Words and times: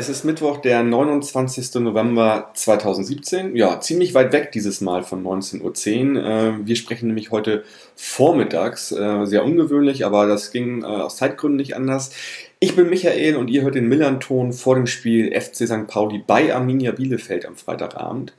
es 0.00 0.08
ist 0.08 0.24
Mittwoch, 0.24 0.56
der 0.56 0.82
29. 0.82 1.74
November 1.74 2.50
2017. 2.54 3.54
Ja, 3.54 3.80
ziemlich 3.80 4.14
weit 4.14 4.32
weg 4.32 4.50
dieses 4.50 4.80
Mal 4.80 5.02
von 5.02 5.22
19.10 5.22 6.16
Uhr. 6.16 6.24
Äh, 6.24 6.66
wir 6.66 6.74
sprechen 6.76 7.08
nämlich 7.08 7.30
heute 7.30 7.64
vormittags. 7.96 8.92
Äh, 8.92 9.26
sehr 9.26 9.44
ungewöhnlich, 9.44 10.06
aber 10.06 10.26
das 10.26 10.52
ging 10.52 10.82
äh, 10.82 10.86
aus 10.86 11.16
Zeitgründen 11.16 11.58
nicht 11.58 11.76
anders. 11.76 12.12
Ich 12.60 12.76
bin 12.76 12.88
Michael 12.88 13.36
und 13.36 13.48
ihr 13.48 13.60
hört 13.60 13.74
den 13.74 13.88
Millanton 13.88 14.54
vor 14.54 14.74
dem 14.74 14.86
Spiel 14.86 15.38
FC 15.38 15.66
St. 15.66 15.86
Pauli 15.86 16.24
bei 16.26 16.54
Arminia 16.54 16.92
Bielefeld 16.92 17.44
am 17.44 17.56
Freitagabend. 17.56 18.32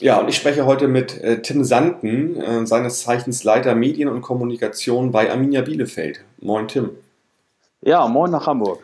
Ja, 0.00 0.18
und 0.18 0.28
ich 0.28 0.36
spreche 0.36 0.66
heute 0.66 0.88
mit 0.88 1.20
Tim 1.44 1.62
Sanden, 1.62 2.66
seines 2.66 3.02
Zeichens 3.02 3.44
Leiter 3.44 3.76
Medien 3.76 4.08
und 4.08 4.20
Kommunikation 4.20 5.12
bei 5.12 5.30
Arminia 5.30 5.60
Bielefeld. 5.60 6.24
Moin, 6.40 6.66
Tim. 6.66 6.90
Ja, 7.82 8.08
moin 8.08 8.30
nach 8.30 8.46
Hamburg. 8.46 8.82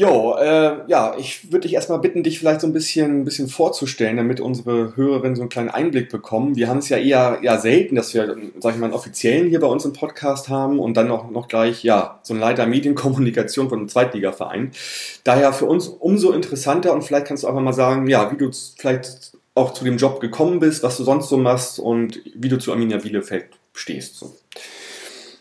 Jo, 0.00 0.34
äh, 0.40 0.78
ja, 0.86 1.14
ich 1.18 1.52
würde 1.52 1.68
dich 1.68 1.74
erstmal 1.74 1.98
bitten, 1.98 2.22
dich 2.22 2.38
vielleicht 2.38 2.62
so 2.62 2.66
ein 2.66 2.72
bisschen, 2.72 3.20
ein 3.20 3.24
bisschen 3.26 3.48
vorzustellen, 3.48 4.16
damit 4.16 4.40
unsere 4.40 4.96
Hörerinnen 4.96 5.36
so 5.36 5.42
einen 5.42 5.50
kleinen 5.50 5.68
Einblick 5.68 6.08
bekommen. 6.08 6.56
Wir 6.56 6.68
haben 6.68 6.78
es 6.78 6.88
ja 6.88 6.96
eher 6.96 7.40
ja, 7.42 7.58
selten, 7.58 7.96
dass 7.96 8.14
wir, 8.14 8.34
sag 8.60 8.72
ich 8.72 8.80
mal, 8.80 8.86
einen 8.86 8.94
offiziellen 8.94 9.50
hier 9.50 9.60
bei 9.60 9.66
uns 9.66 9.84
im 9.84 9.92
Podcast 9.92 10.48
haben 10.48 10.78
und 10.78 10.96
dann 10.96 11.06
noch, 11.06 11.30
noch 11.30 11.48
gleich, 11.48 11.84
ja, 11.84 12.18
so 12.22 12.32
ein 12.32 12.40
Leiter 12.40 12.66
Medienkommunikation 12.66 13.68
von 13.68 13.80
einem 13.80 13.88
Zweitligaverein. 13.90 14.70
Daher 15.24 15.52
für 15.52 15.66
uns 15.66 15.88
umso 15.88 16.32
interessanter 16.32 16.94
und 16.94 17.02
vielleicht 17.02 17.26
kannst 17.26 17.42
du 17.42 17.48
einfach 17.48 17.60
mal 17.60 17.74
sagen, 17.74 18.06
ja, 18.06 18.32
wie 18.32 18.38
du 18.38 18.50
vielleicht 18.78 19.32
auch 19.54 19.74
zu 19.74 19.84
dem 19.84 19.98
Job 19.98 20.20
gekommen 20.20 20.60
bist, 20.60 20.82
was 20.82 20.96
du 20.96 21.04
sonst 21.04 21.28
so 21.28 21.36
machst 21.36 21.78
und 21.78 22.22
wie 22.34 22.48
du 22.48 22.58
zu 22.58 22.72
Arminia 22.72 22.96
Bielefeld 22.96 23.50
stehst. 23.74 24.16
So. 24.16 24.34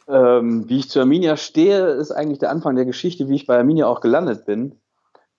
Ähm, 0.10 0.68
wie 0.68 0.80
ich 0.80 0.90
zu 0.90 1.00
Arminia 1.00 1.38
stehe, 1.38 1.88
ist 1.90 2.12
eigentlich 2.12 2.40
der 2.40 2.50
Anfang 2.50 2.76
der 2.76 2.86
Geschichte, 2.86 3.30
wie 3.30 3.36
ich 3.36 3.46
bei 3.46 3.58
Arminia 3.58 3.86
auch 3.86 4.02
gelandet 4.02 4.46
bin, 4.46 4.76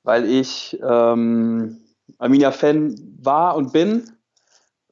weil 0.05 0.25
ich 0.25 0.79
ähm, 0.81 1.79
Arminia-Fan 2.19 2.95
war 3.21 3.57
und 3.57 3.73
bin. 3.73 4.05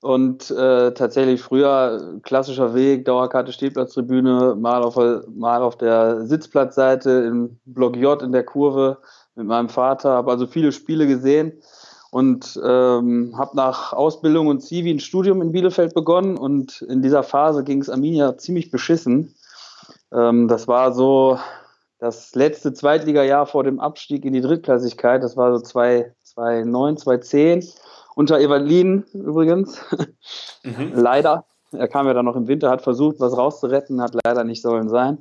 Und 0.00 0.50
äh, 0.50 0.92
tatsächlich 0.92 1.42
früher 1.42 2.20
klassischer 2.22 2.74
Weg, 2.74 3.04
Dauerkarte 3.04 3.52
Stehplatztribüne, 3.52 4.54
mal 4.56 4.82
auf, 4.82 4.96
mal 5.28 5.62
auf 5.62 5.76
der 5.76 6.24
Sitzplatzseite 6.24 7.10
im 7.10 7.58
Block 7.64 7.96
J 7.96 8.22
in 8.22 8.30
der 8.30 8.44
Kurve 8.44 8.98
mit 9.34 9.46
meinem 9.46 9.68
Vater, 9.68 10.10
habe 10.10 10.30
also 10.30 10.46
viele 10.46 10.70
Spiele 10.70 11.08
gesehen 11.08 11.52
und 12.10 12.58
ähm, 12.64 13.34
habe 13.36 13.56
nach 13.56 13.92
Ausbildung 13.92 14.46
und 14.46 14.60
Zivi 14.60 14.90
ein 14.90 15.00
Studium 15.00 15.42
in 15.42 15.52
Bielefeld 15.52 15.94
begonnen. 15.94 16.38
Und 16.38 16.82
in 16.82 17.02
dieser 17.02 17.22
Phase 17.22 17.64
ging 17.64 17.80
es 17.80 17.90
Arminia 17.90 18.38
ziemlich 18.38 18.70
beschissen. 18.70 19.34
Ähm, 20.12 20.48
das 20.48 20.68
war 20.68 20.92
so 20.92 21.38
das 21.98 22.34
letzte 22.34 22.72
Zweitliga-Jahr 22.72 23.46
vor 23.46 23.64
dem 23.64 23.80
Abstieg 23.80 24.24
in 24.24 24.32
die 24.32 24.40
Drittklassigkeit. 24.40 25.22
Das 25.22 25.36
war 25.36 25.56
so 25.56 25.62
2009, 25.62 26.96
2010. 26.96 27.64
Unter 28.14 28.40
Evalin 28.40 29.04
übrigens. 29.12 29.80
Mhm. 30.64 30.92
leider. 30.94 31.44
Er 31.72 31.88
kam 31.88 32.06
ja 32.06 32.14
dann 32.14 32.24
noch 32.24 32.36
im 32.36 32.48
Winter, 32.48 32.70
hat 32.70 32.82
versucht, 32.82 33.20
was 33.20 33.36
rauszuretten, 33.36 34.00
hat 34.00 34.14
leider 34.24 34.42
nicht 34.42 34.62
sollen 34.62 34.88
sein. 34.88 35.18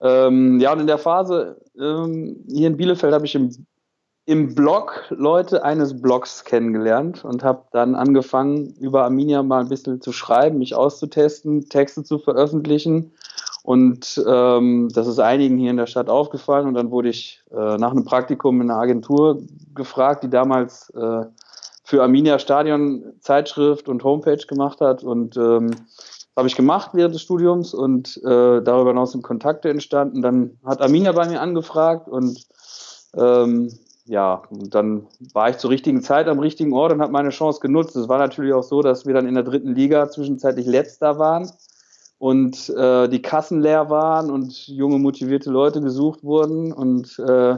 Ähm, 0.00 0.60
ja, 0.60 0.72
und 0.72 0.80
in 0.80 0.86
der 0.86 0.98
Phase 0.98 1.60
ähm, 1.78 2.44
hier 2.48 2.68
in 2.68 2.76
Bielefeld 2.76 3.12
habe 3.12 3.26
ich 3.26 3.34
im, 3.34 3.50
im 4.26 4.54
Blog 4.54 5.06
Leute 5.08 5.64
eines 5.64 6.00
Blogs 6.00 6.44
kennengelernt 6.44 7.24
und 7.24 7.42
habe 7.42 7.64
dann 7.72 7.96
angefangen, 7.96 8.74
über 8.78 9.04
Arminia 9.04 9.42
mal 9.42 9.60
ein 9.60 9.68
bisschen 9.68 10.00
zu 10.00 10.12
schreiben, 10.12 10.58
mich 10.58 10.74
auszutesten, 10.76 11.68
Texte 11.68 12.04
zu 12.04 12.18
veröffentlichen 12.18 13.12
und 13.66 14.22
ähm, 14.28 14.90
das 14.94 15.08
ist 15.08 15.18
einigen 15.18 15.58
hier 15.58 15.72
in 15.72 15.76
der 15.76 15.88
Stadt 15.88 16.08
aufgefallen. 16.08 16.68
Und 16.68 16.74
dann 16.74 16.92
wurde 16.92 17.08
ich 17.08 17.42
äh, 17.50 17.76
nach 17.78 17.90
einem 17.90 18.04
Praktikum 18.04 18.60
in 18.60 18.70
einer 18.70 18.78
Agentur 18.78 19.42
gefragt, 19.74 20.22
die 20.22 20.30
damals 20.30 20.88
äh, 20.90 21.24
für 21.82 22.00
Arminia 22.00 22.38
Stadion 22.38 23.02
Zeitschrift 23.18 23.88
und 23.88 24.04
Homepage 24.04 24.46
gemacht 24.46 24.80
hat. 24.80 25.02
Und 25.02 25.36
ähm, 25.36 25.72
habe 26.36 26.46
ich 26.46 26.54
gemacht 26.54 26.90
während 26.92 27.16
des 27.16 27.22
Studiums 27.22 27.74
und 27.74 28.18
äh, 28.18 28.62
darüber 28.62 28.90
hinaus 28.90 29.10
sind 29.10 29.24
Kontakte 29.24 29.68
entstanden. 29.68 30.22
Dann 30.22 30.60
hat 30.64 30.80
Arminia 30.80 31.10
bei 31.10 31.26
mir 31.26 31.40
angefragt 31.40 32.06
und 32.06 32.46
ähm, 33.16 33.72
ja, 34.04 34.42
und 34.48 34.76
dann 34.76 35.08
war 35.34 35.50
ich 35.50 35.56
zur 35.56 35.70
richtigen 35.70 36.02
Zeit 36.02 36.28
am 36.28 36.38
richtigen 36.38 36.72
Ort 36.72 36.92
und 36.92 37.02
habe 37.02 37.10
meine 37.10 37.30
Chance 37.30 37.58
genutzt. 37.58 37.96
Es 37.96 38.08
war 38.08 38.18
natürlich 38.18 38.52
auch 38.52 38.62
so, 38.62 38.80
dass 38.80 39.06
wir 39.06 39.14
dann 39.14 39.26
in 39.26 39.34
der 39.34 39.42
dritten 39.42 39.74
Liga 39.74 40.08
zwischenzeitlich 40.08 40.66
letzter 40.66 41.18
waren 41.18 41.50
und 42.18 42.70
äh, 42.70 43.08
die 43.08 43.22
Kassen 43.22 43.60
leer 43.60 43.90
waren 43.90 44.30
und 44.30 44.68
junge, 44.68 44.98
motivierte 44.98 45.50
Leute 45.50 45.80
gesucht 45.80 46.24
wurden. 46.24 46.72
Und 46.72 47.18
äh, 47.18 47.56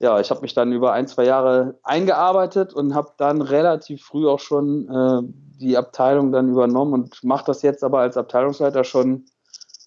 ja, 0.00 0.20
ich 0.20 0.30
habe 0.30 0.42
mich 0.42 0.54
dann 0.54 0.72
über 0.72 0.92
ein, 0.92 1.08
zwei 1.08 1.24
Jahre 1.24 1.78
eingearbeitet 1.82 2.74
und 2.74 2.94
habe 2.94 3.12
dann 3.16 3.40
relativ 3.40 4.04
früh 4.04 4.28
auch 4.28 4.40
schon 4.40 4.88
äh, 4.88 5.22
die 5.60 5.76
Abteilung 5.76 6.32
dann 6.32 6.50
übernommen 6.50 6.92
und 6.92 7.24
mache 7.24 7.46
das 7.46 7.62
jetzt 7.62 7.82
aber 7.82 8.00
als 8.00 8.16
Abteilungsleiter 8.16 8.84
schon 8.84 9.24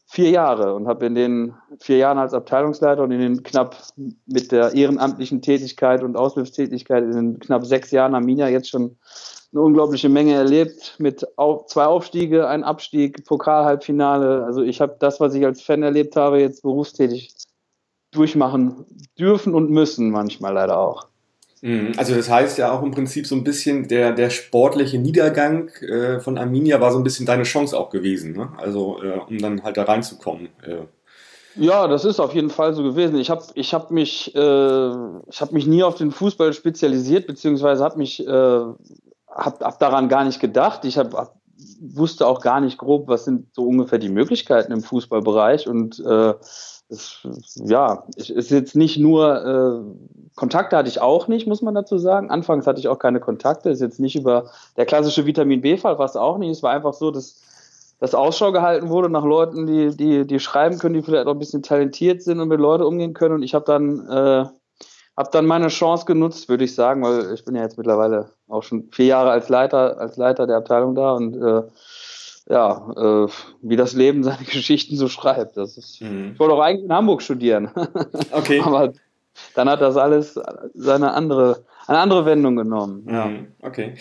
vier 0.08 0.32
Jahre 0.32 0.74
und 0.76 0.88
habe 0.88 1.06
in 1.06 1.16
den 1.16 1.54
vier 1.80 1.98
Jahren 1.98 2.18
als 2.18 2.34
Abteilungsleiter 2.34 3.02
und 3.04 3.12
in 3.12 3.22
den 3.22 3.44
knapp 3.44 3.78
mit 4.26 4.52
der 4.52 4.74
ehrenamtlichen 4.74 5.42
Tätigkeit 5.42 6.04
und 6.04 6.18
Aushilfstätigkeit 6.18 7.04
in 7.04 7.12
den 7.12 7.40
knapp 7.40 7.66
sechs 7.66 7.92
Jahren 7.92 8.14
Arminia 8.14 8.50
jetzt 8.50 8.70
schon 8.70 8.98
eine 9.54 9.62
unglaubliche 9.62 10.10
Menge 10.10 10.34
erlebt 10.34 10.96
mit 10.98 11.26
zwei 11.68 11.86
Aufstiege, 11.86 12.48
ein 12.48 12.64
Abstieg, 12.64 13.26
Pokalhalbfinale. 13.26 14.46
Also 14.46 14.62
ich 14.62 14.80
habe 14.80 14.96
das, 15.00 15.20
was 15.20 15.34
ich 15.34 15.46
als 15.46 15.62
Fan 15.62 15.84
erlebt 15.84 16.16
habe, 16.16 16.40
jetzt 16.40 16.62
berufstätig 16.62 17.34
durchmachen 18.12 18.86
dürfen 19.20 19.54
und 19.54 19.70
müssen 19.70 20.12
manchmal 20.12 20.54
leider 20.54 20.78
auch. 20.78 21.08
Mhm. 21.62 21.94
Also 21.98 22.16
das 22.16 22.30
heißt 22.30 22.58
ja 22.58 22.72
auch 22.72 22.82
im 22.82 22.92
Prinzip 22.92 23.28
so 23.28 23.36
ein 23.36 23.44
bisschen 23.44 23.88
der, 23.88 24.14
der 24.14 24.30
sportliche 24.30 24.98
Niedergang 24.98 25.70
äh, 25.82 26.20
von 26.20 26.38
Arminia 26.38 26.82
war 26.82 26.92
so 26.92 26.98
ein 26.98 27.04
bisschen 27.04 27.26
deine 27.26 27.44
Chance 27.44 27.78
auch 27.78 27.90
gewesen, 27.90 28.34
ne? 28.34 28.52
Also 28.58 29.02
äh, 29.04 29.20
um 29.30 29.38
dann 29.38 29.64
halt 29.64 29.78
da 29.78 29.84
reinzukommen. 29.84 30.48
Äh. 30.64 30.86
Ja, 31.56 31.88
das 31.88 32.06
ist 32.06 32.20
auf 32.20 32.34
jeden 32.34 32.50
Fall 32.50 32.74
so 32.74 32.82
gewesen. 32.82 33.18
Ich 33.18 33.30
habe 33.30 33.44
ich 33.54 33.74
hab 33.74 33.92
mich, 33.92 34.34
äh, 34.34 34.40
hab 34.40 35.52
mich 35.52 35.68
nie 35.68 35.84
auf 35.84 35.96
den 35.96 36.12
Fußball 36.12 36.54
spezialisiert, 36.54 37.28
beziehungsweise 37.28 37.84
habe 37.84 37.98
mich 37.98 38.26
äh, 38.26 38.62
habe 39.34 39.66
hab 39.66 39.80
daran 39.80 40.10
gar 40.10 40.24
nicht 40.24 40.40
gedacht. 40.40 40.86
Ich 40.86 40.98
hab, 40.98 41.36
wusste 41.80 42.28
auch 42.28 42.42
gar 42.42 42.62
nicht 42.62 42.78
grob, 42.78 43.08
was 43.08 43.26
sind 43.26 43.54
so 43.54 43.66
ungefähr 43.66 44.00
die 44.00 44.10
Möglichkeiten 44.10 44.72
im 44.72 44.82
Fußballbereich. 44.82 45.68
Und 45.68 46.00
äh, 46.00 46.34
es, 46.90 47.26
ja, 47.56 48.04
es 48.18 48.30
ist 48.30 48.52
jetzt 48.52 48.76
nicht 48.76 48.98
nur, 48.98 49.46
äh, 49.46 50.30
Kontakte 50.36 50.78
hatte 50.78 50.90
ich 50.90 51.02
auch 51.02 51.28
nicht, 51.28 51.48
muss 51.48 51.62
man 51.62 51.76
dazu 51.76 51.98
sagen. 51.98 52.30
Anfangs 52.30 52.68
hatte 52.68 52.80
ich 52.80 52.88
auch 52.88 53.00
keine 53.00 53.20
Kontakte. 53.20 53.70
Ist 53.70 53.82
jetzt 53.82 54.00
nicht 54.00 54.16
über 54.16 54.52
der 54.78 54.86
klassische 54.86 55.26
Vitamin 55.26 55.62
B-Fall, 55.62 55.98
war 55.98 56.06
es 56.06 56.16
auch 56.16 56.38
nicht. 56.38 56.52
Es 56.52 56.64
war 56.64 56.72
einfach 56.72 56.94
so, 56.94 57.12
dass 57.12 57.42
dass 58.02 58.16
Ausschau 58.16 58.52
gehalten 58.52 58.90
wurde 58.90 59.12
nach 59.12 59.24
Leuten, 59.24 59.68
die, 59.68 59.96
die, 59.96 60.26
die 60.26 60.40
schreiben 60.40 60.80
können, 60.80 60.96
die 60.96 61.04
vielleicht 61.04 61.28
auch 61.28 61.34
ein 61.34 61.40
bisschen 61.40 61.62
talentiert 61.62 62.24
sind 62.24 62.40
und 62.40 62.48
mit 62.48 62.60
Leuten 62.60 62.84
umgehen 62.84 63.14
können. 63.14 63.36
Und 63.36 63.44
ich 63.44 63.54
habe 63.54 63.64
dann 63.64 64.08
äh, 64.08 64.46
habe 65.22 65.30
dann 65.32 65.46
meine 65.46 65.68
Chance 65.68 66.06
genutzt, 66.06 66.50
würde 66.50 66.64
ich 66.64 66.74
sagen, 66.74 67.04
weil 67.04 67.34
ich 67.34 67.46
bin 67.46 67.56
ja 67.56 67.62
jetzt 67.62 67.78
mittlerweile 67.78 68.32
auch 68.48 68.64
schon 68.64 68.90
vier 68.92 69.06
Jahre 69.06 69.30
als 69.30 69.50
Leiter, 69.50 70.00
als 70.00 70.18
Leiter 70.18 70.48
der 70.48 70.58
Abteilung 70.58 70.96
da 70.96 71.14
und 71.14 71.36
äh, 71.36 71.62
ja, 72.50 72.92
äh, 72.98 73.28
wie 73.62 73.76
das 73.76 73.94
Leben 73.94 74.24
seine 74.24 74.44
Geschichten 74.44 74.98
so 74.98 75.08
schreibt. 75.08 75.58
Das 75.58 75.78
ist, 75.78 76.02
mhm. 76.02 76.32
Ich 76.34 76.40
wollte 76.40 76.56
auch 76.56 76.60
eigentlich 76.60 76.86
in 76.86 76.94
Hamburg 76.94 77.22
studieren. 77.22 77.70
Okay. 78.32 78.62
Aber 78.64 78.94
dann 79.56 79.70
hat 79.70 79.82
das 79.82 79.96
alles 79.96 80.40
seine 80.74 81.14
andere, 81.14 81.66
eine 81.86 82.00
andere 82.00 82.26
Wendung 82.26 82.56
genommen. 82.56 83.06
Ja. 83.10 83.26
Mhm. 83.26 83.48
Okay. 83.62 83.94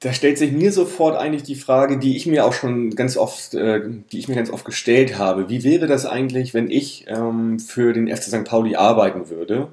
Da 0.00 0.12
stellt 0.12 0.36
sich 0.36 0.52
mir 0.52 0.72
sofort 0.72 1.16
eigentlich 1.16 1.44
die 1.44 1.54
Frage, 1.54 1.98
die 1.98 2.16
ich 2.16 2.26
mir 2.26 2.44
auch 2.44 2.52
schon 2.52 2.90
ganz 2.90 3.16
oft, 3.16 3.54
äh, 3.54 3.80
die 4.10 4.18
ich 4.18 4.28
mir 4.28 4.34
ganz 4.34 4.50
oft 4.50 4.64
gestellt 4.64 5.16
habe. 5.16 5.48
Wie 5.48 5.64
wäre 5.64 5.86
das 5.86 6.04
eigentlich, 6.06 6.54
wenn 6.54 6.70
ich 6.70 7.06
ähm, 7.08 7.58
für 7.58 7.92
den 7.92 8.08
FC 8.08 8.24
St. 8.24 8.44
Pauli 8.44 8.76
arbeiten 8.76 9.30
würde? 9.30 9.68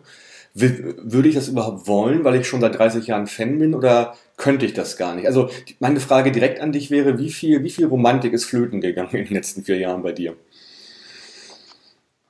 Würde 0.59 1.29
ich 1.29 1.35
das 1.35 1.47
überhaupt 1.47 1.87
wollen, 1.87 2.23
weil 2.23 2.35
ich 2.35 2.47
schon 2.47 2.61
seit 2.61 2.77
30 2.77 3.07
Jahren 3.07 3.27
Fan 3.27 3.59
bin 3.59 3.73
oder 3.73 4.15
könnte 4.37 4.65
ich 4.65 4.73
das 4.73 4.97
gar 4.97 5.15
nicht? 5.15 5.27
Also 5.27 5.49
meine 5.79 5.99
Frage 5.99 6.31
direkt 6.31 6.61
an 6.61 6.71
dich 6.71 6.91
wäre, 6.91 7.17
wie 7.17 7.29
viel, 7.29 7.63
wie 7.63 7.69
viel 7.69 7.85
Romantik 7.85 8.33
ist 8.33 8.45
flöten 8.45 8.81
gegangen 8.81 9.11
in 9.11 9.25
den 9.25 9.33
letzten 9.33 9.63
vier 9.63 9.77
Jahren 9.77 10.01
bei 10.01 10.11
dir? 10.11 10.35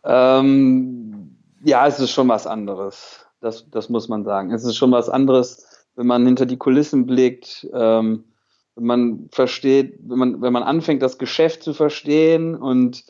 Ähm, 0.04 1.38
ja, 1.64 1.88
es 1.88 2.00
ist 2.00 2.12
schon 2.12 2.28
was 2.28 2.48
anderes. 2.48 3.26
Das, 3.42 3.70
das 3.70 3.90
muss 3.90 4.10
man 4.10 4.24
sagen. 4.24 4.52
Es 4.52 4.64
ist 4.64 4.76
schon 4.76 4.92
was 4.92 5.10
anderes, 5.10 5.86
wenn 5.96 6.08
man 6.08 6.26
hinter 6.26 6.46
die 6.46 6.58
Kulissen 6.58 7.06
blickt, 7.06 7.68
ähm, 7.74 8.26
wenn 8.76 8.86
man 8.86 9.30
versteht, 9.32 10.00
wenn 10.02 10.18
man, 10.18 10.42
wenn 10.42 10.54
man 10.54 10.64
anfängt, 10.64 11.02
das 11.02 11.18
Geschäft 11.18 11.64
zu 11.64 11.74
verstehen 11.74 12.56
und 12.56 13.04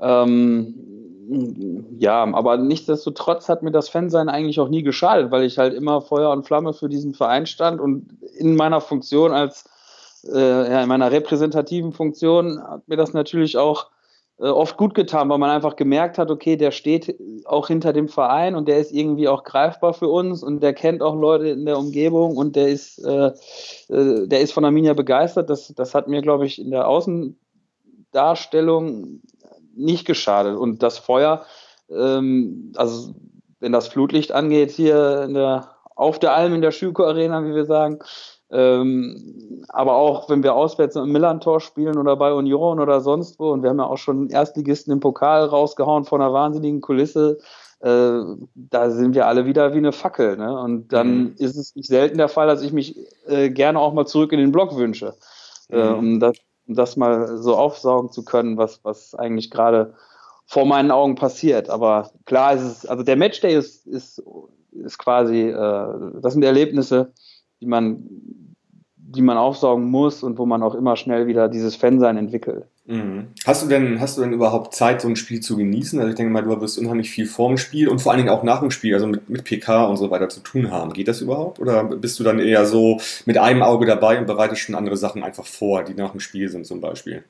Ähm, 0.00 0.74
ja, 1.98 2.22
aber 2.22 2.58
nichtsdestotrotz 2.58 3.48
hat 3.48 3.62
mir 3.62 3.70
das 3.70 3.88
Fansein 3.88 4.28
eigentlich 4.28 4.60
auch 4.60 4.68
nie 4.68 4.82
geschadet, 4.82 5.30
weil 5.30 5.44
ich 5.44 5.56
halt 5.58 5.74
immer 5.74 6.02
Feuer 6.02 6.30
und 6.30 6.44
Flamme 6.44 6.74
für 6.74 6.88
diesen 6.88 7.14
Verein 7.14 7.46
stand 7.46 7.80
und 7.80 8.18
in 8.36 8.56
meiner 8.56 8.80
Funktion 8.80 9.32
als, 9.32 9.64
äh, 10.30 10.70
ja, 10.70 10.82
in 10.82 10.88
meiner 10.88 11.10
repräsentativen 11.10 11.92
Funktion 11.92 12.62
hat 12.62 12.86
mir 12.88 12.96
das 12.96 13.14
natürlich 13.14 13.56
auch 13.56 13.86
äh, 14.38 14.48
oft 14.48 14.76
gut 14.76 14.94
getan, 14.94 15.28
weil 15.28 15.38
man 15.38 15.50
einfach 15.50 15.76
gemerkt 15.76 16.18
hat, 16.18 16.30
okay, 16.30 16.56
der 16.56 16.72
steht 16.72 17.16
auch 17.44 17.68
hinter 17.68 17.92
dem 17.92 18.08
Verein 18.08 18.56
und 18.56 18.66
der 18.68 18.78
ist 18.78 18.92
irgendwie 18.92 19.28
auch 19.28 19.44
greifbar 19.44 19.94
für 19.94 20.08
uns 20.08 20.42
und 20.42 20.60
der 20.60 20.74
kennt 20.74 21.02
auch 21.02 21.14
Leute 21.14 21.48
in 21.48 21.64
der 21.64 21.78
Umgebung 21.78 22.36
und 22.36 22.56
der 22.56 22.68
ist, 22.68 22.98
äh, 22.98 23.30
äh, 23.88 24.26
der 24.26 24.40
ist 24.40 24.52
von 24.52 24.64
Arminia 24.64 24.94
begeistert. 24.94 25.48
Das, 25.50 25.72
das 25.74 25.94
hat 25.94 26.08
mir, 26.08 26.20
glaube 26.20 26.46
ich, 26.46 26.60
in 26.60 26.72
der 26.72 26.88
Außendarstellung 26.88 29.20
nicht 29.76 30.06
geschadet. 30.06 30.56
Und 30.56 30.82
das 30.82 30.98
Feuer, 30.98 31.44
ähm, 31.90 32.72
also 32.76 33.14
wenn 33.60 33.72
das 33.72 33.88
Flutlicht 33.88 34.32
angeht 34.32 34.70
hier 34.70 35.22
in 35.22 35.34
der, 35.34 35.68
auf 35.96 36.18
der 36.18 36.34
Alm 36.34 36.54
in 36.54 36.60
der 36.60 36.72
Schüko 36.72 37.04
Arena, 37.04 37.44
wie 37.44 37.54
wir 37.54 37.64
sagen, 37.64 37.98
ähm, 38.50 39.64
aber 39.68 39.94
auch 39.94 40.28
wenn 40.28 40.42
wir 40.42 40.54
auswärts 40.54 40.96
im 40.96 41.10
Millantor 41.10 41.60
spielen 41.60 41.98
oder 41.98 42.16
bei 42.16 42.32
Union 42.32 42.78
oder 42.78 43.00
sonst 43.00 43.40
wo, 43.40 43.50
und 43.50 43.62
wir 43.62 43.70
haben 43.70 43.78
ja 43.78 43.86
auch 43.86 43.98
schon 43.98 44.28
Erstligisten 44.28 44.92
im 44.92 45.00
Pokal 45.00 45.44
rausgehauen 45.44 46.04
von 46.04 46.20
einer 46.20 46.32
wahnsinnigen 46.32 46.80
Kulisse, 46.80 47.38
äh, 47.80 48.20
da 48.54 48.90
sind 48.90 49.14
wir 49.14 49.26
alle 49.26 49.46
wieder 49.46 49.74
wie 49.74 49.78
eine 49.78 49.92
Fackel. 49.92 50.36
Ne? 50.36 50.58
Und 50.58 50.92
dann 50.92 51.16
mhm. 51.16 51.34
ist 51.38 51.56
es 51.56 51.74
nicht 51.74 51.88
selten 51.88 52.18
der 52.18 52.28
Fall, 52.28 52.46
dass 52.46 52.62
ich 52.62 52.72
mich 52.72 52.96
äh, 53.26 53.50
gerne 53.50 53.78
auch 53.78 53.92
mal 53.92 54.06
zurück 54.06 54.32
in 54.32 54.38
den 54.38 54.52
Block 54.52 54.76
wünsche, 54.76 55.14
äh, 55.68 55.76
mhm. 55.76 55.82
äh, 55.82 55.98
um, 55.98 56.20
das, 56.20 56.36
um 56.66 56.74
das 56.74 56.96
mal 56.96 57.36
so 57.38 57.56
aufsaugen 57.56 58.10
zu 58.10 58.24
können, 58.24 58.56
was, 58.56 58.80
was 58.84 59.14
eigentlich 59.14 59.50
gerade 59.50 59.94
vor 60.46 60.66
meinen 60.66 60.90
Augen 60.90 61.14
passiert. 61.14 61.70
Aber 61.70 62.10
klar 62.26 62.54
ist 62.54 62.62
es, 62.62 62.86
also 62.86 63.02
der 63.02 63.16
Matchday 63.16 63.56
ist, 63.56 63.86
ist, 63.86 64.22
ist 64.72 64.98
quasi, 64.98 65.48
äh, 65.48 66.20
das 66.20 66.32
sind 66.32 66.42
Erlebnisse, 66.42 67.12
die 67.60 67.66
man, 67.66 68.04
die 68.96 69.22
man 69.22 69.36
aufsaugen 69.36 69.90
muss 69.90 70.22
und 70.22 70.38
wo 70.38 70.46
man 70.46 70.62
auch 70.62 70.74
immer 70.74 70.96
schnell 70.96 71.26
wieder 71.26 71.48
dieses 71.48 71.76
Fansein 71.76 72.16
entwickelt. 72.16 72.66
Mhm. 72.86 73.28
Hast 73.46 73.62
du 73.62 73.68
denn, 73.68 73.98
hast 74.00 74.18
du 74.18 74.22
denn 74.22 74.34
überhaupt 74.34 74.74
Zeit, 74.74 75.00
so 75.00 75.08
ein 75.08 75.16
Spiel 75.16 75.40
zu 75.40 75.56
genießen? 75.56 75.98
Also 75.98 76.10
ich 76.10 76.16
denke 76.16 76.32
mal, 76.32 76.42
du 76.42 76.60
wirst 76.60 76.78
unheimlich 76.78 77.10
viel 77.10 77.26
vor 77.26 77.48
dem 77.48 77.56
Spiel 77.56 77.88
und 77.88 78.00
vor 78.00 78.12
allen 78.12 78.18
Dingen 78.18 78.30
auch 78.30 78.42
nach 78.42 78.60
dem 78.60 78.70
Spiel, 78.70 78.92
also 78.92 79.06
mit, 79.06 79.30
mit 79.30 79.44
PK 79.44 79.86
und 79.86 79.96
so 79.96 80.10
weiter 80.10 80.28
zu 80.28 80.40
tun 80.40 80.70
haben. 80.70 80.92
Geht 80.92 81.08
das 81.08 81.22
überhaupt? 81.22 81.60
Oder 81.60 81.84
bist 81.84 82.20
du 82.20 82.24
dann 82.24 82.40
eher 82.40 82.66
so 82.66 83.00
mit 83.24 83.38
einem 83.38 83.62
Auge 83.62 83.86
dabei 83.86 84.18
und 84.18 84.26
bereitest 84.26 84.60
schon 84.60 84.74
andere 84.74 84.98
Sachen 84.98 85.22
einfach 85.22 85.46
vor, 85.46 85.82
die 85.82 85.94
nach 85.94 86.10
dem 86.10 86.20
Spiel 86.20 86.48
sind 86.50 86.66
zum 86.66 86.82
Beispiel? 86.82 87.24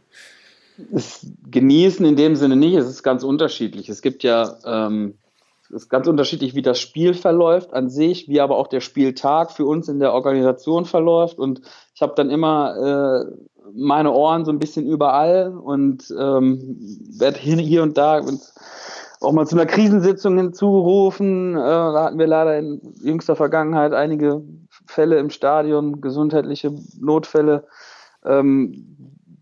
Das 0.91 1.25
Genießen 1.49 2.05
in 2.05 2.17
dem 2.17 2.35
Sinne 2.35 2.57
nicht, 2.57 2.75
es 2.75 2.89
ist 2.89 3.05
ganz 3.05 3.23
unterschiedlich. 3.23 3.89
Es 3.89 4.03
gibt 4.03 4.25
ja 4.25 4.57
ähm, 4.67 5.15
ist 5.75 5.89
ganz 5.89 6.07
unterschiedlich, 6.07 6.55
wie 6.55 6.63
das 6.63 6.81
Spiel 6.81 7.15
verläuft 7.15 7.73
an 7.73 7.91
sich, 7.91 8.29
wie 8.29 8.41
aber 8.41 8.57
auch 8.57 8.69
der 8.69 8.81
Spieltag 8.81 9.51
für 9.51 9.65
uns 9.67 9.89
in 9.89 9.99
der 9.99 10.13
Organisation 10.13 10.85
verläuft. 10.85 11.39
Und 11.39 11.63
ich 11.95 12.03
habe 12.03 12.15
dann 12.17 12.31
immer 12.31 13.27
äh, 13.27 13.54
meine 13.73 14.13
Ohren 14.13 14.45
so 14.45 14.51
ein 14.51 14.59
bisschen 14.59 14.87
überall 14.87 15.57
und 15.57 16.13
ähm, 16.19 16.77
werde 17.19 17.39
hier, 17.39 17.57
hier 17.57 17.83
und 17.83 17.97
da 17.97 18.21
auch 19.21 19.33
mal 19.33 19.47
zu 19.47 19.57
einer 19.57 19.67
Krisensitzung 19.67 20.37
hinzugerufen. 20.37 21.57
Äh, 21.57 21.59
da 21.59 22.05
hatten 22.05 22.19
wir 22.19 22.27
leider 22.27 22.59
in 22.59 22.81
jüngster 23.03 23.37
Vergangenheit 23.37 23.93
einige 23.93 24.43
Fälle 24.87 25.19
im 25.19 25.31
Stadion, 25.31 26.01
gesundheitliche 26.01 26.75
Notfälle. 27.01 27.65
Ähm, 28.25 28.97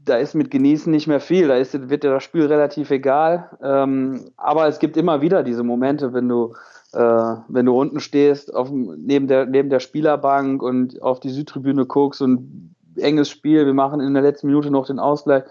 da 0.04 0.16
ist 0.16 0.34
mit 0.34 0.50
Genießen 0.50 0.90
nicht 0.90 1.06
mehr 1.06 1.20
viel. 1.20 1.48
Da 1.48 1.56
ist, 1.56 1.90
wird 1.90 2.04
dir 2.04 2.10
das 2.10 2.24
Spiel 2.24 2.46
relativ 2.46 2.90
egal. 2.90 3.50
Ähm, 3.62 4.30
aber 4.36 4.66
es 4.66 4.78
gibt 4.78 4.96
immer 4.96 5.20
wieder 5.20 5.42
diese 5.42 5.62
Momente, 5.62 6.12
wenn 6.12 6.28
du, 6.28 6.54
äh, 6.92 7.34
wenn 7.48 7.66
du 7.66 7.78
unten 7.78 8.00
stehst, 8.00 8.54
auf, 8.54 8.70
neben, 8.70 9.28
der, 9.28 9.46
neben 9.46 9.70
der 9.70 9.80
Spielerbank 9.80 10.62
und 10.62 11.00
auf 11.02 11.20
die 11.20 11.30
Südtribüne 11.30 11.86
guckst 11.86 12.22
und 12.22 12.74
enges 12.96 13.28
Spiel, 13.28 13.66
wir 13.66 13.74
machen 13.74 14.00
in 14.00 14.14
der 14.14 14.22
letzten 14.22 14.46
Minute 14.46 14.70
noch 14.70 14.86
den 14.86 14.98
Ausgleich. 14.98 15.44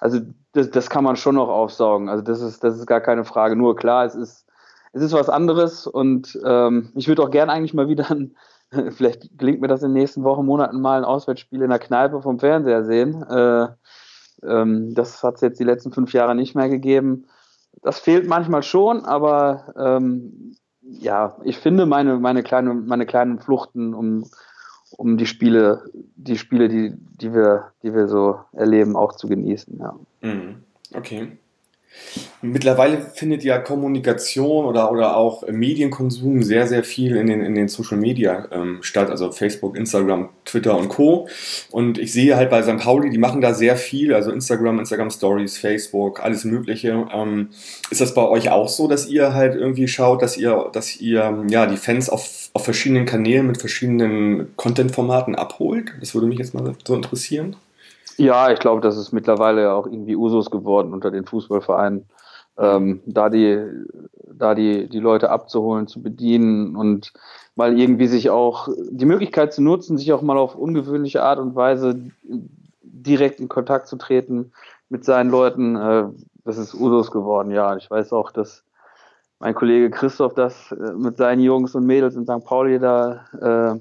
Also 0.00 0.20
das, 0.52 0.70
das 0.70 0.90
kann 0.90 1.04
man 1.04 1.16
schon 1.16 1.34
noch 1.34 1.48
aufsaugen. 1.48 2.08
Also 2.08 2.22
das 2.22 2.40
ist, 2.40 2.62
das 2.62 2.78
ist 2.78 2.86
gar 2.86 3.00
keine 3.00 3.24
Frage. 3.24 3.56
Nur 3.56 3.76
klar, 3.76 4.04
es 4.04 4.14
ist, 4.14 4.46
es 4.92 5.02
ist 5.02 5.12
was 5.12 5.28
anderes 5.28 5.86
und 5.86 6.38
ähm, 6.44 6.90
ich 6.94 7.08
würde 7.08 7.22
auch 7.22 7.30
gern 7.30 7.50
eigentlich 7.50 7.74
mal 7.74 7.88
wieder 7.88 8.10
ein, 8.10 8.36
vielleicht 8.90 9.38
gelingt 9.38 9.60
mir 9.60 9.68
das 9.68 9.82
in 9.82 9.90
den 9.90 10.00
nächsten 10.00 10.24
Wochen, 10.24 10.46
Monaten 10.46 10.80
mal 10.80 10.98
ein 10.98 11.04
Auswärtsspiel 11.04 11.62
in 11.62 11.70
der 11.70 11.78
Kneipe 11.78 12.22
vom 12.22 12.38
Fernseher 12.38 12.84
sehen. 12.84 13.22
Äh, 13.22 13.68
ähm, 14.44 14.94
das 14.94 15.22
hat 15.22 15.36
es 15.36 15.40
jetzt 15.40 15.60
die 15.60 15.64
letzten 15.64 15.92
fünf 15.92 16.12
Jahre 16.12 16.34
nicht 16.34 16.54
mehr 16.54 16.68
gegeben. 16.68 17.26
Das 17.82 17.98
fehlt 17.98 18.26
manchmal 18.26 18.62
schon, 18.62 19.04
aber 19.04 19.74
ähm, 19.76 20.56
ja, 20.82 21.36
ich 21.44 21.58
finde 21.58 21.86
meine, 21.86 22.18
meine, 22.18 22.42
kleine, 22.42 22.74
meine 22.74 23.06
kleinen 23.06 23.38
Fluchten 23.38 23.94
um, 23.94 24.24
um 24.96 25.16
die 25.16 25.26
Spiele, 25.26 25.84
die 26.16 26.38
Spiele, 26.38 26.68
die, 26.68 26.94
die, 27.20 27.32
wir, 27.34 27.72
die 27.82 27.94
wir 27.94 28.08
so 28.08 28.40
erleben, 28.52 28.96
auch 28.96 29.14
zu 29.14 29.28
genießen. 29.28 29.78
Ja. 29.78 29.98
Mhm. 30.22 30.62
Okay. 30.94 31.38
Mittlerweile 32.40 33.00
findet 33.00 33.42
ja 33.42 33.58
Kommunikation 33.58 34.64
oder, 34.64 34.92
oder 34.92 35.16
auch 35.16 35.46
Medienkonsum 35.48 36.44
sehr, 36.44 36.68
sehr 36.68 36.84
viel 36.84 37.16
in 37.16 37.26
den, 37.26 37.40
in 37.40 37.54
den 37.56 37.68
Social 37.68 37.98
Media 37.98 38.46
ähm, 38.52 38.78
statt, 38.80 39.10
also 39.10 39.32
Facebook, 39.32 39.76
Instagram, 39.76 40.28
Twitter 40.44 40.76
und 40.76 40.88
Co. 40.88 41.28
Und 41.70 41.98
ich 41.98 42.12
sehe 42.12 42.36
halt 42.36 42.50
bei 42.50 42.62
St. 42.62 42.78
Pauli, 42.78 43.10
die 43.10 43.18
machen 43.18 43.40
da 43.40 43.54
sehr 43.54 43.76
viel, 43.76 44.14
also 44.14 44.30
Instagram, 44.30 44.78
Instagram 44.78 45.10
Stories, 45.10 45.58
Facebook, 45.58 46.22
alles 46.22 46.44
Mögliche. 46.44 47.08
Ähm, 47.12 47.48
ist 47.90 48.00
das 48.00 48.14
bei 48.14 48.26
euch 48.26 48.50
auch 48.50 48.68
so, 48.68 48.86
dass 48.86 49.08
ihr 49.08 49.34
halt 49.34 49.56
irgendwie 49.56 49.88
schaut, 49.88 50.22
dass 50.22 50.36
ihr, 50.36 50.70
dass 50.72 51.00
ihr 51.00 51.44
ja 51.48 51.66
die 51.66 51.76
Fans 51.76 52.08
auf, 52.08 52.50
auf 52.52 52.64
verschiedenen 52.64 53.04
Kanälen 53.04 53.48
mit 53.48 53.58
verschiedenen 53.58 54.54
Content-Formaten 54.56 55.34
abholt? 55.34 55.92
Das 55.98 56.14
würde 56.14 56.28
mich 56.28 56.38
jetzt 56.38 56.54
mal 56.54 56.74
so 56.86 56.94
interessieren. 56.94 57.56
Ja, 58.18 58.50
ich 58.50 58.58
glaube, 58.58 58.80
das 58.80 58.96
ist 58.96 59.12
mittlerweile 59.12 59.62
ja 59.62 59.72
auch 59.74 59.86
irgendwie 59.86 60.16
Usus 60.16 60.50
geworden 60.50 60.92
unter 60.92 61.12
den 61.12 61.24
Fußballvereinen, 61.24 62.04
ähm, 62.58 63.00
da 63.06 63.30
die, 63.30 63.64
da 64.32 64.56
die, 64.56 64.88
die 64.88 64.98
Leute 64.98 65.30
abzuholen, 65.30 65.86
zu 65.86 66.02
bedienen 66.02 66.74
und 66.74 67.12
mal 67.54 67.78
irgendwie 67.78 68.08
sich 68.08 68.30
auch 68.30 68.68
die 68.90 69.04
Möglichkeit 69.04 69.52
zu 69.52 69.62
nutzen, 69.62 69.98
sich 69.98 70.12
auch 70.12 70.22
mal 70.22 70.36
auf 70.36 70.56
ungewöhnliche 70.56 71.22
Art 71.22 71.38
und 71.38 71.54
Weise 71.54 72.10
direkt 72.82 73.38
in 73.38 73.48
Kontakt 73.48 73.86
zu 73.86 73.96
treten 73.96 74.52
mit 74.88 75.04
seinen 75.04 75.30
Leuten. 75.30 75.76
Äh, 75.76 76.04
das 76.44 76.58
ist 76.58 76.74
Usus 76.74 77.12
geworden, 77.12 77.52
ja. 77.52 77.76
Ich 77.76 77.88
weiß 77.88 78.12
auch, 78.12 78.32
dass 78.32 78.64
mein 79.38 79.54
Kollege 79.54 79.90
Christoph 79.90 80.34
das 80.34 80.72
äh, 80.72 80.92
mit 80.92 81.16
seinen 81.18 81.40
Jungs 81.40 81.76
und 81.76 81.86
Mädels 81.86 82.16
in 82.16 82.24
St. 82.24 82.44
Pauli 82.44 82.80
da 82.80 83.24
äh, 83.40 83.80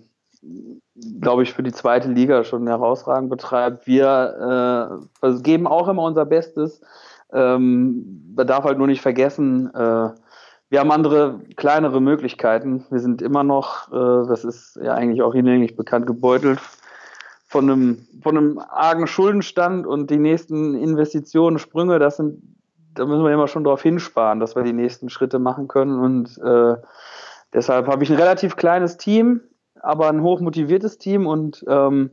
glaube 1.19 1.43
ich, 1.43 1.53
für 1.53 1.63
die 1.63 1.71
zweite 1.71 2.09
Liga 2.09 2.43
schon 2.43 2.67
herausragend 2.67 3.29
betreibt. 3.29 3.87
Wir 3.87 5.01
äh, 5.21 5.33
geben 5.41 5.67
auch 5.67 5.87
immer 5.87 6.03
unser 6.03 6.25
Bestes. 6.25 6.81
Ähm, 7.31 8.33
man 8.35 8.47
darf 8.47 8.63
halt 8.63 8.77
nur 8.77 8.87
nicht 8.87 9.01
vergessen, 9.01 9.73
äh, 9.73 10.09
wir 10.69 10.81
haben 10.81 10.91
andere, 10.91 11.39
kleinere 11.55 12.01
Möglichkeiten. 12.01 12.85
Wir 12.89 12.99
sind 12.99 13.21
immer 13.21 13.43
noch, 13.43 13.89
äh, 13.89 14.27
das 14.27 14.43
ist 14.43 14.77
ja 14.81 14.93
eigentlich 14.93 15.21
auch 15.21 15.33
hinlänglich 15.33 15.77
bekannt, 15.77 16.07
gebeutelt 16.07 16.59
von 17.47 17.69
einem, 17.69 18.07
von 18.21 18.37
einem 18.37 18.59
argen 18.59 19.07
Schuldenstand 19.07 19.87
und 19.87 20.11
die 20.11 20.17
nächsten 20.17 20.75
Investitionen, 20.75 21.59
Sprünge, 21.59 21.99
das 21.99 22.17
sind, 22.17 22.41
da 22.93 23.05
müssen 23.05 23.23
wir 23.23 23.31
immer 23.31 23.47
schon 23.47 23.63
darauf 23.63 23.81
hinsparen, 23.81 24.41
dass 24.41 24.55
wir 24.55 24.63
die 24.63 24.73
nächsten 24.73 25.09
Schritte 25.09 25.39
machen 25.39 25.69
können. 25.69 25.97
Und 25.97 26.37
äh, 26.39 26.75
deshalb 27.53 27.87
habe 27.87 28.03
ich 28.03 28.09
ein 28.09 28.17
relativ 28.17 28.57
kleines 28.57 28.97
Team, 28.97 29.39
aber 29.81 30.09
ein 30.09 30.21
hochmotiviertes 30.21 30.97
Team 30.97 31.27
und 31.27 31.63
ähm, 31.67 32.11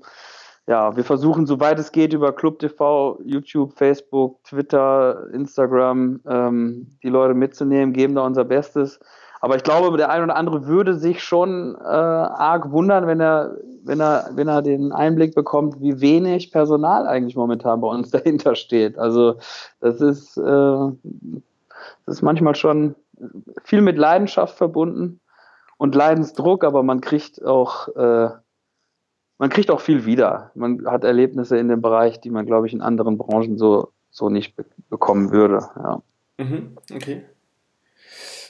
ja, 0.66 0.96
wir 0.96 1.04
versuchen, 1.04 1.46
soweit 1.46 1.78
es 1.78 1.92
geht, 1.92 2.14
über 2.14 2.32
Club 2.32 2.58
TV, 2.58 3.18
YouTube, 3.24 3.74
Facebook, 3.76 4.42
Twitter, 4.44 5.28
Instagram 5.32 6.20
ähm, 6.26 6.86
die 7.02 7.10
Leute 7.10 7.34
mitzunehmen, 7.34 7.92
geben 7.92 8.14
da 8.14 8.22
unser 8.22 8.44
Bestes. 8.44 8.98
Aber 9.42 9.56
ich 9.56 9.62
glaube, 9.62 9.94
der 9.98 10.08
eine 10.08 10.24
oder 10.24 10.36
andere 10.36 10.66
würde 10.66 10.94
sich 10.94 11.22
schon 11.22 11.74
äh, 11.74 11.84
arg 11.86 12.70
wundern, 12.70 13.06
wenn 13.06 13.20
er, 13.20 13.58
wenn 13.84 14.00
er, 14.00 14.30
wenn 14.32 14.48
er 14.48 14.62
den 14.62 14.90
Einblick 14.92 15.34
bekommt, 15.34 15.82
wie 15.82 16.00
wenig 16.00 16.50
Personal 16.50 17.06
eigentlich 17.06 17.36
momentan 17.36 17.82
bei 17.82 17.88
uns 17.88 18.10
dahinter 18.10 18.54
steht. 18.54 18.96
Also 18.96 19.34
das 19.80 20.00
ist, 20.00 20.38
äh, 20.38 20.42
das 22.06 22.16
ist 22.16 22.22
manchmal 22.22 22.54
schon 22.54 22.94
viel 23.64 23.82
mit 23.82 23.98
Leidenschaft 23.98 24.56
verbunden 24.56 25.20
und 25.76 25.94
Leidensdruck, 25.94 26.64
aber 26.64 26.82
man 26.82 27.00
kriegt 27.00 27.44
auch, 27.44 27.88
äh, 27.96 28.30
man 29.38 29.50
kriegt 29.50 29.70
auch 29.70 29.80
viel 29.80 30.06
wieder. 30.06 30.50
Man 30.54 30.86
hat 30.86 31.04
Erlebnisse 31.04 31.58
in 31.58 31.68
dem 31.68 31.82
Bereich, 31.82 32.20
die 32.20 32.30
man, 32.30 32.46
glaube 32.46 32.66
ich, 32.66 32.72
in 32.72 32.80
anderen 32.80 33.18
Branchen 33.18 33.58
so, 33.58 33.90
so 34.10 34.28
nicht 34.28 34.56
be 34.56 34.64
bekommen 34.88 35.32
würde. 35.32 35.68
Ja. 35.76 36.02
Mhm, 36.38 36.76
okay. 36.94 37.24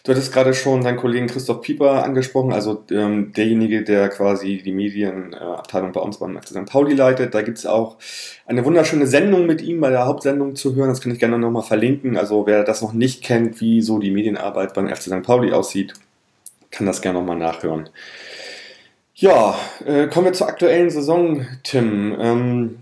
Du 0.07 0.13
hattest 0.13 0.35
gerade 0.35 0.53
schon 0.53 0.83
deinen 0.83 0.99
Kollegen 0.99 1.29
Christoph 1.29 1.63
Pieper 1.63 2.05
angesprochen, 2.05 2.53
also 2.53 2.85
ähm, 2.91 3.33
derjenige, 3.33 3.85
der 3.85 4.11
quasi 4.11 4.61
die 4.63 4.73
Medienabteilung 4.73 5.93
bei 5.93 6.01
uns 6.01 6.19
beim 6.19 6.37
FC 6.37 6.49
St. 6.49 6.67
Pauli 6.67 6.95
leitet. 6.95 7.35
Da 7.35 7.41
gibt 7.41 7.57
es 7.57 7.65
auch 7.65 7.97
eine 8.45 8.67
wunderschöne 8.67 9.07
Sendung 9.07 9.47
mit 9.47 9.63
ihm 9.63 9.81
bei 9.81 9.89
der 9.89 10.05
Hauptsendung 10.05 10.57
zu 10.57 10.75
hören. 10.75 10.91
Das 10.91 11.01
kann 11.01 11.13
ich 11.13 11.19
gerne 11.19 11.39
nochmal 11.39 11.63
verlinken. 11.63 12.19
Also 12.19 12.47
wer 12.47 12.65
das 12.65 12.83
noch 12.83 12.93
nicht 12.93 13.25
kennt, 13.25 13.63
wie 13.63 13.81
so 13.81 13.99
die 13.99 14.11
Medienarbeit 14.11 14.75
beim 14.75 14.89
FC 14.89 15.05
St. 15.05 15.23
Pauli 15.23 15.55
aussieht, 15.55 15.95
kann 16.75 16.87
das 16.87 17.03
gerne 17.03 17.19
nochmal 17.19 17.39
nachhören. 17.39 17.89
Ja, 19.15 19.57
äh, 19.87 20.09
kommen 20.09 20.27
wir 20.27 20.33
zur 20.33 20.49
aktuellen 20.49 20.91
Saison, 20.91 21.47
Tim. 21.63 22.17
Ähm, 22.19 22.79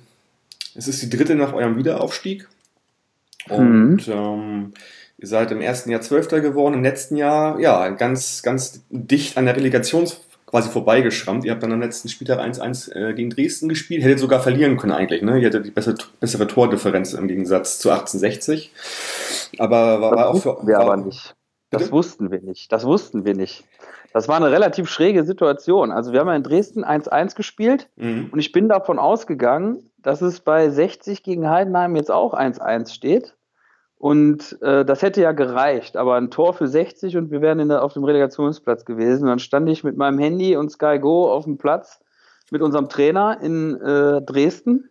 es 0.75 0.89
ist 0.89 1.03
die 1.03 1.11
dritte 1.11 1.35
nach 1.35 1.53
eurem 1.53 1.77
Wiederaufstieg. 1.77 2.49
Und 3.49 4.07
mhm. 4.07 4.13
ähm, 4.13 4.73
ihr 5.19 5.29
seid 5.29 5.51
im 5.51 5.61
ersten 5.61 5.91
Jahr 5.91 6.01
Zwölfter 6.01 6.41
geworden, 6.41 6.75
im 6.75 6.83
letzten 6.83 7.17
Jahr, 7.17 7.61
ja, 7.61 7.91
ganz, 7.91 8.43
ganz 8.43 8.83
dicht 8.89 9.37
an 9.37 9.45
der 9.45 9.57
Relegation 9.57 10.07
quasi 10.47 10.71
vorbeigeschrammt. 10.71 11.45
Ihr 11.45 11.53
habt 11.53 11.63
dann 11.63 11.73
am 11.73 11.81
letzten 11.81 12.09
Spieltag 12.09 12.39
1-1 12.39 12.95
äh, 12.95 13.15
gegen 13.15 13.31
Dresden 13.31 13.69
gespielt, 13.69 14.03
hättet 14.03 14.19
sogar 14.19 14.41
verlieren 14.41 14.77
können 14.77 14.93
eigentlich, 14.93 15.23
ne? 15.23 15.39
Ihr 15.39 15.49
hattet 15.49 15.67
die 15.67 15.71
bessere, 15.71 15.97
bessere 16.21 16.47
Tordifferenz 16.47 17.15
im 17.15 17.27
Gegensatz 17.27 17.79
zu 17.79 17.91
1860. 17.91 18.71
Aber 19.59 20.01
war, 20.01 20.13
war 20.13 20.29
auch 20.29 20.41
für. 20.41 20.59
Wir 20.67 20.77
war, 20.77 20.83
aber 20.83 20.97
nicht. 20.99 21.35
Das 21.73 21.91
wussten 21.91 22.31
wir 22.31 22.41
nicht. 22.41 22.71
Das 22.71 22.85
wussten 22.85 23.25
wir 23.25 23.35
nicht. 23.35 23.64
Das 24.12 24.29
war 24.29 24.37
eine 24.37 24.50
relativ 24.50 24.88
schräge 24.88 25.25
Situation. 25.25 25.91
Also 25.91 26.12
wir 26.12 26.21
haben 26.21 26.29
ja 26.29 26.37
in 26.37 26.43
Dresden 26.43 26.85
1-1 26.85 27.35
gespielt 27.35 27.88
mhm. 27.97 28.29
und 28.31 28.38
ich 28.38 28.52
bin 28.52 28.69
davon 28.69 28.99
ausgegangen, 28.99 29.91
dass 29.99 30.21
es 30.21 30.41
bei 30.41 30.69
60 30.69 31.23
gegen 31.23 31.49
Heidenheim 31.49 31.97
jetzt 31.97 32.11
auch 32.11 32.35
1-1 32.35 32.93
steht. 32.93 33.35
Und 33.97 34.61
äh, 34.62 34.85
das 34.85 35.00
hätte 35.02 35.23
ja 35.23 35.31
gereicht, 35.31 35.97
aber 35.97 36.17
ein 36.17 36.31
Tor 36.31 36.55
für 36.55 36.67
60 36.67 37.17
und 37.17 37.31
wir 37.31 37.41
wären 37.41 37.69
der, 37.69 37.85
auf 37.85 37.93
dem 37.93 38.02
Relegationsplatz 38.02 38.85
gewesen. 38.85 39.23
Und 39.23 39.29
dann 39.29 39.38
stand 39.38 39.69
ich 39.69 39.85
mit 39.85 39.97
meinem 39.97 40.19
Handy 40.19 40.57
und 40.57 40.71
Sky 40.71 40.99
Go 40.99 41.31
auf 41.31 41.45
dem 41.45 41.57
Platz 41.57 42.00
mit 42.50 42.62
unserem 42.62 42.88
Trainer 42.88 43.38
in 43.41 43.81
äh, 43.81 44.21
Dresden. 44.21 44.91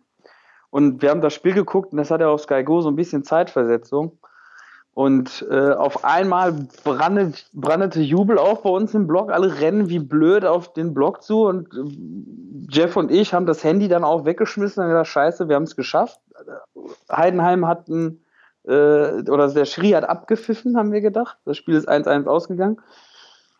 Und 0.70 1.02
wir 1.02 1.10
haben 1.10 1.20
das 1.20 1.34
Spiel 1.34 1.52
geguckt 1.52 1.92
und 1.92 1.98
das 1.98 2.10
hat 2.10 2.22
ja 2.22 2.28
auf 2.28 2.40
Sky 2.40 2.64
Go 2.64 2.80
so 2.80 2.88
ein 2.88 2.96
bisschen 2.96 3.22
Zeitversetzung. 3.22 4.18
Und 4.94 5.46
äh, 5.50 5.72
auf 5.72 6.04
einmal 6.04 6.52
brandet, 6.84 7.46
brandete 7.54 8.00
Jubel 8.00 8.36
auf 8.36 8.62
bei 8.62 8.70
uns 8.70 8.92
im 8.92 9.06
Blog. 9.06 9.32
Alle 9.32 9.60
rennen 9.60 9.88
wie 9.88 9.98
blöd 9.98 10.44
auf 10.44 10.74
den 10.74 10.92
Blog 10.92 11.22
zu. 11.22 11.46
Und 11.46 11.68
äh, 11.72 12.68
Jeff 12.70 12.96
und 12.96 13.10
ich 13.10 13.32
haben 13.32 13.46
das 13.46 13.64
Handy 13.64 13.88
dann 13.88 14.04
auch 14.04 14.26
weggeschmissen 14.26 14.82
und 14.82 14.90
gesagt, 14.90 15.08
scheiße, 15.08 15.48
wir 15.48 15.56
haben 15.56 15.62
es 15.62 15.76
geschafft. 15.76 16.20
Heidenheim 17.10 17.66
hat 17.66 17.88
ein 17.88 18.22
äh, 18.64 19.28
oder 19.30 19.48
der 19.48 19.64
Schiri 19.64 19.90
hat 19.90 20.04
abgepfiffen, 20.04 20.76
haben 20.76 20.92
wir 20.92 21.00
gedacht. 21.00 21.38
Das 21.44 21.56
Spiel 21.56 21.74
ist 21.74 21.88
1-1 21.88 22.26
ausgegangen. 22.26 22.80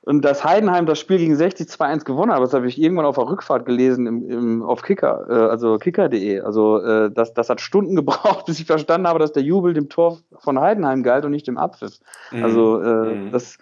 Und 0.05 0.25
dass 0.25 0.45
Heidenheim 0.45 0.87
das 0.87 0.99
Spiel 0.99 1.19
gegen 1.19 1.37
60 1.37 1.69
2-1 1.69 2.05
gewonnen 2.05 2.33
hat, 2.33 2.43
das 2.43 2.53
habe 2.53 2.67
ich 2.67 2.81
irgendwann 2.81 3.07
auf 3.07 3.15
der 3.15 3.29
Rückfahrt 3.29 3.67
gelesen 3.67 4.07
im, 4.07 4.29
im, 4.29 4.63
auf 4.63 4.83
Kicker, 4.83 5.27
äh, 5.29 5.51
also 5.51 5.79
kicker.de. 5.79 6.41
Also 6.41 6.83
äh, 6.83 7.11
das, 7.13 7.35
das 7.35 7.49
hat 7.49 7.61
Stunden 7.61 7.95
gebraucht, 7.97 8.47
bis 8.47 8.59
ich 8.59 8.67
verstanden 8.67 9.07
habe, 9.07 9.21
dass 9.21 9.33
der 9.33 9.45
Jubel 9.45 9.75
dem 9.75 9.89
Tor 9.89 10.19
von 10.39 10.59
Heidenheim 10.61 11.05
galt 11.05 11.25
und 11.25 11.31
nicht 11.31 11.47
dem 11.47 11.57
Abpfiff. 11.57 12.01
Mhm. 12.33 12.45
Also 12.45 12.83
äh, 12.83 13.15
mhm. 13.15 13.31
das 13.31 13.59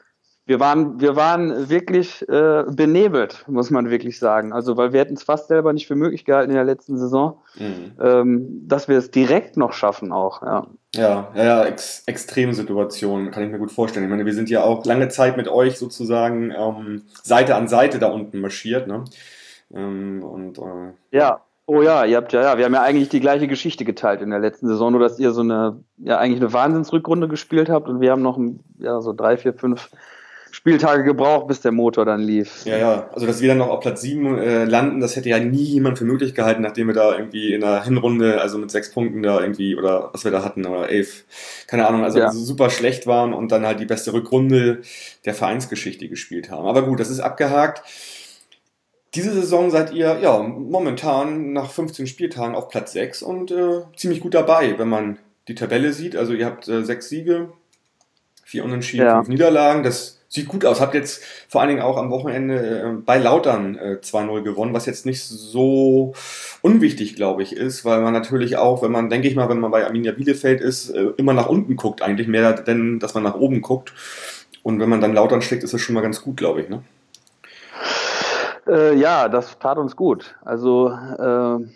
wir 0.50 0.58
waren, 0.58 1.00
wir 1.00 1.14
waren 1.14 1.70
wirklich 1.70 2.28
äh, 2.28 2.64
benebelt, 2.66 3.44
muss 3.46 3.70
man 3.70 3.88
wirklich 3.88 4.18
sagen. 4.18 4.52
Also, 4.52 4.76
weil 4.76 4.92
wir 4.92 4.98
hätten 4.98 5.14
es 5.14 5.22
fast 5.22 5.46
selber 5.46 5.72
nicht 5.72 5.86
für 5.86 5.94
möglich 5.94 6.24
gehalten 6.24 6.50
in 6.50 6.56
der 6.56 6.64
letzten 6.64 6.98
Saison, 6.98 7.38
mhm. 7.54 7.92
ähm, 8.02 8.62
dass 8.66 8.88
wir 8.88 8.98
es 8.98 9.12
direkt 9.12 9.56
noch 9.56 9.72
schaffen 9.72 10.10
auch. 10.10 10.42
Ja, 10.42 10.66
ja, 10.96 11.28
ja, 11.36 11.44
ja 11.44 11.64
ex 11.66 12.02
Extremsituation, 12.06 13.30
kann 13.30 13.44
ich 13.44 13.50
mir 13.50 13.60
gut 13.60 13.70
vorstellen. 13.70 14.06
Ich 14.06 14.10
meine, 14.10 14.26
wir 14.26 14.34
sind 14.34 14.50
ja 14.50 14.64
auch 14.64 14.84
lange 14.84 15.08
Zeit 15.08 15.36
mit 15.36 15.46
euch 15.46 15.78
sozusagen 15.78 16.50
ähm, 16.50 17.02
Seite 17.22 17.54
an 17.54 17.68
Seite 17.68 18.00
da 18.00 18.08
unten 18.08 18.40
marschiert, 18.40 18.88
ne? 18.88 19.04
Ähm, 19.72 20.24
und, 20.24 20.58
äh, 20.58 21.16
ja, 21.16 21.42
Oh 21.66 21.82
ja, 21.82 22.04
ihr 22.04 22.16
habt 22.16 22.32
ja, 22.32 22.42
ja, 22.42 22.58
wir 22.58 22.64
haben 22.64 22.74
ja 22.74 22.82
eigentlich 22.82 23.10
die 23.10 23.20
gleiche 23.20 23.46
Geschichte 23.46 23.84
geteilt 23.84 24.22
in 24.22 24.30
der 24.30 24.40
letzten 24.40 24.66
Saison, 24.66 24.90
nur 24.90 25.00
dass 25.00 25.20
ihr 25.20 25.30
so 25.30 25.42
eine, 25.42 25.84
ja, 25.98 26.18
eigentlich 26.18 26.40
eine 26.40 26.52
Wahnsinnsrückrunde 26.52 27.28
gespielt 27.28 27.68
habt 27.68 27.88
und 27.88 28.00
wir 28.00 28.10
haben 28.10 28.22
noch, 28.22 28.40
ja, 28.80 29.00
so 29.00 29.12
drei, 29.12 29.36
vier, 29.36 29.54
fünf 29.54 29.88
Spieltage 30.52 31.04
gebraucht, 31.04 31.46
bis 31.48 31.60
der 31.60 31.72
Motor 31.72 32.04
dann 32.04 32.20
lief. 32.20 32.64
Ja, 32.64 32.78
ja, 32.78 33.10
also 33.12 33.26
dass 33.26 33.40
wir 33.40 33.48
dann 33.48 33.58
noch 33.58 33.68
auf 33.68 33.80
Platz 33.80 34.00
7 34.02 34.38
äh, 34.38 34.64
landen, 34.64 35.00
das 35.00 35.16
hätte 35.16 35.28
ja 35.28 35.38
nie 35.38 35.62
jemand 35.62 35.98
für 35.98 36.04
möglich 36.04 36.34
gehalten, 36.34 36.62
nachdem 36.62 36.88
wir 36.88 36.94
da 36.94 37.16
irgendwie 37.16 37.54
in 37.54 37.60
der 37.60 37.84
Hinrunde, 37.84 38.40
also 38.40 38.58
mit 38.58 38.70
sechs 38.70 38.90
Punkten 38.92 39.22
da 39.22 39.40
irgendwie, 39.40 39.76
oder 39.76 40.10
was 40.12 40.24
wir 40.24 40.30
da 40.30 40.44
hatten, 40.44 40.66
oder 40.66 40.88
elf, 40.88 41.24
keine 41.66 41.86
Ahnung, 41.86 42.04
also 42.04 42.18
ja. 42.18 42.30
super 42.30 42.70
schlecht 42.70 43.06
waren 43.06 43.32
und 43.32 43.52
dann 43.52 43.66
halt 43.66 43.80
die 43.80 43.86
beste 43.86 44.12
Rückrunde 44.12 44.82
der 45.24 45.34
Vereinsgeschichte 45.34 46.08
gespielt 46.08 46.50
haben. 46.50 46.66
Aber 46.66 46.84
gut, 46.84 47.00
das 47.00 47.10
ist 47.10 47.20
abgehakt. 47.20 47.82
Diese 49.14 49.32
Saison 49.32 49.70
seid 49.70 49.92
ihr 49.92 50.20
ja 50.20 50.38
momentan 50.38 51.52
nach 51.52 51.70
15 51.70 52.06
Spieltagen 52.06 52.54
auf 52.54 52.68
Platz 52.68 52.92
6 52.92 53.22
und 53.22 53.50
äh, 53.50 53.82
ziemlich 53.96 54.20
gut 54.20 54.34
dabei, 54.34 54.78
wenn 54.78 54.88
man 54.88 55.18
die 55.48 55.56
Tabelle 55.56 55.92
sieht. 55.92 56.14
Also 56.14 56.32
ihr 56.32 56.46
habt 56.46 56.68
äh, 56.68 56.84
sechs 56.84 57.08
Siege, 57.08 57.52
vier 58.44 58.64
Unentschieden, 58.64 59.06
ja. 59.06 59.16
fünf 59.16 59.28
Niederlagen. 59.28 59.82
Das 59.82 60.19
sieht 60.30 60.48
gut 60.48 60.64
aus. 60.64 60.80
Habt 60.80 60.94
jetzt 60.94 61.22
vor 61.48 61.60
allen 61.60 61.68
Dingen 61.68 61.82
auch 61.82 61.96
am 61.96 62.10
Wochenende 62.10 62.80
äh, 62.80 62.92
bei 63.04 63.18
Lautern 63.18 63.76
äh, 63.76 63.98
2-0 64.00 64.42
gewonnen, 64.42 64.72
was 64.72 64.86
jetzt 64.86 65.04
nicht 65.04 65.22
so 65.22 66.14
unwichtig, 66.62 67.16
glaube 67.16 67.42
ich, 67.42 67.54
ist, 67.54 67.84
weil 67.84 68.00
man 68.00 68.14
natürlich 68.14 68.56
auch, 68.56 68.82
wenn 68.82 68.92
man, 68.92 69.10
denke 69.10 69.28
ich 69.28 69.34
mal, 69.34 69.48
wenn 69.48 69.60
man 69.60 69.72
bei 69.72 69.84
Arminia 69.84 70.12
Bielefeld 70.12 70.60
ist, 70.60 70.90
äh, 70.90 71.08
immer 71.16 71.34
nach 71.34 71.48
unten 71.48 71.76
guckt, 71.76 72.00
eigentlich 72.00 72.28
mehr, 72.28 72.52
denn 72.52 73.00
dass 73.00 73.14
man 73.14 73.24
nach 73.24 73.34
oben 73.34 73.60
guckt. 73.60 73.92
Und 74.62 74.78
wenn 74.78 74.88
man 74.88 75.00
dann 75.00 75.14
Lautern 75.14 75.42
schlägt, 75.42 75.64
ist 75.64 75.74
das 75.74 75.80
schon 75.80 75.94
mal 75.94 76.00
ganz 76.00 76.22
gut, 76.22 76.36
glaube 76.36 76.60
ich, 76.60 76.68
ne? 76.68 76.82
Äh, 78.68 78.94
ja, 78.96 79.28
das 79.28 79.58
tat 79.58 79.78
uns 79.78 79.96
gut. 79.96 80.36
Also 80.44 80.90
äh, 80.90 81.66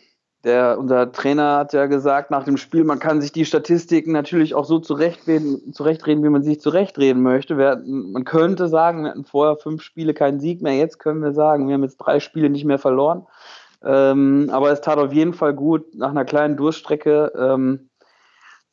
der, 0.45 0.79
unser 0.79 1.11
Trainer 1.11 1.57
hat 1.57 1.73
ja 1.73 1.87
gesagt 1.87 2.31
nach 2.31 2.45
dem 2.45 2.57
Spiel, 2.57 2.85
man 2.85 2.99
kann 2.99 3.21
sich 3.21 3.33
die 3.33 3.45
Statistiken 3.45 4.13
natürlich 4.13 4.55
auch 4.55 4.65
so 4.65 4.79
zurechtreden, 4.79 5.73
zurechtreden 5.73 6.23
wie 6.23 6.29
man 6.29 6.43
sich 6.43 6.61
zurechtreden 6.61 7.23
möchte. 7.23 7.57
Wir, 7.57 7.83
man 7.85 8.25
könnte 8.25 8.69
sagen, 8.69 9.05
wir 9.05 9.11
hatten 9.11 9.25
vorher 9.25 9.57
fünf 9.57 9.83
Spiele 9.83 10.15
keinen 10.15 10.41
Sieg 10.41 10.63
mehr, 10.63 10.75
jetzt 10.75 10.99
können 10.99 11.23
wir 11.23 11.33
sagen, 11.33 11.67
wir 11.67 11.75
haben 11.75 11.83
jetzt 11.83 11.97
drei 11.97 12.21
Spiele 12.21 12.51
nicht 12.51 12.65
mehr 12.65 12.79
verloren. 12.79 13.27
Ähm, 13.83 14.49
aber 14.53 14.71
es 14.71 14.81
tat 14.81 14.99
auf 14.99 15.13
jeden 15.13 15.35
Fall 15.35 15.55
gut, 15.55 15.95
nach 15.95 16.11
einer 16.11 16.25
kleinen 16.25 16.57
Durststrecke 16.57 17.33
ähm, 17.37 17.91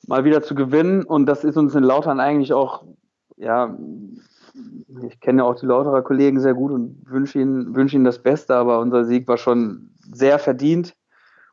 mal 0.07 0.23
wieder 0.23 0.41
zu 0.41 0.55
gewinnen. 0.55 1.03
Und 1.03 1.25
das 1.25 1.43
ist 1.43 1.57
uns 1.57 1.75
in 1.75 1.83
Lautern 1.83 2.19
eigentlich 2.19 2.53
auch, 2.53 2.83
ja, 3.37 3.77
ich 5.07 5.19
kenne 5.19 5.41
ja 5.41 5.47
auch 5.47 5.55
die 5.55 5.65
Lauterer 5.65 6.01
Kollegen 6.01 6.39
sehr 6.39 6.53
gut 6.53 6.71
und 6.71 7.01
wünsche 7.05 7.39
ihnen, 7.39 7.75
wünsche 7.75 7.95
ihnen 7.95 8.05
das 8.05 8.19
Beste, 8.19 8.55
aber 8.55 8.79
unser 8.79 9.05
Sieg 9.05 9.27
war 9.27 9.37
schon 9.37 9.91
sehr 10.13 10.39
verdient. 10.39 10.95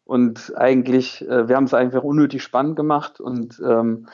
Und 0.08 0.54
eigentlich, 0.56 1.20
äh, 1.28 1.48
wir 1.48 1.56
haben 1.56 1.64
es 1.64 1.74
einfach 1.74 2.02
unnötig 2.02 2.42
spannend 2.42 2.76
gemacht 2.76 3.20
und 3.20 3.60
ähm, 3.62 4.06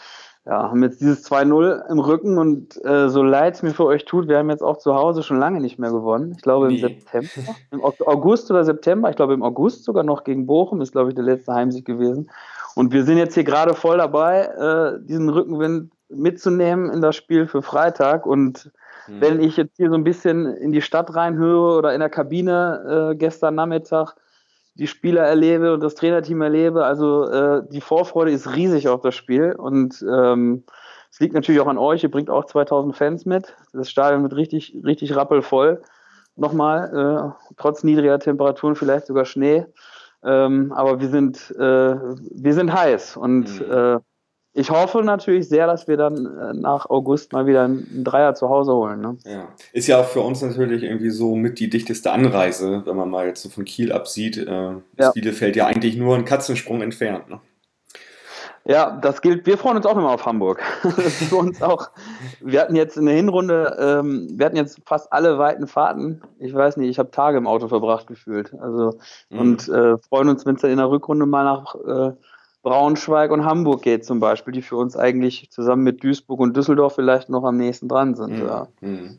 ja, 0.45 0.65
haben 0.65 0.83
jetzt 0.83 1.01
dieses 1.01 1.25
2-0 1.31 1.89
im 1.89 2.01
Rücken 2.01 2.37
und 2.37 2.85
äh, 2.85 3.09
so 3.09 3.23
leid 3.23 3.55
es 3.55 3.63
mir 3.63 3.71
für 3.71 3.87
euch 3.87 4.05
tut, 4.05 4.27
wir 4.27 4.39
haben 4.39 4.51
jetzt 4.51 4.65
auch 4.65 4.79
zu 4.79 4.97
Hause 4.97 5.23
schon 5.23 5.39
lange 5.39 5.61
nicht 5.61 5.79
mehr 5.79 5.93
gewonnen. 5.93 6.33
Ich 6.37 6.43
glaube 6.43 6.73
im 6.73 6.81
September, 6.81 7.29
im 7.71 7.85
August 7.85 8.51
oder 8.51 8.65
September, 8.65 9.09
ich 9.09 9.15
glaube 9.15 9.35
im 9.35 9.45
August 9.45 9.85
sogar 9.85 10.03
noch 10.03 10.25
gegen 10.25 10.47
Bochum, 10.47 10.81
ist 10.81 10.91
glaube 10.91 11.11
ich 11.11 11.15
der 11.15 11.23
letzte 11.23 11.55
Heimsieg 11.55 11.85
gewesen. 11.85 12.29
Und 12.75 12.93
wir 12.93 13.05
sind 13.05 13.19
jetzt 13.19 13.35
hier 13.35 13.45
gerade 13.45 13.75
voll 13.75 13.99
dabei, 13.99 14.47
äh, 14.47 15.07
diesen 15.07 15.29
Rückenwind 15.29 15.93
mitzunehmen 16.09 16.91
in 16.91 17.03
das 17.03 17.15
Spiel 17.15 17.47
für 17.47 17.63
Freitag. 17.63 18.27
Und 18.27 18.73
hm. 19.07 19.21
wenn 19.21 19.41
ich 19.41 19.57
jetzt 19.57 19.77
hier 19.77 19.91
so 19.91 19.95
ein 19.95 20.03
bisschen 20.03 20.47
in 20.57 20.73
die 20.73 20.83
Stadt 20.83 21.15
reinhöre 21.15 21.79
oder 21.79 21.95
in 21.95 22.01
der 22.01 22.11
Kabine 22.11 23.13
äh, 23.13 23.15
gestern 23.15 23.55
Nachmittag, 23.55 24.17
die 24.75 24.87
Spieler 24.87 25.23
erlebe 25.23 25.73
und 25.73 25.83
das 25.83 25.95
Trainerteam 25.95 26.43
erlebe. 26.43 26.85
Also 26.85 27.29
äh, 27.29 27.63
die 27.71 27.81
Vorfreude 27.81 28.33
ist 28.33 28.55
riesig 28.55 28.89
auf 28.89 29.01
das 29.01 29.15
Spiel 29.15 29.53
und 29.53 30.05
ähm, 30.09 30.65
es 31.11 31.21
liegt 31.21 31.35
natürlich 31.35 31.61
auch 31.61 31.69
an 31.69 31.79
euch. 31.79 32.03
Ihr 32.03 32.11
bringt 32.11 32.29
auch 32.29 32.45
2000 32.45 32.97
Fans 32.97 33.25
mit. 33.25 33.55
Das 33.73 33.89
Stadion 33.89 34.23
wird 34.25 34.35
richtig, 34.35 34.77
richtig 34.85 35.15
rappelvoll. 35.15 35.81
Nochmal, 36.35 37.35
äh, 37.39 37.55
trotz 37.57 37.85
niedriger 37.85 38.19
Temperaturen, 38.19 38.75
vielleicht 38.75 39.07
sogar 39.07 39.25
Schnee. 39.25 39.65
Ähm, 40.25 40.73
aber 40.73 41.01
wir 41.01 41.09
sind, 41.09 41.55
äh, 41.57 41.61
wir 41.61 42.55
sind 42.55 42.73
heiß 42.73 43.17
und 43.17 43.61
mhm. 43.61 44.01
Ich 44.57 44.71
hoffe 44.71 45.03
natürlich 45.03 45.49
sehr, 45.49 45.67
dass 45.67 45.89
wir 45.89 45.97
dann 45.97 46.27
äh, 46.27 46.55
nach 46.55 46.89
August 46.89 47.33
mal 47.33 47.47
wieder 47.47 47.65
einen 47.65 48.05
Dreier 48.05 48.35
zu 48.35 48.49
Hause 48.49 48.73
holen. 48.73 49.01
Ne? 49.01 49.19
Ja. 49.25 49.49
Ist 49.73 49.89
ja 49.89 50.01
auch 50.01 50.07
für 50.07 50.21
uns 50.21 50.43
natürlich 50.43 50.85
irgendwie 50.85 51.11
so 51.11 51.35
mit 51.35 51.59
die 51.59 51.69
dichteste 51.69 52.13
Anreise, 52.13 52.83
wenn 52.87 52.97
man 52.97 53.11
mal 53.11 53.27
jetzt 53.27 53.43
so 53.43 53.49
von 53.49 53.65
Kiel 53.65 53.93
absieht. 53.93 54.39
Äh, 54.39 54.75
ja. 54.99 55.11
Bielefeld 55.13 55.57
ja 55.57 55.67
eigentlich 55.67 55.97
nur 55.97 56.15
ein 56.15 56.25
Katzensprung 56.25 56.83
entfernt. 56.83 57.29
Ne? 57.29 57.41
Ja, 58.67 58.97
das 58.97 59.21
gilt. 59.21 59.45
Wir 59.45 59.59
freuen 59.59 59.77
uns 59.77 59.87
auch 59.87 59.97
immer 59.97 60.11
auf 60.11 60.25
Hamburg. 60.25 60.63
für 60.83 61.37
uns 61.37 61.61
auch. 61.61 61.91
Wir 62.41 62.61
hatten 62.61 62.77
jetzt 62.77 62.97
in 62.97 63.07
der 63.07 63.17
Hinrunde, 63.17 63.77
ähm, 63.79 64.29
wir 64.33 64.47
hatten 64.47 64.57
jetzt 64.57 64.81
fast 64.87 65.13
alle 65.13 65.37
weiten 65.37 65.67
Fahrten. 65.67 66.23
Ich 66.39 66.55
weiß 66.55 66.77
nicht, 66.77 66.89
ich 66.89 66.99
habe 67.01 67.11
Tage 67.11 67.39
im 67.39 67.49
Auto 67.49 67.67
verbracht 67.67 68.07
gefühlt. 68.07 68.55
Also 68.55 68.99
mhm. 69.31 69.39
und 69.39 69.69
äh, 69.69 69.99
freuen 69.99 70.29
uns, 70.29 70.47
wenn 70.47 70.55
es 70.55 70.63
dann 70.63 70.71
in 70.71 70.79
der 70.79 70.91
Rückrunde 70.91 71.27
mal 71.27 71.45
nach 71.45 71.75
äh, 71.75 72.13
Braunschweig 72.65 73.31
und 73.31 73.45
Hamburg 73.45 73.83
geht 73.83 74.05
zum 74.05 74.19
Beispiel, 74.19 74.53
die 74.53 74.63
für 74.63 74.77
uns 74.77 74.97
eigentlich 74.97 75.51
zusammen 75.51 75.85
mit 75.85 76.03
Duisburg 76.03 76.41
und 76.41 76.57
Düsseldorf 76.57 76.95
vielleicht 76.97 77.29
noch 77.29 77.45
am 77.45 77.57
nächsten 77.57 77.89
dran 77.89 78.15
sind. 78.17 78.41
Mhm. 78.41 78.47
Ja. 78.47 78.69
Mhm. 78.81 79.19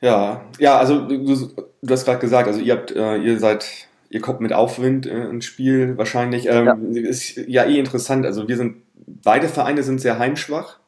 Ja, 0.00 0.42
ja, 0.58 0.76
also 0.76 1.08
du, 1.08 1.16
du 1.16 1.92
hast 1.92 2.04
gerade 2.04 2.18
gesagt, 2.18 2.48
also 2.48 2.60
ihr 2.60 2.74
habt, 2.74 2.90
äh, 2.90 3.16
ihr 3.16 3.38
seid, 3.38 3.64
ihr 4.10 4.20
kommt 4.20 4.40
mit 4.40 4.52
Aufwind 4.52 5.06
äh, 5.06 5.28
ins 5.28 5.46
Spiel 5.46 5.96
wahrscheinlich. 5.96 6.46
Ähm, 6.46 6.92
ja. 6.92 7.00
Ist 7.00 7.36
ja 7.36 7.64
eh 7.64 7.78
interessant. 7.78 8.26
Also 8.26 8.48
wir 8.48 8.56
sind, 8.56 8.82
beide 9.06 9.48
Vereine 9.48 9.82
sind 9.82 10.00
sehr 10.00 10.18
heimschwach. 10.18 10.80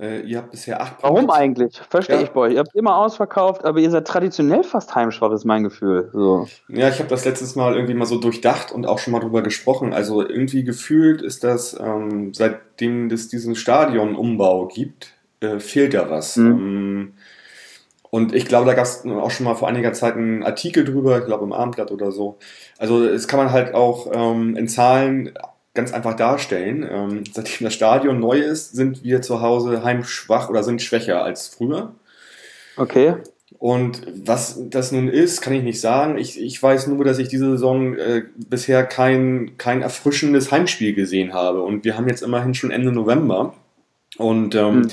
Äh, 0.00 0.22
ihr 0.22 0.38
habt 0.38 0.50
bisher 0.50 0.80
acht 0.80 0.98
Punkte. 0.98 1.14
Warum 1.14 1.30
eigentlich? 1.30 1.80
Verstehe 1.90 2.16
ja. 2.16 2.22
ich 2.22 2.30
bei 2.30 2.40
euch. 2.40 2.54
Ihr 2.54 2.60
habt 2.60 2.74
immer 2.74 2.96
ausverkauft, 2.96 3.64
aber 3.64 3.78
ihr 3.78 3.90
seid 3.90 4.06
traditionell 4.06 4.64
fast 4.64 4.94
heimschwach, 4.94 5.32
ist 5.32 5.44
mein 5.44 5.64
Gefühl. 5.64 6.08
So. 6.12 6.48
Ja, 6.68 6.88
ich 6.88 6.98
habe 6.98 7.08
das 7.08 7.24
letztes 7.24 7.56
Mal 7.56 7.74
irgendwie 7.74 7.94
mal 7.94 8.06
so 8.06 8.18
durchdacht 8.18 8.72
und 8.72 8.86
auch 8.86 8.98
schon 8.98 9.12
mal 9.12 9.20
drüber 9.20 9.42
gesprochen. 9.42 9.92
Also 9.92 10.26
irgendwie 10.26 10.64
gefühlt 10.64 11.20
ist 11.20 11.44
das, 11.44 11.78
ähm, 11.78 12.32
seitdem 12.32 13.10
es 13.10 13.28
diesen 13.28 13.54
Stadionumbau 13.54 14.68
gibt, 14.68 15.12
äh, 15.40 15.60
fehlt 15.60 15.92
da 15.92 16.08
was. 16.08 16.36
Mhm. 16.36 16.46
Ähm, 16.46 17.12
und 18.14 18.34
ich 18.34 18.46
glaube, 18.46 18.66
da 18.66 18.74
gab 18.74 18.84
es 18.84 19.06
auch 19.06 19.30
schon 19.30 19.44
mal 19.44 19.54
vor 19.54 19.68
einiger 19.68 19.94
Zeit 19.94 20.16
einen 20.16 20.42
Artikel 20.42 20.84
drüber, 20.84 21.18
ich 21.18 21.24
glaube 21.24 21.44
im 21.44 21.52
Abendblatt 21.52 21.90
oder 21.90 22.12
so. 22.12 22.38
Also 22.76 23.04
es 23.04 23.26
kann 23.26 23.38
man 23.38 23.52
halt 23.52 23.72
auch 23.74 24.10
ähm, 24.12 24.54
in 24.54 24.68
Zahlen 24.68 25.32
ganz 25.74 25.92
einfach 25.92 26.14
darstellen. 26.14 26.86
Ähm, 26.90 27.24
seitdem 27.32 27.64
das 27.64 27.74
Stadion 27.74 28.20
neu 28.20 28.38
ist, 28.38 28.74
sind 28.74 29.02
wir 29.04 29.22
zu 29.22 29.40
Hause 29.40 29.82
heimschwach 29.84 30.50
oder 30.50 30.62
sind 30.62 30.82
schwächer 30.82 31.24
als 31.24 31.48
früher. 31.48 31.94
Okay. 32.76 33.16
Und 33.58 34.02
was 34.24 34.58
das 34.70 34.92
nun 34.92 35.08
ist, 35.08 35.40
kann 35.40 35.52
ich 35.52 35.62
nicht 35.62 35.80
sagen. 35.80 36.18
Ich, 36.18 36.40
ich 36.40 36.60
weiß 36.60 36.88
nur, 36.88 37.04
dass 37.04 37.18
ich 37.18 37.28
diese 37.28 37.50
Saison 37.52 37.94
äh, 37.96 38.22
bisher 38.34 38.84
kein, 38.84 39.56
kein 39.56 39.82
erfrischendes 39.82 40.50
Heimspiel 40.50 40.94
gesehen 40.94 41.32
habe. 41.32 41.62
Und 41.62 41.84
wir 41.84 41.96
haben 41.96 42.08
jetzt 42.08 42.22
immerhin 42.22 42.54
schon 42.54 42.70
Ende 42.70 42.92
November. 42.92 43.54
Und 44.18 44.54
ähm, 44.54 44.88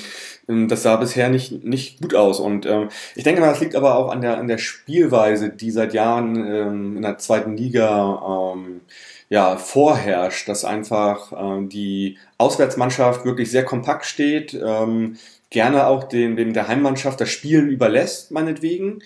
hm. 0.48 0.68
das 0.68 0.84
sah 0.84 0.98
bisher 0.98 1.30
nicht, 1.30 1.64
nicht 1.64 2.02
gut 2.02 2.16
aus. 2.16 2.40
Und 2.40 2.66
ähm, 2.66 2.90
ich 3.16 3.24
denke 3.24 3.42
mal, 3.42 3.50
das 3.50 3.60
liegt 3.60 3.76
aber 3.76 3.96
auch 3.96 4.12
an 4.12 4.22
der, 4.22 4.38
an 4.38 4.48
der 4.48 4.60
Spielweise, 4.60 5.50
die 5.50 5.72
seit 5.72 5.94
Jahren 5.94 6.36
ähm, 6.36 6.98
in 6.98 7.02
der 7.02 7.18
zweiten 7.18 7.58
Liga 7.58 8.54
ähm, 8.54 8.82
ja, 9.30 9.58
vorherrscht, 9.58 10.50
dass 10.50 10.66
einfach 10.66 11.32
ähm, 11.38 11.70
die 11.70 12.18
Auswärtsmannschaft 12.38 13.26
wirklich 13.26 13.52
sehr 13.52 13.64
kompakt 13.64 14.06
steht, 14.06 14.54
ähm, 14.54 15.18
gerne 15.52 15.88
auch 15.88 16.04
den, 16.04 16.36
den 16.36 16.54
der 16.54 16.68
Heimmannschaft 16.68 17.22
das 17.22 17.30
Spielen 17.30 17.70
überlässt, 17.70 18.32
meinetwegen, 18.32 19.02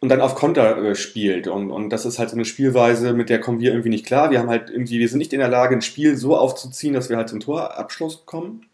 und 0.00 0.08
dann 0.10 0.20
auf 0.20 0.34
Konter 0.36 0.76
äh, 0.78 0.94
spielt. 0.94 1.48
Und, 1.48 1.70
und 1.70 1.90
das 1.90 2.04
ist 2.04 2.18
halt 2.18 2.30
so 2.30 2.36
eine 2.36 2.44
Spielweise, 2.44 3.14
mit 3.14 3.30
der 3.30 3.40
kommen 3.40 3.60
wir 3.60 3.70
irgendwie 3.70 3.90
nicht 3.90 4.06
klar. 4.06 4.30
Wir 4.30 4.38
haben 4.38 4.50
halt 4.50 4.70
irgendwie, 4.70 5.00
wir 5.00 5.08
sind 5.08 5.18
nicht 5.18 5.32
in 5.32 5.40
der 5.40 5.48
Lage, 5.48 5.74
ein 5.74 5.82
Spiel 5.82 6.16
so 6.16 6.36
aufzuziehen, 6.36 6.94
dass 6.94 7.08
wir 7.10 7.16
halt 7.16 7.28
zum 7.28 7.40
Torabschluss 7.40 8.26
kommen 8.26 8.66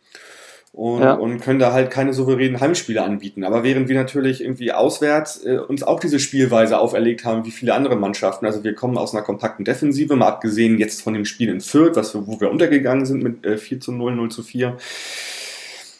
und, 0.72 1.02
ja. 1.02 1.14
und 1.14 1.40
können 1.40 1.58
da 1.58 1.72
halt 1.72 1.90
keine 1.90 2.14
souveränen 2.14 2.60
Heimspiele 2.60 3.02
anbieten. 3.02 3.44
Aber 3.44 3.64
während 3.64 3.88
wir 3.88 3.96
natürlich 3.96 4.42
irgendwie 4.42 4.72
auswärts 4.72 5.44
äh, 5.44 5.58
uns 5.58 5.82
auch 5.82 5.98
diese 5.98 6.20
Spielweise 6.20 6.78
auferlegt 6.78 7.24
haben, 7.24 7.44
wie 7.44 7.50
viele 7.50 7.74
andere 7.74 7.96
Mannschaften, 7.96 8.46
also 8.46 8.62
wir 8.62 8.74
kommen 8.74 8.96
aus 8.96 9.12
einer 9.12 9.24
kompakten 9.24 9.64
Defensive, 9.64 10.14
mal 10.14 10.28
abgesehen 10.28 10.78
jetzt 10.78 11.02
von 11.02 11.14
dem 11.14 11.24
Spiel 11.24 11.48
in 11.48 11.60
Fürth, 11.60 11.96
was 11.96 12.14
wir, 12.14 12.26
wo 12.26 12.40
wir 12.40 12.50
untergegangen 12.50 13.04
sind 13.04 13.22
mit 13.22 13.44
äh, 13.44 13.58
4 13.58 13.80
zu 13.80 13.92
0, 13.92 14.14
0 14.14 14.30
zu 14.30 14.42
4, 14.42 14.76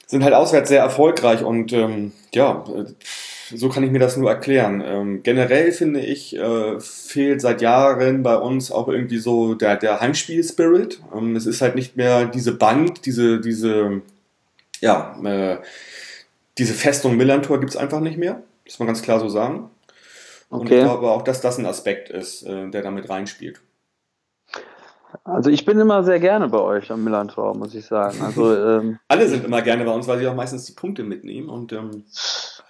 sind 0.06 0.24
halt 0.24 0.34
auswärts 0.34 0.68
sehr 0.68 0.82
erfolgreich 0.82 1.42
und 1.42 1.72
ähm, 1.72 2.12
ja, 2.32 2.64
äh, 2.68 2.84
so 3.52 3.68
kann 3.68 3.82
ich 3.82 3.90
mir 3.90 3.98
das 3.98 4.16
nur 4.16 4.30
erklären. 4.30 4.80
Ähm, 4.86 5.22
generell 5.24 5.72
finde 5.72 6.00
ich, 6.00 6.36
äh, 6.36 6.78
fehlt 6.78 7.40
seit 7.40 7.60
Jahren 7.60 8.22
bei 8.22 8.36
uns 8.36 8.70
auch 8.70 8.86
irgendwie 8.86 9.18
so 9.18 9.54
der, 9.54 9.76
der 9.76 10.00
Heimspiel-Spirit. 10.00 11.00
Ähm, 11.12 11.34
es 11.34 11.46
ist 11.46 11.60
halt 11.60 11.74
nicht 11.74 11.96
mehr 11.96 12.26
diese 12.26 12.54
Band, 12.54 13.06
diese, 13.06 13.40
diese 13.40 14.02
ja, 14.80 15.16
äh, 15.24 15.58
diese 16.58 16.74
Festung 16.74 17.16
Millantor 17.16 17.60
gibt 17.60 17.70
es 17.70 17.76
einfach 17.76 18.00
nicht 18.00 18.18
mehr. 18.18 18.42
Das 18.64 18.74
muss 18.74 18.80
man 18.80 18.88
ganz 18.88 19.02
klar 19.02 19.20
so 19.20 19.28
sagen. 19.28 19.70
Okay. 20.50 20.60
Und 20.60 20.72
ich 20.72 20.82
glaube 20.82 21.10
auch, 21.10 21.22
dass 21.22 21.40
das 21.40 21.58
ein 21.58 21.66
Aspekt 21.66 22.10
ist, 22.10 22.42
äh, 22.42 22.68
der 22.70 22.82
damit 22.82 23.08
reinspielt. 23.08 23.60
Also 25.24 25.50
ich 25.50 25.64
bin 25.64 25.78
immer 25.78 26.04
sehr 26.04 26.20
gerne 26.20 26.48
bei 26.48 26.58
euch 26.58 26.90
am 26.90 27.02
Millantor, 27.02 27.56
muss 27.56 27.74
ich 27.74 27.84
sagen. 27.84 28.20
Also, 28.22 28.54
ähm, 28.80 28.98
Alle 29.08 29.28
sind 29.28 29.44
immer 29.44 29.62
gerne 29.62 29.84
bei 29.84 29.92
uns, 29.92 30.06
weil 30.06 30.18
sie 30.18 30.26
auch 30.26 30.34
meistens 30.34 30.64
die 30.66 30.72
Punkte 30.72 31.02
mitnehmen 31.02 31.48
und 31.48 31.72
ähm, 31.72 32.04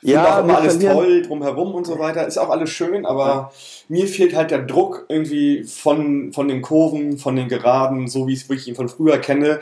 ja, 0.03 0.39
auch 0.39 0.45
immer 0.45 0.59
alles 0.59 0.75
verlieren. 0.75 0.97
toll 0.97 1.23
drumherum 1.23 1.75
und 1.75 1.87
so 1.87 1.99
weiter. 1.99 2.27
Ist 2.27 2.39
auch 2.39 2.49
alles 2.49 2.71
schön, 2.71 3.05
aber 3.05 3.27
ja. 3.27 3.51
mir 3.89 4.07
fehlt 4.07 4.35
halt 4.35 4.51
der 4.51 4.63
Druck 4.63 5.05
irgendwie 5.09 5.65
von, 5.65 6.33
von 6.33 6.49
den 6.49 6.63
Kurven, 6.63 7.19
von 7.19 7.37
den 7.37 7.49
Geraden, 7.49 8.09
so 8.09 8.27
wie 8.27 8.33
ich 8.33 8.69
ihn 8.69 8.75
von 8.75 8.89
früher 8.89 9.19
kenne 9.19 9.61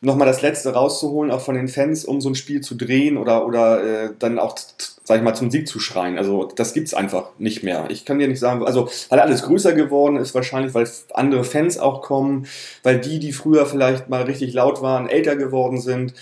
nochmal 0.00 0.26
das 0.26 0.42
Letzte 0.42 0.72
rauszuholen, 0.72 1.30
auch 1.30 1.40
von 1.40 1.54
den 1.54 1.68
Fans, 1.68 2.04
um 2.04 2.20
so 2.20 2.28
ein 2.28 2.34
Spiel 2.34 2.60
zu 2.60 2.74
drehen 2.74 3.16
oder, 3.16 3.46
oder 3.46 4.04
äh, 4.04 4.10
dann 4.18 4.38
auch, 4.38 4.56
sag 5.04 5.18
ich 5.18 5.22
mal, 5.22 5.34
zum 5.34 5.50
Sieg 5.50 5.68
zu 5.68 5.80
schreien. 5.80 6.18
Also 6.18 6.44
das 6.54 6.72
gibt's 6.74 6.94
einfach 6.94 7.30
nicht 7.38 7.62
mehr. 7.62 7.86
Ich 7.88 8.04
kann 8.04 8.18
dir 8.18 8.28
nicht 8.28 8.40
sagen, 8.40 8.64
also 8.64 8.88
weil 9.08 9.20
alles 9.20 9.42
größer 9.42 9.72
geworden 9.72 10.16
ist, 10.16 10.34
wahrscheinlich, 10.34 10.74
weil 10.74 10.88
andere 11.14 11.44
Fans 11.44 11.78
auch 11.78 12.02
kommen, 12.02 12.46
weil 12.82 13.00
die, 13.00 13.18
die 13.18 13.32
früher 13.32 13.66
vielleicht 13.66 14.08
mal 14.08 14.22
richtig 14.22 14.52
laut 14.52 14.82
waren, 14.82 15.08
älter 15.08 15.36
geworden 15.36 15.80
sind. 15.80 16.14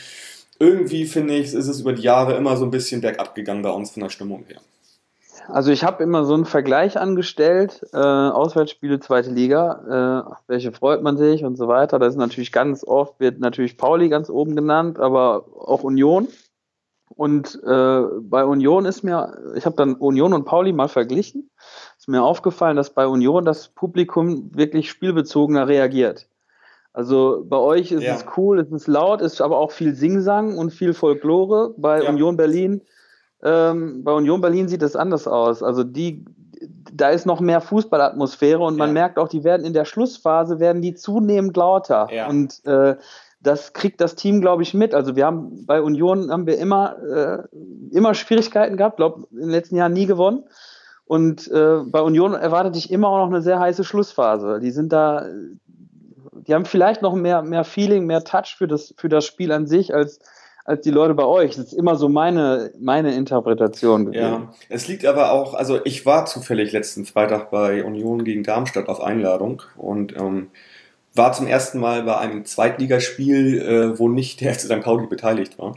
Irgendwie 0.58 1.06
finde 1.06 1.34
ich, 1.34 1.52
ist 1.52 1.66
es 1.66 1.80
über 1.80 1.92
die 1.92 2.02
Jahre 2.02 2.36
immer 2.36 2.56
so 2.56 2.64
ein 2.64 2.70
bisschen 2.70 3.00
bergab 3.00 3.34
gegangen 3.34 3.62
bei 3.62 3.70
uns 3.70 3.90
von 3.90 4.02
der 4.02 4.10
Stimmung 4.10 4.44
her. 4.46 4.60
Also 5.48 5.70
ich 5.70 5.84
habe 5.84 6.02
immer 6.02 6.24
so 6.24 6.34
einen 6.34 6.46
Vergleich 6.46 6.98
angestellt, 6.98 7.84
äh, 7.92 7.96
Auswärtsspiele 7.96 9.00
zweite 9.00 9.30
Liga, 9.30 10.26
äh, 10.28 10.34
welche 10.46 10.72
freut 10.72 11.02
man 11.02 11.16
sich 11.16 11.44
und 11.44 11.56
so 11.56 11.68
weiter. 11.68 11.98
Da 11.98 12.06
ist 12.06 12.16
natürlich 12.16 12.52
ganz 12.52 12.84
oft, 12.84 13.20
wird 13.20 13.40
natürlich 13.40 13.76
Pauli 13.76 14.08
ganz 14.08 14.30
oben 14.30 14.56
genannt, 14.56 14.98
aber 14.98 15.46
auch 15.54 15.82
Union. 15.82 16.28
Und 17.16 17.60
äh, 17.62 18.02
bei 18.22 18.44
Union 18.44 18.86
ist 18.86 19.04
mir, 19.04 19.38
ich 19.54 19.66
habe 19.66 19.76
dann 19.76 19.94
Union 19.94 20.32
und 20.32 20.46
Pauli 20.46 20.72
mal 20.72 20.88
verglichen, 20.88 21.50
ist 21.98 22.08
mir 22.08 22.22
aufgefallen, 22.22 22.76
dass 22.76 22.90
bei 22.90 23.06
Union 23.06 23.44
das 23.44 23.68
Publikum 23.68 24.50
wirklich 24.54 24.90
spielbezogener 24.90 25.68
reagiert. 25.68 26.26
Also 26.92 27.44
bei 27.46 27.56
euch 27.56 27.92
ist 27.92 28.02
ja. 28.04 28.14
es 28.14 28.24
cool, 28.36 28.60
es 28.60 28.70
ist 28.70 28.86
laut, 28.86 29.20
ist 29.20 29.40
aber 29.40 29.58
auch 29.58 29.72
viel 29.72 29.94
Singsang 29.94 30.56
und 30.56 30.70
viel 30.70 30.94
Folklore. 30.94 31.74
Bei 31.76 32.02
ja. 32.02 32.08
Union 32.08 32.36
Berlin 32.36 32.82
ähm, 33.44 34.04
bei 34.04 34.12
Union 34.12 34.40
Berlin 34.40 34.68
sieht 34.68 34.82
es 34.82 34.96
anders 34.96 35.28
aus. 35.28 35.62
Also 35.62 35.84
die, 35.84 36.24
da 36.92 37.10
ist 37.10 37.26
noch 37.26 37.40
mehr 37.40 37.60
Fußballatmosphäre 37.60 38.62
und 38.62 38.76
man 38.76 38.88
ja. 38.88 38.94
merkt 38.94 39.18
auch, 39.18 39.28
die 39.28 39.44
werden 39.44 39.66
in 39.66 39.74
der 39.74 39.84
Schlussphase 39.84 40.60
werden 40.60 40.82
die 40.82 40.94
zunehmend 40.94 41.56
lauter. 41.56 42.08
Ja. 42.10 42.28
Und 42.28 42.64
äh, 42.64 42.96
das 43.40 43.74
kriegt 43.74 44.00
das 44.00 44.14
Team, 44.14 44.40
glaube 44.40 44.62
ich, 44.62 44.72
mit. 44.72 44.94
Also 44.94 45.16
wir 45.16 45.26
haben 45.26 45.66
bei 45.66 45.82
Union 45.82 46.30
haben 46.30 46.46
wir 46.46 46.58
immer, 46.58 46.96
äh, 47.02 47.42
immer 47.94 48.14
Schwierigkeiten 48.14 48.78
gehabt, 48.78 48.96
glaube 48.96 49.26
in 49.30 49.40
den 49.40 49.50
letzten 49.50 49.76
Jahren 49.76 49.92
nie 49.92 50.06
gewonnen. 50.06 50.44
Und 51.04 51.50
äh, 51.50 51.80
bei 51.84 52.00
Union 52.00 52.32
erwartet 52.32 52.76
dich 52.76 52.90
immer 52.90 53.08
auch 53.08 53.18
noch 53.18 53.28
eine 53.28 53.42
sehr 53.42 53.60
heiße 53.60 53.84
Schlussphase. 53.84 54.58
Die 54.60 54.70
sind 54.70 54.90
da, 54.90 55.26
die 56.46 56.54
haben 56.54 56.64
vielleicht 56.64 57.02
noch 57.02 57.14
mehr, 57.14 57.42
mehr 57.42 57.64
Feeling, 57.64 58.06
mehr 58.06 58.24
Touch 58.24 58.56
für 58.56 58.66
das, 58.66 58.94
für 58.96 59.10
das 59.10 59.26
Spiel 59.26 59.52
an 59.52 59.66
sich 59.66 59.94
als 59.94 60.20
als 60.64 60.80
die 60.80 60.90
Leute 60.90 61.14
bei 61.14 61.24
euch. 61.24 61.56
Das 61.56 61.66
ist 61.66 61.72
immer 61.74 61.96
so 61.96 62.08
meine, 62.08 62.72
meine 62.80 63.14
Interpretation 63.14 64.06
gewesen. 64.06 64.22
Ja, 64.22 64.54
es 64.70 64.88
liegt 64.88 65.04
aber 65.04 65.32
auch, 65.32 65.54
also 65.54 65.80
ich 65.84 66.06
war 66.06 66.26
zufällig 66.26 66.72
letzten 66.72 67.04
Freitag 67.04 67.50
bei 67.50 67.84
Union 67.84 68.24
gegen 68.24 68.42
Darmstadt 68.42 68.88
auf 68.88 69.00
Einladung 69.00 69.62
und 69.76 70.16
ähm, 70.16 70.48
war 71.14 71.32
zum 71.32 71.46
ersten 71.46 71.78
Mal 71.78 72.02
bei 72.02 72.16
einem 72.16 72.44
Zweitligaspiel, 72.44 73.60
äh, 73.60 73.98
wo 73.98 74.08
nicht 74.08 74.40
der 74.40 74.54
FC 74.54 74.60
St. 74.60 74.80
Pauli 74.80 75.06
beteiligt 75.06 75.58
war. 75.58 75.76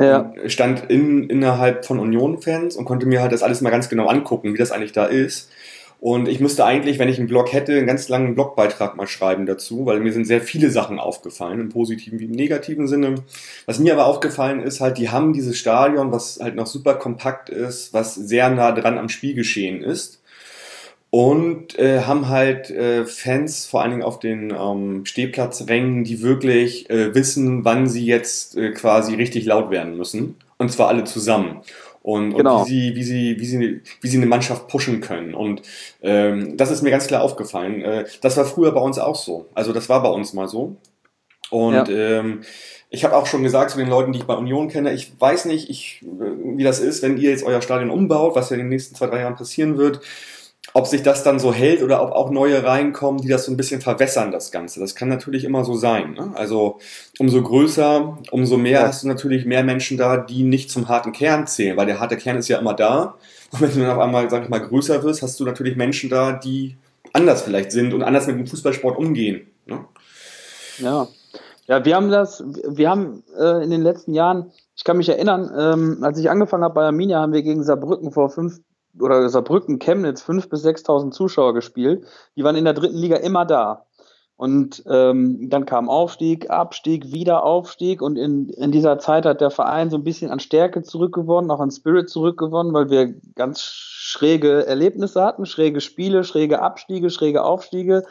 Ja. 0.00 0.32
stand 0.46 0.90
in, 0.90 1.28
innerhalb 1.28 1.84
von 1.84 1.98
Union-Fans 1.98 2.76
und 2.76 2.86
konnte 2.86 3.04
mir 3.04 3.20
halt 3.20 3.32
das 3.32 3.42
alles 3.42 3.60
mal 3.60 3.68
ganz 3.68 3.90
genau 3.90 4.06
angucken, 4.06 4.54
wie 4.54 4.58
das 4.58 4.72
eigentlich 4.72 4.92
da 4.92 5.04
ist. 5.04 5.50
Und 5.98 6.28
ich 6.28 6.40
müsste 6.40 6.64
eigentlich, 6.64 6.98
wenn 6.98 7.08
ich 7.08 7.18
einen 7.18 7.26
Blog 7.28 7.52
hätte, 7.52 7.72
einen 7.72 7.86
ganz 7.86 8.08
langen 8.08 8.34
Blogbeitrag 8.34 8.96
mal 8.96 9.06
schreiben 9.06 9.46
dazu, 9.46 9.86
weil 9.86 10.00
mir 10.00 10.12
sind 10.12 10.26
sehr 10.26 10.40
viele 10.40 10.70
Sachen 10.70 10.98
aufgefallen, 10.98 11.60
im 11.60 11.68
positiven 11.70 12.18
wie 12.18 12.26
im 12.26 12.32
negativen 12.32 12.86
Sinne. 12.86 13.16
Was 13.64 13.78
mir 13.78 13.94
aber 13.94 14.06
aufgefallen 14.06 14.60
ist, 14.60 14.80
halt, 14.80 14.98
die 14.98 15.08
haben 15.08 15.32
dieses 15.32 15.56
Stadion, 15.56 16.12
was 16.12 16.38
halt 16.40 16.54
noch 16.54 16.66
super 16.66 16.94
kompakt 16.94 17.48
ist, 17.48 17.94
was 17.94 18.14
sehr 18.14 18.50
nah 18.50 18.72
dran 18.72 18.98
am 18.98 19.08
Spielgeschehen 19.08 19.82
ist. 19.82 20.22
Und 21.08 21.78
äh, 21.78 22.00
haben 22.00 22.28
halt 22.28 22.68
äh, 22.70 23.06
Fans, 23.06 23.64
vor 23.64 23.80
allen 23.80 23.92
Dingen 23.92 24.02
auf 24.02 24.18
den 24.18 24.50
ähm, 24.50 25.06
Stehplatzrängen, 25.06 26.04
die 26.04 26.20
wirklich 26.20 26.90
äh, 26.90 27.14
wissen, 27.14 27.64
wann 27.64 27.88
sie 27.88 28.04
jetzt 28.04 28.56
äh, 28.56 28.72
quasi 28.72 29.14
richtig 29.14 29.46
laut 29.46 29.70
werden 29.70 29.96
müssen. 29.96 30.36
Und 30.58 30.70
zwar 30.70 30.88
alle 30.88 31.04
zusammen 31.04 31.62
und, 32.06 32.36
genau. 32.36 32.60
und 32.60 32.68
wie, 32.68 32.92
sie, 32.92 32.94
wie, 32.94 33.02
sie, 33.02 33.36
wie, 33.40 33.44
sie, 33.44 33.80
wie 34.00 34.08
sie 34.08 34.16
eine 34.18 34.26
Mannschaft 34.26 34.68
pushen 34.68 35.00
können. 35.00 35.34
Und 35.34 35.62
ähm, 36.02 36.56
das 36.56 36.70
ist 36.70 36.82
mir 36.82 36.92
ganz 36.92 37.08
klar 37.08 37.20
aufgefallen. 37.20 37.82
Äh, 37.82 38.04
das 38.20 38.36
war 38.36 38.44
früher 38.44 38.70
bei 38.70 38.80
uns 38.80 39.00
auch 39.00 39.16
so. 39.16 39.46
Also 39.54 39.72
das 39.72 39.88
war 39.88 40.04
bei 40.04 40.08
uns 40.08 40.32
mal 40.32 40.46
so. 40.46 40.76
Und 41.50 41.74
ja. 41.74 41.88
ähm, 41.88 42.42
ich 42.90 43.04
habe 43.04 43.16
auch 43.16 43.26
schon 43.26 43.42
gesagt 43.42 43.72
zu 43.72 43.78
den 43.78 43.88
Leuten, 43.88 44.12
die 44.12 44.20
ich 44.20 44.24
bei 44.24 44.34
Union 44.34 44.68
kenne, 44.68 44.92
ich 44.92 45.20
weiß 45.20 45.46
nicht, 45.46 45.68
ich, 45.68 46.04
wie 46.04 46.62
das 46.62 46.78
ist, 46.78 47.02
wenn 47.02 47.18
ihr 47.18 47.30
jetzt 47.30 47.42
euer 47.42 47.60
Stadion 47.60 47.90
umbaut, 47.90 48.36
was 48.36 48.50
ja 48.50 48.54
in 48.54 48.62
den 48.62 48.68
nächsten 48.68 48.94
zwei, 48.94 49.08
drei 49.08 49.22
Jahren 49.22 49.34
passieren 49.34 49.76
wird. 49.76 50.00
Ob 50.72 50.86
sich 50.86 51.02
das 51.02 51.22
dann 51.22 51.38
so 51.38 51.52
hält 51.52 51.82
oder 51.82 52.02
ob 52.02 52.12
auch 52.12 52.30
neue 52.30 52.64
reinkommen, 52.64 53.20
die 53.20 53.28
das 53.28 53.44
so 53.44 53.52
ein 53.52 53.56
bisschen 53.56 53.80
verwässern, 53.80 54.30
das 54.30 54.50
Ganze. 54.50 54.80
Das 54.80 54.94
kann 54.94 55.08
natürlich 55.08 55.44
immer 55.44 55.64
so 55.64 55.74
sein. 55.74 56.14
Ne? 56.14 56.32
Also 56.34 56.78
umso 57.18 57.42
größer, 57.42 58.18
umso 58.30 58.56
mehr 58.56 58.80
ja. 58.80 58.86
hast 58.88 59.02
du 59.02 59.08
natürlich 59.08 59.46
mehr 59.46 59.64
Menschen 59.64 59.96
da, 59.96 60.16
die 60.16 60.42
nicht 60.42 60.70
zum 60.70 60.88
harten 60.88 61.12
Kern 61.12 61.46
zählen, 61.46 61.76
weil 61.76 61.86
der 61.86 62.00
harte 62.00 62.16
Kern 62.16 62.36
ist 62.36 62.48
ja 62.48 62.58
immer 62.58 62.74
da. 62.74 63.14
Und 63.52 63.60
wenn 63.60 63.72
du 63.72 63.80
dann 63.80 63.90
auf 63.90 63.98
einmal, 63.98 64.28
sag 64.28 64.42
ich 64.42 64.48
mal, 64.48 64.60
größer 64.60 65.02
wirst, 65.02 65.22
hast 65.22 65.38
du 65.40 65.44
natürlich 65.44 65.76
Menschen 65.76 66.10
da, 66.10 66.32
die 66.32 66.76
anders 67.12 67.42
vielleicht 67.42 67.72
sind 67.72 67.94
und 67.94 68.02
anders 68.02 68.26
mit 68.26 68.36
dem 68.36 68.46
Fußballsport 68.46 68.98
umgehen. 68.98 69.46
Ne? 69.66 69.84
Ja. 70.78 71.08
Ja, 71.68 71.84
wir 71.84 71.96
haben 71.96 72.10
das, 72.10 72.44
wir 72.68 72.88
haben 72.88 73.24
äh, 73.36 73.64
in 73.64 73.70
den 73.70 73.82
letzten 73.82 74.14
Jahren, 74.14 74.52
ich 74.76 74.84
kann 74.84 74.98
mich 74.98 75.08
erinnern, 75.08 75.50
ähm, 75.58 75.98
als 76.04 76.16
ich 76.18 76.30
angefangen 76.30 76.62
habe 76.62 76.74
bei 76.74 76.84
Arminia, 76.84 77.18
haben 77.18 77.32
wir 77.32 77.42
gegen 77.42 77.64
Saarbrücken 77.64 78.12
vor 78.12 78.30
fünf 78.30 78.60
oder 79.00 79.28
Saarbrücken, 79.28 79.78
Chemnitz 79.78 80.22
fünf 80.22 80.48
bis 80.48 80.64
6.000 80.64 81.10
Zuschauer 81.10 81.54
gespielt. 81.54 82.04
Die 82.36 82.44
waren 82.44 82.56
in 82.56 82.64
der 82.64 82.74
dritten 82.74 82.96
Liga 82.96 83.16
immer 83.16 83.44
da. 83.44 83.86
Und 84.36 84.82
ähm, 84.86 85.48
dann 85.48 85.64
kam 85.64 85.88
Aufstieg, 85.88 86.50
Abstieg, 86.50 87.10
wieder 87.10 87.42
Aufstieg 87.42 88.02
und 88.02 88.16
in, 88.16 88.50
in 88.50 88.70
dieser 88.70 88.98
Zeit 88.98 89.24
hat 89.24 89.40
der 89.40 89.50
Verein 89.50 89.88
so 89.88 89.96
ein 89.96 90.04
bisschen 90.04 90.30
an 90.30 90.40
Stärke 90.40 90.82
zurückgewonnen, 90.82 91.50
auch 91.50 91.60
an 91.60 91.70
Spirit 91.70 92.10
zurückgewonnen, 92.10 92.74
weil 92.74 92.90
wir 92.90 93.14
ganz 93.34 93.62
schräge 93.62 94.66
Erlebnisse 94.66 95.24
hatten, 95.24 95.46
schräge 95.46 95.80
Spiele, 95.80 96.22
schräge 96.22 96.60
Abstiege, 96.60 97.08
schräge 97.08 97.44
Aufstiege, 97.44 98.02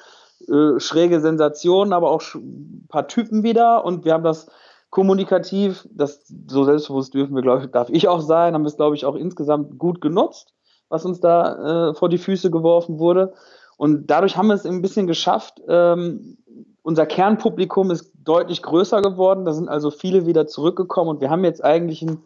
äh, 0.48 0.80
schräge 0.80 1.22
Sensationen, 1.22 1.94
aber 1.94 2.10
auch 2.10 2.24
ein 2.34 2.88
paar 2.90 3.08
Typen 3.08 3.44
wieder 3.44 3.86
und 3.86 4.04
wir 4.04 4.14
haben 4.14 4.24
das 4.24 4.48
kommunikativ, 4.90 5.88
das 5.92 6.26
so 6.48 6.64
selbstbewusst 6.64 7.14
dürfen 7.14 7.36
wir, 7.36 7.44
glaube 7.44 7.66
ich, 7.66 7.72
darf 7.72 7.90
ich 7.92 8.08
auch 8.08 8.22
sein, 8.22 8.56
haben 8.56 8.66
es, 8.66 8.78
glaube 8.78 8.96
ich, 8.96 9.06
auch 9.06 9.16
insgesamt 9.16 9.78
gut 9.78 10.02
genutzt 10.02 10.56
was 10.96 11.06
uns 11.06 11.20
da 11.20 11.90
äh, 11.90 11.94
vor 11.94 12.08
die 12.08 12.18
Füße 12.18 12.50
geworfen 12.50 13.00
wurde. 13.00 13.34
Und 13.78 14.08
dadurch 14.08 14.38
haben 14.38 14.48
wir 14.48 14.56
es 14.56 14.66
ein 14.66 14.82
bisschen 14.82 15.08
geschafft. 15.08 15.62
Ähm, 15.68 16.38
unser 16.82 17.06
Kernpublikum 17.06 17.92
ist 17.92 18.14
deutlich 18.24 18.62
größer 18.62 19.02
geworden. 19.02 19.44
Da 19.44 19.52
sind 19.52 19.68
also 19.68 19.92
viele 19.92 20.26
wieder 20.26 20.48
zurückgekommen 20.48 21.10
und 21.10 21.22
wir 21.22 21.30
haben 21.30 21.44
jetzt 21.44 21.64
eigentlich 21.64 22.02
ein 22.02 22.24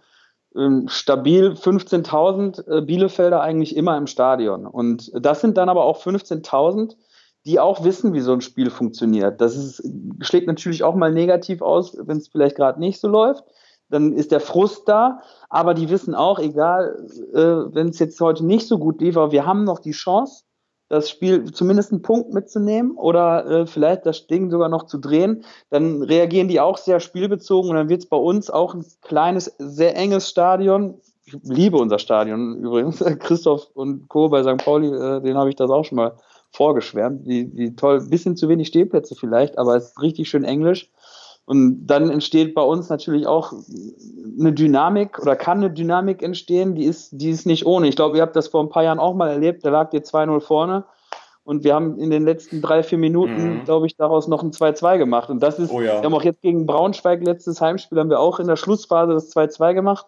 ähm, 0.55 0.87
stabil 0.87 1.51
15.000 1.51 2.67
äh, 2.67 2.81
Bielefelder 2.81 3.41
eigentlich 3.41 3.75
immer 3.75 3.97
im 3.97 4.05
Stadion. 4.05 4.67
Und 4.67 5.11
das 5.13 5.41
sind 5.41 5.57
dann 5.57 5.69
aber 5.69 5.83
auch 5.83 5.99
15.000, 6.03 6.95
die 7.45 7.59
auch 7.59 7.83
wissen, 7.83 8.13
wie 8.13 8.21
so 8.21 8.33
ein 8.33 8.41
Spiel 8.41 8.69
funktioniert. 8.69 9.41
Das 9.41 9.55
ist, 9.55 9.83
schlägt 10.21 10.47
natürlich 10.47 10.83
auch 10.83 10.95
mal 10.95 11.11
negativ 11.11 11.61
aus, 11.63 11.97
wenn 11.99 12.17
es 12.17 12.27
vielleicht 12.27 12.55
gerade 12.55 12.79
nicht 12.79 12.99
so 12.99 13.07
läuft 13.07 13.43
dann 13.89 14.13
ist 14.13 14.31
der 14.31 14.39
Frust 14.39 14.87
da, 14.87 15.21
aber 15.49 15.73
die 15.73 15.89
wissen 15.89 16.15
auch, 16.15 16.39
egal, 16.39 17.07
äh, 17.33 17.73
wenn 17.73 17.89
es 17.89 17.99
jetzt 17.99 18.21
heute 18.21 18.45
nicht 18.45 18.67
so 18.67 18.77
gut 18.77 19.01
lief, 19.01 19.17
aber 19.17 19.31
wir 19.31 19.45
haben 19.45 19.63
noch 19.63 19.79
die 19.79 19.91
Chance, 19.91 20.43
das 20.89 21.09
Spiel 21.09 21.51
zumindest 21.51 21.91
einen 21.91 22.01
Punkt 22.01 22.33
mitzunehmen 22.33 22.97
oder 22.97 23.45
äh, 23.45 23.67
vielleicht 23.67 24.05
das 24.05 24.25
Ding 24.27 24.49
sogar 24.49 24.69
noch 24.69 24.87
zu 24.87 24.97
drehen, 24.97 25.43
dann 25.69 26.01
reagieren 26.01 26.47
die 26.47 26.59
auch 26.59 26.77
sehr 26.77 26.99
spielbezogen 26.99 27.69
und 27.69 27.75
dann 27.75 27.89
wird 27.89 28.01
es 28.01 28.09
bei 28.09 28.17
uns 28.17 28.49
auch 28.49 28.73
ein 28.73 28.83
kleines, 29.01 29.53
sehr 29.59 29.95
enges 29.95 30.27
Stadion. 30.29 30.99
Ich 31.25 31.35
liebe 31.43 31.77
unser 31.77 31.99
Stadion 31.99 32.57
übrigens. 32.57 33.03
Christoph 33.19 33.67
und 33.75 34.09
Co. 34.09 34.29
bei 34.29 34.41
St. 34.41 34.63
Pauli, 34.63 34.87
äh, 34.87 35.21
den 35.21 35.37
habe 35.37 35.49
ich 35.49 35.55
das 35.55 35.69
auch 35.69 35.85
schon 35.85 35.97
mal 35.97 36.15
vorgeschwärmt. 36.51 37.27
Wie, 37.27 37.55
wie 37.55 37.75
toll, 37.75 38.01
bisschen 38.09 38.35
zu 38.35 38.49
wenig 38.49 38.67
Stehplätze 38.69 39.15
vielleicht, 39.15 39.59
aber 39.59 39.75
es 39.75 39.89
ist 39.89 40.01
richtig 40.01 40.29
schön 40.29 40.43
englisch. 40.43 40.89
Und 41.49 41.87
dann 41.87 42.11
entsteht 42.11 42.53
bei 42.53 42.61
uns 42.61 42.89
natürlich 42.89 43.25
auch 43.25 43.53
eine 44.39 44.53
Dynamik 44.53 45.17
oder 45.17 45.35
kann 45.35 45.57
eine 45.57 45.71
Dynamik 45.71 46.21
entstehen, 46.21 46.75
die 46.75 46.85
ist, 46.85 47.09
die 47.11 47.31
ist 47.31 47.47
nicht 47.47 47.65
ohne. 47.65 47.87
Ich 47.87 47.95
glaube, 47.95 48.17
ihr 48.17 48.21
habt 48.21 48.35
das 48.35 48.49
vor 48.49 48.61
ein 48.61 48.69
paar 48.69 48.83
Jahren 48.83 48.99
auch 48.99 49.15
mal 49.15 49.29
erlebt, 49.29 49.65
da 49.65 49.71
lag 49.71 49.91
ihr 49.91 50.03
2-0 50.03 50.41
vorne 50.41 50.83
und 51.45 51.63
wir 51.63 51.73
haben 51.73 51.97
in 51.97 52.11
den 52.11 52.23
letzten 52.23 52.61
drei, 52.61 52.83
vier 52.83 52.99
Minuten, 52.99 53.61
mhm. 53.61 53.63
glaube 53.63 53.87
ich, 53.87 53.95
daraus 53.95 54.27
noch 54.27 54.43
ein 54.43 54.51
2-2 54.51 54.99
gemacht. 54.99 55.31
Und 55.31 55.41
das 55.41 55.57
ist, 55.57 55.71
oh 55.71 55.81
ja. 55.81 55.99
wir 55.99 56.03
haben 56.03 56.13
auch 56.13 56.21
jetzt 56.21 56.43
gegen 56.43 56.67
Braunschweig 56.67 57.25
letztes 57.25 57.59
Heimspiel, 57.61 57.97
haben 57.97 58.11
wir 58.11 58.19
auch 58.19 58.39
in 58.39 58.45
der 58.45 58.55
Schlussphase 58.55 59.13
das 59.13 59.35
2-2 59.35 59.73
gemacht. 59.73 60.05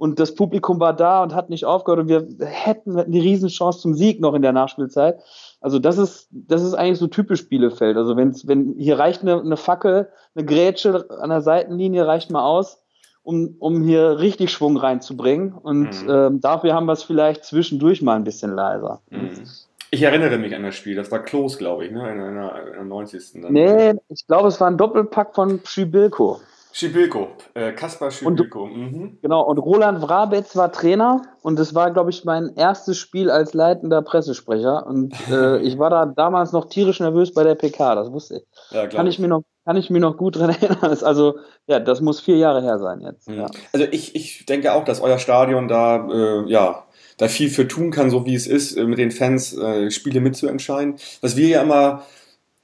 Und 0.00 0.18
das 0.18 0.34
Publikum 0.34 0.80
war 0.80 0.96
da 0.96 1.22
und 1.22 1.34
hat 1.34 1.50
nicht 1.50 1.66
aufgehört 1.66 2.00
und 2.00 2.08
wir 2.08 2.26
hätten 2.46 3.12
die 3.12 3.20
Riesenchance 3.20 3.80
zum 3.80 3.92
Sieg 3.92 4.18
noch 4.18 4.32
in 4.32 4.40
der 4.40 4.52
Nachspielzeit. 4.52 5.20
Also 5.60 5.78
das 5.78 5.98
ist, 5.98 6.26
das 6.30 6.62
ist 6.62 6.72
eigentlich 6.72 6.98
so 6.98 7.06
typisch 7.06 7.50
Bielefeld. 7.50 7.98
Also 7.98 8.16
wenn's, 8.16 8.48
wenn 8.48 8.76
hier 8.78 8.98
reicht 8.98 9.20
eine, 9.20 9.38
eine 9.38 9.58
Fackel, 9.58 10.08
eine 10.34 10.46
Grätsche 10.46 11.06
an 11.20 11.28
der 11.28 11.42
Seitenlinie 11.42 12.06
reicht 12.06 12.30
mal 12.30 12.42
aus, 12.42 12.82
um, 13.22 13.56
um 13.58 13.82
hier 13.82 14.20
richtig 14.20 14.52
Schwung 14.52 14.78
reinzubringen. 14.78 15.52
Und 15.52 16.02
mhm. 16.04 16.10
ähm, 16.10 16.40
dafür 16.40 16.72
haben 16.72 16.86
wir 16.86 16.94
es 16.94 17.02
vielleicht 17.02 17.44
zwischendurch 17.44 18.00
mal 18.00 18.16
ein 18.16 18.24
bisschen 18.24 18.54
leiser. 18.54 19.02
Mhm. 19.10 19.42
Ich 19.90 20.00
erinnere 20.00 20.38
mich 20.38 20.56
an 20.56 20.62
das 20.62 20.76
Spiel, 20.76 20.96
das 20.96 21.10
war 21.10 21.22
Klos, 21.22 21.58
glaube 21.58 21.84
ich, 21.84 21.92
ne? 21.92 22.10
in, 22.10 22.20
einer, 22.20 22.68
in 22.68 22.72
der 22.72 22.84
90. 22.84 23.42
Dann. 23.42 23.52
Nee, 23.52 23.92
ich 24.08 24.26
glaube, 24.26 24.48
es 24.48 24.58
war 24.62 24.68
ein 24.68 24.78
Doppelpack 24.78 25.34
von 25.34 25.60
Schibilko. 25.62 26.40
Schibilko, 26.72 27.28
äh, 27.54 27.72
Kaspar 27.72 28.10
Schibilko. 28.10 28.66
Mhm. 28.66 29.18
Genau, 29.22 29.42
und 29.42 29.58
Roland 29.58 30.02
Wrabetz 30.02 30.56
war 30.56 30.72
Trainer 30.72 31.22
und 31.42 31.58
es 31.58 31.74
war, 31.74 31.90
glaube 31.90 32.10
ich, 32.10 32.24
mein 32.24 32.54
erstes 32.56 32.98
Spiel 32.98 33.30
als 33.30 33.54
leitender 33.54 34.02
Pressesprecher. 34.02 34.86
Und 34.86 35.14
äh, 35.30 35.58
ich 35.62 35.78
war 35.78 35.90
da 35.90 36.06
damals 36.06 36.52
noch 36.52 36.68
tierisch 36.68 37.00
nervös 37.00 37.34
bei 37.34 37.44
der 37.44 37.54
PK, 37.54 37.94
das 37.94 38.12
wusste 38.12 38.38
ich. 38.38 38.74
Ja, 38.74 38.86
kann 38.86 39.06
ich. 39.06 39.18
mir 39.18 39.28
noch 39.28 39.42
kann 39.64 39.76
ich 39.76 39.90
mir 39.90 40.00
noch 40.00 40.16
gut 40.16 40.36
dran 40.36 40.50
erinnern. 40.60 40.98
Also, 41.02 41.38
ja, 41.66 41.80
das 41.80 42.00
muss 42.00 42.20
vier 42.20 42.36
Jahre 42.36 42.62
her 42.62 42.78
sein 42.78 43.00
jetzt. 43.02 43.28
Mhm. 43.28 43.36
Ja. 43.36 43.46
Also 43.72 43.86
ich, 43.90 44.14
ich 44.14 44.46
denke 44.46 44.72
auch, 44.72 44.84
dass 44.84 45.00
euer 45.00 45.18
Stadion 45.18 45.68
da, 45.68 46.08
äh, 46.08 46.50
ja, 46.50 46.86
da 47.18 47.28
viel 47.28 47.50
für 47.50 47.68
tun 47.68 47.90
kann, 47.90 48.10
so 48.10 48.24
wie 48.24 48.34
es 48.34 48.46
ist, 48.46 48.76
äh, 48.76 48.84
mit 48.84 48.98
den 48.98 49.10
Fans 49.10 49.56
äh, 49.56 49.90
Spiele 49.90 50.20
mitzuentscheiden. 50.20 50.96
Was 51.20 51.36
wir 51.36 51.48
ja 51.48 51.62
immer 51.62 52.02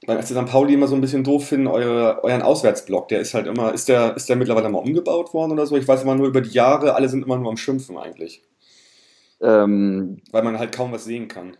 weil 0.05 0.21
FC 0.21 0.27
St. 0.27 0.45
Pauli 0.45 0.75
immer 0.75 0.87
so 0.87 0.95
ein 0.95 1.01
bisschen 1.01 1.23
doof 1.23 1.47
finden, 1.47 1.67
eure, 1.67 2.23
euren 2.23 2.43
Auswärtsblock, 2.43 3.07
der 3.07 3.19
ist 3.19 3.33
halt 3.33 3.47
immer, 3.47 3.73
ist 3.73 3.89
der, 3.89 4.15
ist 4.15 4.29
der 4.29 4.35
mittlerweile 4.35 4.69
mal 4.69 4.79
umgebaut 4.79 5.33
worden 5.33 5.53
oder 5.53 5.65
so? 5.65 5.75
Ich 5.75 5.87
weiß 5.87 6.03
immer 6.03 6.15
nur 6.15 6.27
über 6.27 6.41
die 6.41 6.51
Jahre, 6.51 6.93
alle 6.93 7.09
sind 7.09 7.25
immer 7.25 7.37
nur 7.37 7.49
am 7.49 7.57
Schimpfen 7.57 7.97
eigentlich. 7.97 8.43
Ähm, 9.41 10.21
Weil 10.31 10.43
man 10.43 10.59
halt 10.59 10.75
kaum 10.75 10.91
was 10.91 11.05
sehen 11.05 11.27
kann. 11.27 11.57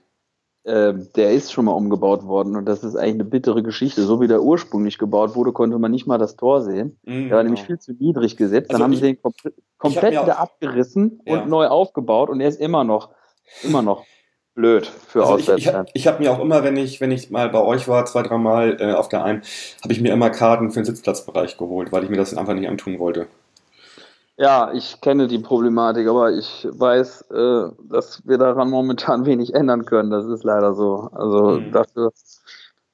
Äh, 0.64 0.96
der 1.16 1.32
ist 1.32 1.52
schon 1.52 1.66
mal 1.66 1.72
umgebaut 1.72 2.26
worden 2.26 2.56
und 2.58 2.66
das 2.66 2.84
ist 2.84 2.96
eigentlich 2.96 3.14
eine 3.16 3.26
bittere 3.26 3.64
Geschichte. 3.64 4.04
So 4.04 4.20
wie 4.20 4.28
der 4.28 4.44
ursprünglich 4.44 4.98
gebaut 4.98 5.34
wurde, 5.36 5.54
konnte 5.54 5.80
man 5.80 5.92
nicht 5.92 6.08
mal 6.08 6.18
das 6.18 6.36
Tor 6.36 6.62
sehen. 6.62 7.00
Mm, 7.06 7.30
der 7.30 7.38
war 7.38 7.44
nämlich 7.44 7.62
genau. 7.62 7.68
viel 7.68 7.80
zu 7.80 7.94
niedrig 7.94 8.36
gesetzt. 8.36 8.70
Also 8.70 8.84
Dann 8.84 8.92
ich, 8.92 8.98
haben 8.98 9.08
sie 9.08 9.14
den 9.14 9.22
komplett, 9.22 9.54
komplett 9.78 10.12
wieder 10.12 10.40
abgerissen 10.40 11.22
ja. 11.26 11.42
und 11.42 11.50
neu 11.50 11.68
aufgebaut 11.68 12.30
und 12.30 12.42
er 12.42 12.50
ist 12.50 12.60
immer 12.60 12.84
noch, 12.84 13.12
immer 13.64 13.82
noch 13.82 14.04
blöd 14.58 14.88
für 14.88 15.22
also 15.22 15.36
Auswärtsfans. 15.36 15.90
Ich, 15.94 15.96
ich, 15.96 16.02
ich 16.02 16.08
habe 16.08 16.22
mir 16.22 16.32
auch 16.32 16.40
immer, 16.40 16.64
wenn 16.64 16.76
ich, 16.76 17.00
wenn 17.00 17.12
ich 17.12 17.30
mal 17.30 17.48
bei 17.48 17.62
euch 17.62 17.88
war, 17.88 18.06
zwei, 18.06 18.24
dreimal 18.24 18.76
äh, 18.82 18.94
auf 18.94 19.08
der 19.08 19.24
einen, 19.24 19.44
habe 19.84 19.94
ich 19.94 20.02
mir 20.02 20.12
immer 20.12 20.32
Karten 20.32 20.72
für 20.72 20.82
den 20.82 20.86
Sitzplatzbereich 20.86 21.58
geholt, 21.58 21.92
weil 21.92 22.04
ich 22.04 22.10
mir 22.10 22.18
das 22.18 22.36
einfach 22.36 22.56
nicht 22.56 22.68
antun 22.68 23.00
wollte. 23.00 23.28
Ja, 24.36 24.72
ich 24.74 25.00
kenne 25.00 25.28
die 25.28 25.40
Problematik, 25.40 26.08
aber 26.08 26.32
ich 26.32 26.68
weiß, 26.70 27.22
äh, 27.32 27.70
dass 27.88 28.28
wir 28.28 28.38
daran 28.40 28.70
momentan 28.70 29.26
wenig 29.28 29.54
ändern 29.54 29.86
können. 29.86 30.10
Das 30.10 30.26
ist 30.26 30.44
leider 30.44 30.74
so. 30.74 31.10
Also 31.14 31.60
mhm. 31.60 31.72
dafür, 31.72 32.12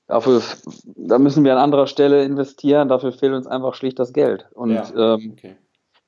dafür, 0.08 0.41
da 0.86 1.17
müssen 1.17 1.45
wir 1.45 1.54
an 1.54 1.60
anderer 1.60 1.88
Stelle 1.88 2.26
investieren. 2.26 2.89
Dafür 2.89 3.13
fehlt 3.13 3.34
uns 3.34 3.47
einfach 3.47 3.73
schlicht 3.73 3.99
das 3.99 4.12
Geld. 4.12 4.47
Und 4.54 4.71
ja. 4.71 5.15
ähm, 5.15 5.36
okay. 5.38 5.56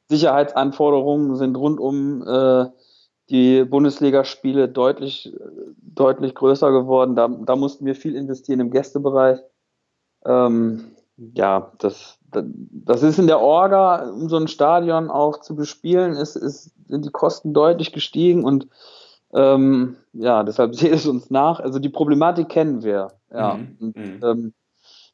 Sicherheitsanforderungen 0.09 1.35
sind 1.37 1.55
rundum 1.55 2.21
äh, 2.27 2.65
die 3.29 3.63
Bundesligaspiele 3.63 4.69
deutlich, 4.69 5.33
deutlich 5.81 6.35
größer 6.35 6.71
geworden. 6.71 7.15
Da, 7.15 7.27
da 7.27 7.55
mussten 7.55 7.85
wir 7.85 7.95
viel 7.95 8.15
investieren 8.15 8.59
im 8.59 8.71
Gästebereich. 8.71 9.39
Ähm, 10.25 10.95
ja, 11.33 11.71
das, 11.79 12.19
das 12.31 13.03
ist 13.03 13.19
in 13.19 13.27
der 13.27 13.39
Orga, 13.39 14.09
um 14.09 14.29
so 14.29 14.37
ein 14.37 14.47
Stadion 14.47 15.09
auch 15.09 15.39
zu 15.39 15.55
bespielen, 15.55 16.13
ist, 16.13 16.35
ist, 16.35 16.71
sind 16.87 17.05
die 17.05 17.11
Kosten 17.11 17.53
deutlich 17.53 17.93
gestiegen 17.93 18.43
und 18.43 18.67
ähm, 19.33 19.97
ja, 20.13 20.43
deshalb 20.43 20.75
seht 20.75 20.93
es 20.93 21.07
uns 21.07 21.29
nach. 21.29 21.59
Also 21.59 21.79
die 21.79 21.89
Problematik 21.89 22.49
kennen 22.49 22.83
wir. 22.83 23.11
Ja. 23.31 23.55
Mhm. 23.55 23.77
Und, 23.79 23.95
mhm. 23.95 24.19
ähm, 24.23 24.53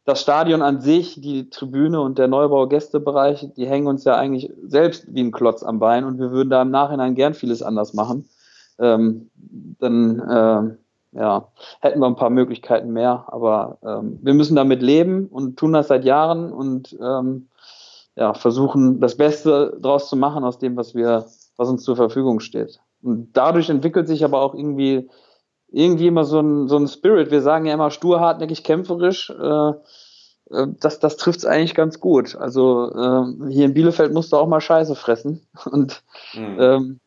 das 0.06 0.22
Stadion 0.22 0.62
an 0.62 0.82
sich, 0.82 1.22
die 1.22 1.50
Tribüne 1.50 2.02
und 2.02 2.18
der 2.18 2.28
Neubau-Gästebereich, 2.28 3.54
die 3.56 3.68
hängen 3.68 3.88
uns 3.88 4.04
ja 4.04 4.16
eigentlich 4.16 4.52
selbst 4.64 5.14
wie 5.14 5.22
ein 5.22 5.32
Klotz 5.32 5.64
am 5.64 5.80
Bein 5.80 6.06
und 6.06 6.20
wir 6.20 6.32
würden 6.32 6.50
da 6.50 6.62
im 6.64 6.72
Nachhinein 6.72 7.16
gern 7.16 7.34
vieles 7.34 7.62
anders 7.62 7.94
machen. 7.94 8.28
Ähm, 8.80 9.30
dann 9.80 10.20
äh, 10.20 11.20
ja, 11.20 11.48
hätten 11.82 12.00
wir 12.00 12.08
ein 12.08 12.16
paar 12.16 12.30
Möglichkeiten 12.30 12.92
mehr, 12.92 13.26
aber 13.28 13.78
ähm, 13.84 14.20
wir 14.22 14.34
müssen 14.34 14.56
damit 14.56 14.82
leben 14.82 15.28
und 15.28 15.58
tun 15.58 15.74
das 15.74 15.90
seit 15.90 16.06
Jahren 16.06 16.52
und 16.52 16.98
ähm, 17.02 17.50
ja, 18.16 18.34
versuchen 18.34 19.00
das 19.00 19.18
Beste 19.18 19.78
draus 19.82 20.10
zu 20.10 20.16
machen 20.16 20.44
aus 20.44 20.58
dem, 20.58 20.76
was 20.78 20.96
wir, 20.96 21.26
was 21.58 21.70
uns 21.70 21.84
zur 21.84 21.96
Verfügung 21.96 22.40
steht. 22.40 22.80
Und 23.02 23.34
dadurch 23.34 23.70
entwickelt 23.70 24.08
sich 24.08 24.24
aber 24.24 24.42
auch 24.42 24.56
irgendwie 24.56 25.10
irgendwie 25.72 26.08
immer 26.08 26.26
so 26.26 26.40
ein, 26.40 26.68
so 26.68 26.78
ein 26.78 26.88
Spirit. 26.88 27.32
Wir 27.32 27.42
sagen 27.42 27.66
ja 27.66 27.74
immer 27.74 27.92
stur, 27.92 28.20
hartnäckig, 28.20 28.64
kämpferisch. 28.64 29.30
Äh, 29.30 29.70
äh 30.52 30.68
das, 30.80 31.00
das 31.00 31.18
trifft 31.18 31.40
es 31.40 31.46
eigentlich 31.46 31.76
ganz 31.76 32.00
gut. 32.00 32.36
Also 32.36 32.92
äh, 32.94 33.52
hier 33.52 33.66
in 33.66 33.74
Bielefeld 33.74 34.14
musst 34.14 34.32
du 34.34 34.38
auch 34.38 34.48
mal 34.48 34.62
Scheiße 34.62 34.96
fressen. 34.96 35.48
Und 35.72 36.04
mhm. 36.34 36.58
ähm, 36.60 37.00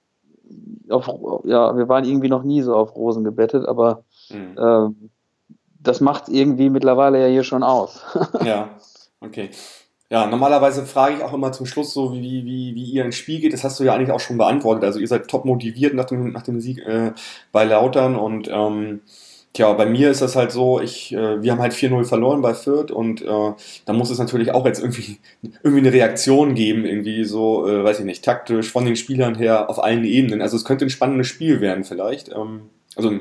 auf, 0.91 1.09
ja, 1.45 1.77
wir 1.77 1.89
waren 1.89 2.05
irgendwie 2.05 2.29
noch 2.29 2.43
nie 2.43 2.63
so 2.63 2.75
auf 2.75 2.95
Rosen 2.95 3.25
gebettet, 3.25 3.67
aber 3.67 4.05
Mhm. 4.31 4.57
Ähm, 4.59 5.11
das 5.81 6.01
macht 6.01 6.29
irgendwie 6.29 6.71
mittlerweile 6.71 7.21
ja 7.21 7.27
hier 7.27 7.45
schon 7.45 7.63
aus. 7.63 8.03
ja, 8.45 8.71
okay. 9.21 9.51
Ja, 10.11 10.27
normalerweise 10.27 10.85
frage 10.85 11.17
ich 11.17 11.23
auch 11.23 11.33
immer 11.33 11.53
zum 11.53 11.67
Schluss 11.67 11.95
so, 11.95 12.13
wie, 12.13 12.45
wie, 12.45 12.75
wie 12.75 12.85
ihr 12.85 13.05
ins 13.05 13.17
Spiel 13.17 13.41
geht. 13.41 13.53
Das 13.53 13.65
hast 13.65 13.81
du 13.81 13.85
ja 13.85 13.95
eigentlich 13.95 14.13
auch 14.13 14.21
schon 14.21 14.39
beantwortet. 14.39 14.85
Also 14.85 14.99
ihr 14.99 15.09
seid 15.09 15.29
top 15.29 15.45
motiviert 15.45 15.95
nach 15.95 16.05
dem, 16.05 16.33
nach 16.33 16.43
dem 16.43 16.61
Sieg 16.61 16.79
äh, 16.87 17.13
bei 17.53 17.65
Lautern 17.65 18.17
und 18.17 18.49
ähm, 18.53 19.01
Tja, 19.55 19.73
bei 19.73 19.87
mir 19.87 20.11
ist 20.11 20.21
das 20.21 20.35
halt 20.35 20.51
so, 20.51 20.81
ich, 20.81 21.15
äh, 21.15 21.41
wir 21.41 21.53
haben 21.53 21.61
halt 21.61 21.75
4-0 21.75 22.05
verloren 22.07 22.43
bei 22.43 22.55
Fürth 22.55 22.91
und 22.91 23.23
äh, 23.23 23.53
da 23.87 23.93
muss 23.93 24.11
es 24.11 24.19
natürlich 24.19 24.51
auch 24.51 24.67
jetzt 24.67 24.81
irgendwie, 24.81 25.19
irgendwie 25.63 25.79
eine 25.79 25.93
Reaktion 25.93 26.57
geben, 26.57 26.85
irgendwie 26.85 27.23
so, 27.23 27.65
äh, 27.69 27.85
weiß 27.85 28.01
ich 28.01 28.05
nicht, 28.05 28.25
taktisch, 28.25 28.73
von 28.73 28.85
den 28.85 28.97
Spielern 28.97 29.37
her, 29.37 29.71
auf 29.71 29.83
allen 29.83 30.05
Ebenen. 30.05 30.43
Also 30.43 30.57
es 30.57 30.65
könnte 30.65 30.85
ein 30.85 30.91
spannendes 30.91 31.29
Spiel 31.29 31.61
werden 31.61 31.85
vielleicht. 31.85 32.31
Ähm, 32.31 32.63
also 32.97 33.13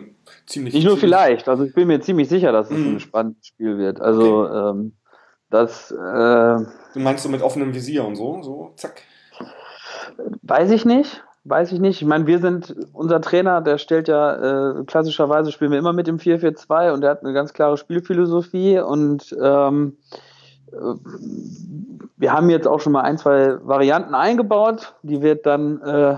ziemlich... 0.47 0.73
Nicht 0.73 0.87
nur 0.87 0.97
vielleicht, 0.97 1.47
also 1.47 1.65
ich 1.65 1.73
bin 1.75 1.87
mir 1.87 2.01
ziemlich 2.01 2.29
sicher, 2.29 2.51
dass 2.51 2.71
es 2.71 2.77
mm. 2.79 2.95
ein 2.95 2.99
spannendes 2.99 3.45
Spiel 3.45 3.77
wird. 3.77 4.01
Also 4.01 4.45
okay. 4.47 4.69
ähm, 4.71 4.93
das... 5.53 5.91
Äh, 5.91 5.95
du 5.95 6.99
meinst 6.99 7.23
so 7.23 7.29
mit 7.29 7.41
offenem 7.41 7.73
Visier 7.73 8.05
und 8.05 8.15
so, 8.15 8.41
so, 8.41 8.73
zack? 8.75 9.01
Weiß 10.41 10.71
ich 10.71 10.85
nicht 10.85 11.23
weiß 11.45 11.71
ich 11.71 11.79
nicht. 11.79 12.01
Ich 12.01 12.07
meine, 12.07 12.27
wir 12.27 12.39
sind, 12.39 12.73
unser 12.93 13.21
Trainer, 13.21 13.61
der 13.61 13.77
stellt 13.77 14.07
ja, 14.07 14.79
äh, 14.79 14.83
klassischerweise 14.85 15.51
spielen 15.51 15.71
wir 15.71 15.79
immer 15.79 15.93
mit 15.93 16.07
dem 16.07 16.17
4-4-2 16.17 16.93
und 16.93 17.01
der 17.01 17.11
hat 17.11 17.23
eine 17.23 17.33
ganz 17.33 17.53
klare 17.53 17.77
Spielphilosophie 17.77 18.79
und 18.79 19.35
ähm, 19.41 19.97
äh, 20.71 20.75
wir 22.17 22.31
haben 22.31 22.49
jetzt 22.49 22.67
auch 22.67 22.79
schon 22.79 22.93
mal 22.93 23.01
ein, 23.01 23.17
zwei 23.17 23.57
Varianten 23.65 24.15
eingebaut. 24.15 24.95
Die 25.03 25.21
wird 25.21 25.45
dann 25.45 25.81
äh, 25.81 26.15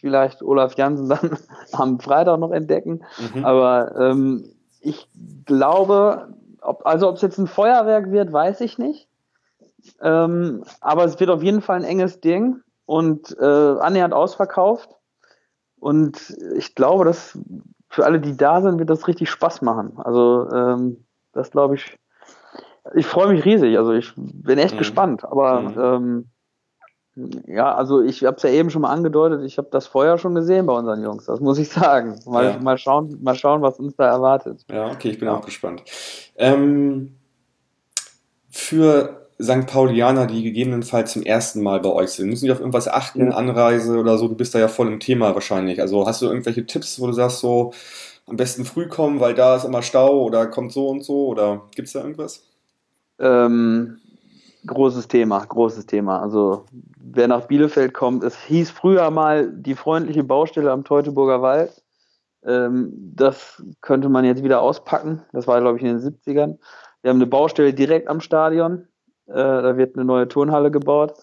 vielleicht 0.00 0.42
Olaf 0.42 0.76
Jansen 0.76 1.08
dann 1.08 1.38
am 1.72 2.00
Freitag 2.00 2.40
noch 2.40 2.50
entdecken. 2.50 3.04
Mhm. 3.34 3.44
Aber 3.44 3.94
ähm, 3.96 4.44
ich 4.80 5.08
glaube, 5.46 6.28
ob, 6.64 6.86
also 6.86 7.08
ob 7.08 7.16
es 7.16 7.22
jetzt 7.22 7.38
ein 7.38 7.46
Feuerwerk 7.46 8.10
wird, 8.10 8.32
weiß 8.32 8.60
ich 8.60 8.78
nicht. 8.78 9.08
Ähm, 10.00 10.64
aber 10.80 11.04
es 11.04 11.20
wird 11.20 11.30
auf 11.30 11.42
jeden 11.42 11.60
Fall 11.60 11.76
ein 11.76 11.84
enges 11.84 12.20
Ding 12.20 12.62
und 12.86 13.36
äh, 13.38 13.44
annähernd 13.44 14.14
ausverkauft. 14.14 14.90
Und 15.78 16.36
ich 16.56 16.74
glaube, 16.74 17.04
dass 17.04 17.38
für 17.88 18.04
alle, 18.04 18.20
die 18.20 18.36
da 18.36 18.62
sind, 18.62 18.78
wird 18.78 18.90
das 18.90 19.06
richtig 19.06 19.30
Spaß 19.30 19.62
machen. 19.62 19.98
Also 19.98 20.48
ähm, 20.50 21.04
das 21.32 21.50
glaube 21.50 21.74
ich. 21.74 21.98
Ich 22.94 23.06
freue 23.06 23.28
mich 23.28 23.44
riesig. 23.44 23.78
Also 23.78 23.92
ich 23.92 24.12
bin 24.16 24.58
echt 24.58 24.74
mhm. 24.74 24.78
gespannt. 24.78 25.24
Aber 25.24 25.60
mhm. 25.60 25.78
ähm, 25.78 26.30
ja, 27.46 27.74
also 27.74 28.02
ich 28.02 28.24
habe 28.24 28.36
es 28.36 28.42
ja 28.42 28.50
eben 28.50 28.70
schon 28.70 28.82
mal 28.82 28.92
angedeutet. 28.92 29.42
Ich 29.44 29.58
habe 29.58 29.68
das 29.70 29.86
vorher 29.86 30.18
schon 30.18 30.34
gesehen 30.34 30.66
bei 30.66 30.72
unseren 30.72 31.02
Jungs. 31.02 31.26
Das 31.26 31.40
muss 31.40 31.58
ich 31.58 31.68
sagen. 31.68 32.18
Mal, 32.26 32.44
ja. 32.44 32.58
mal 32.58 32.76
schauen, 32.76 33.18
mal 33.22 33.36
schauen, 33.36 33.62
was 33.62 33.78
uns 33.78 33.94
da 33.96 34.06
erwartet. 34.06 34.64
Ja, 34.70 34.90
okay, 34.90 35.10
ich 35.10 35.18
bin 35.18 35.28
auch 35.28 35.44
gespannt. 35.44 35.84
Ähm, 36.36 37.14
für 38.50 39.28
St. 39.40 39.66
Paulianer, 39.66 40.26
die 40.26 40.42
gegebenenfalls 40.42 41.12
zum 41.12 41.22
ersten 41.22 41.62
Mal 41.62 41.80
bei 41.80 41.90
euch 41.90 42.10
sind? 42.10 42.30
Müssen 42.30 42.46
die 42.46 42.52
auf 42.52 42.60
irgendwas 42.60 42.88
achten, 42.88 43.30
ja. 43.30 43.36
Anreise 43.36 43.98
oder 43.98 44.18
so? 44.18 44.28
Du 44.28 44.34
bist 44.34 44.54
da 44.54 44.58
ja 44.58 44.68
voll 44.68 44.88
im 44.88 45.00
Thema 45.00 45.34
wahrscheinlich. 45.34 45.80
Also 45.80 46.06
hast 46.06 46.22
du 46.22 46.26
irgendwelche 46.26 46.66
Tipps, 46.66 47.00
wo 47.00 47.06
du 47.06 47.12
sagst, 47.12 47.40
so 47.40 47.72
am 48.26 48.36
besten 48.36 48.64
früh 48.64 48.88
kommen, 48.88 49.20
weil 49.20 49.34
da 49.34 49.56
ist 49.56 49.64
immer 49.64 49.82
Stau 49.82 50.22
oder 50.22 50.46
kommt 50.46 50.72
so 50.72 50.88
und 50.88 51.04
so? 51.04 51.26
Oder 51.26 51.62
gibt 51.74 51.86
es 51.86 51.92
da 51.92 52.00
irgendwas? 52.00 52.44
Ähm, 53.18 53.98
großes 54.66 55.08
Thema, 55.08 55.44
großes 55.44 55.86
Thema. 55.86 56.20
Also 56.20 56.64
wer 56.98 57.28
nach 57.28 57.46
Bielefeld 57.46 57.94
kommt, 57.94 58.24
es 58.24 58.38
hieß 58.44 58.70
früher 58.70 59.10
mal 59.10 59.50
die 59.52 59.74
freundliche 59.74 60.24
Baustelle 60.24 60.70
am 60.70 60.84
Teutoburger 60.84 61.42
Wald. 61.42 61.82
Ähm, 62.44 62.92
das 63.14 63.62
könnte 63.80 64.08
man 64.08 64.24
jetzt 64.24 64.42
wieder 64.42 64.60
auspacken. 64.60 65.22
Das 65.32 65.46
war, 65.46 65.60
glaube 65.60 65.78
ich, 65.78 65.84
in 65.84 65.98
den 65.98 66.00
70ern. 66.00 66.58
Wir 67.02 67.10
haben 67.10 67.18
eine 67.18 67.26
Baustelle 67.26 67.74
direkt 67.74 68.08
am 68.08 68.20
Stadion. 68.20 68.88
Äh, 69.26 69.34
da 69.34 69.76
wird 69.76 69.96
eine 69.96 70.04
neue 70.04 70.28
Turnhalle 70.28 70.70
gebaut. 70.70 71.14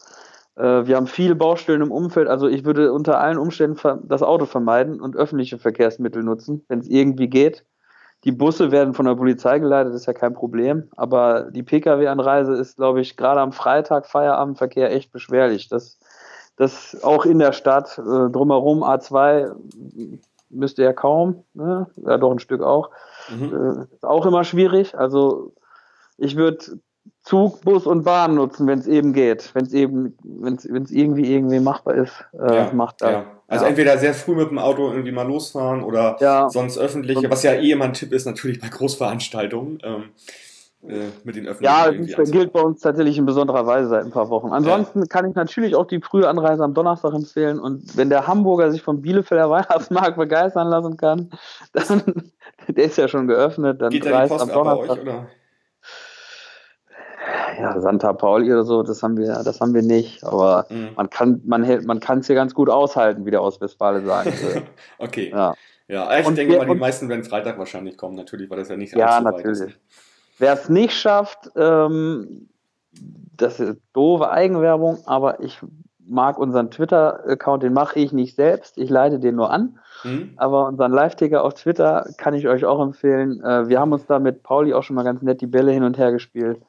Äh, 0.55 0.85
wir 0.85 0.95
haben 0.95 1.07
viele 1.07 1.35
Baustellen 1.35 1.81
im 1.81 1.91
Umfeld. 1.91 2.27
Also 2.27 2.47
ich 2.47 2.65
würde 2.65 2.93
unter 2.93 3.19
allen 3.19 3.37
Umständen 3.37 3.79
das 4.07 4.23
Auto 4.23 4.45
vermeiden 4.45 5.01
und 5.01 5.15
öffentliche 5.15 5.57
Verkehrsmittel 5.57 6.23
nutzen, 6.23 6.65
wenn 6.67 6.79
es 6.79 6.87
irgendwie 6.87 7.27
geht. 7.27 7.65
Die 8.23 8.31
Busse 8.31 8.71
werden 8.71 8.93
von 8.93 9.05
der 9.05 9.15
Polizei 9.15 9.59
geleitet, 9.59 9.93
ist 9.95 10.05
ja 10.05 10.13
kein 10.13 10.33
Problem. 10.33 10.89
Aber 10.95 11.49
die 11.51 11.63
Pkw-Anreise 11.63 12.53
ist, 12.53 12.77
glaube 12.77 13.01
ich, 13.01 13.17
gerade 13.17 13.41
am 13.41 13.51
Freitag, 13.51 14.05
Feierabendverkehr 14.05 14.91
echt 14.91 15.11
beschwerlich. 15.11 15.69
Das, 15.69 15.97
das 16.55 17.03
auch 17.03 17.25
in 17.25 17.39
der 17.39 17.51
Stadt, 17.51 17.97
äh, 17.97 18.29
drumherum 18.29 18.83
A2 18.83 19.55
müsste 20.49 20.83
ja 20.83 20.93
kaum, 20.93 21.43
ne? 21.53 21.87
ja 21.95 22.17
doch 22.17 22.31
ein 22.31 22.39
Stück 22.39 22.61
auch. 22.61 22.91
Mhm. 23.29 23.87
ist 23.91 24.05
auch 24.05 24.25
immer 24.25 24.43
schwierig. 24.43 24.97
Also 24.97 25.53
ich 26.17 26.35
würde 26.35 26.79
Zug, 27.23 27.61
Bus 27.61 27.85
und 27.85 28.03
Bahn 28.03 28.35
nutzen, 28.35 28.65
wenn 28.67 28.79
es 28.79 28.87
eben 28.87 29.13
geht. 29.13 29.51
Wenn 29.53 29.65
es 29.65 29.73
eben, 29.73 30.17
wenn 30.23 30.55
es 30.55 30.91
irgendwie 30.91 31.33
irgendwie 31.33 31.59
machbar 31.59 31.95
ist, 31.95 32.25
äh, 32.33 32.55
ja, 32.55 32.71
macht 32.73 33.01
das. 33.01 33.11
Ja. 33.11 33.25
Also 33.47 33.65
ja. 33.65 33.69
entweder 33.69 33.97
sehr 33.97 34.13
früh 34.13 34.35
mit 34.35 34.49
dem 34.49 34.57
Auto 34.57 34.89
irgendwie 34.89 35.11
mal 35.11 35.27
losfahren 35.27 35.83
oder 35.83 36.17
ja. 36.19 36.49
sonst 36.49 36.77
öffentliche, 36.77 37.29
was 37.29 37.43
ja 37.43 37.53
eh 37.53 37.71
immer 37.71 37.85
ein 37.85 37.93
Tipp 37.93 38.11
ist, 38.13 38.25
natürlich 38.25 38.59
bei 38.59 38.69
Großveranstaltungen. 38.69 39.79
Ähm, 39.83 40.03
äh, 40.87 41.09
mit 41.23 41.35
den 41.35 41.47
öffentlichen. 41.47 42.07
Ja, 42.07 42.17
das 42.17 42.31
gilt 42.31 42.53
bei 42.53 42.61
uns 42.61 42.81
tatsächlich 42.81 43.15
in 43.15 43.25
besonderer 43.27 43.67
Weise 43.67 43.89
seit 43.89 44.03
ein 44.03 44.09
paar 44.09 44.29
Wochen. 44.29 44.51
Ansonsten 44.51 45.07
kann 45.07 45.29
ich 45.29 45.35
natürlich 45.35 45.75
auch 45.75 45.85
die 45.85 46.01
frühe 46.01 46.27
Anreise 46.27 46.63
am 46.63 46.73
Donnerstag 46.73 47.13
empfehlen 47.13 47.59
und 47.59 47.95
wenn 47.95 48.09
der 48.09 48.25
Hamburger 48.25 48.71
sich 48.71 48.81
vom 48.81 49.01
Bielefelder 49.01 49.49
Weihnachtsmarkt 49.49 50.17
begeistern 50.17 50.69
lassen 50.69 50.97
kann, 50.97 51.29
dann, 51.73 52.31
der 52.67 52.85
ist 52.85 52.97
ja 52.97 53.07
schon 53.07 53.27
geöffnet, 53.27 53.79
dann 53.79 53.91
Geht 53.91 54.07
da 54.07 54.23
die 54.23 54.29
Post 54.29 54.41
am 54.41 54.49
Donnerstag. 54.49 54.87
Bei 54.87 54.93
euch, 54.93 55.01
oder? 55.01 55.27
Ja, 57.61 57.79
Santa 57.79 58.13
Pauli 58.13 58.51
oder 58.51 58.63
so, 58.63 58.83
das 58.83 59.03
haben 59.03 59.17
wir, 59.17 59.41
das 59.43 59.61
haben 59.61 59.73
wir 59.73 59.81
nicht. 59.81 60.23
Aber 60.23 60.65
mhm. 60.69 60.89
man 60.95 61.09
kann, 61.09 61.41
man 61.45 61.63
hält, 61.63 61.85
man 61.85 61.99
kann 61.99 62.19
es 62.19 62.27
hier 62.27 62.35
ganz 62.35 62.53
gut 62.53 62.69
aushalten, 62.69 63.25
wie 63.25 63.31
der 63.31 63.41
Ostwestfale 63.41 64.01
sagen 64.01 64.31
will. 64.41 64.61
okay. 64.97 65.29
Ja. 65.29 65.53
Ja, 65.87 66.17
ich 66.17 66.25
und 66.25 66.37
denke 66.37 66.57
mal, 66.57 66.65
die 66.65 66.75
meisten 66.75 67.09
werden 67.09 67.25
Freitag 67.25 67.57
wahrscheinlich 67.57 67.97
kommen, 67.97 68.15
natürlich, 68.15 68.49
weil 68.49 68.59
das 68.59 68.69
ja 68.69 68.77
nicht 68.77 68.95
Ja, 68.95 69.19
natürlich. 69.19 69.77
Wer 70.37 70.53
es 70.53 70.69
nicht 70.69 70.93
schafft, 70.93 71.51
ähm, 71.57 72.47
das 73.35 73.59
ist 73.59 73.77
doofe 73.91 74.31
Eigenwerbung, 74.31 74.99
aber 75.05 75.41
ich 75.41 75.59
mag 75.99 76.37
unseren 76.37 76.71
Twitter-Account, 76.71 77.63
den 77.63 77.73
mache 77.73 77.99
ich 77.99 78.13
nicht 78.13 78.35
selbst, 78.35 78.77
ich 78.77 78.89
leite 78.89 79.19
den 79.19 79.35
nur 79.35 79.51
an. 79.51 79.79
Mhm. 80.03 80.33
Aber 80.37 80.67
unseren 80.67 80.91
Live-Ticker 80.91 81.43
auf 81.43 81.55
Twitter 81.55 82.09
kann 82.17 82.33
ich 82.33 82.47
euch 82.47 82.65
auch 82.65 82.81
empfehlen. 82.81 83.43
Äh, 83.43 83.67
wir 83.67 83.79
haben 83.79 83.91
uns 83.91 84.05
da 84.05 84.19
mit 84.19 84.43
Pauli 84.43 84.73
auch 84.73 84.83
schon 84.83 84.95
mal 84.95 85.03
ganz 85.03 85.21
nett 85.21 85.41
die 85.41 85.47
Bälle 85.47 85.71
hin 85.71 85.83
und 85.83 85.97
her 85.97 86.11
gespielt. 86.11 86.61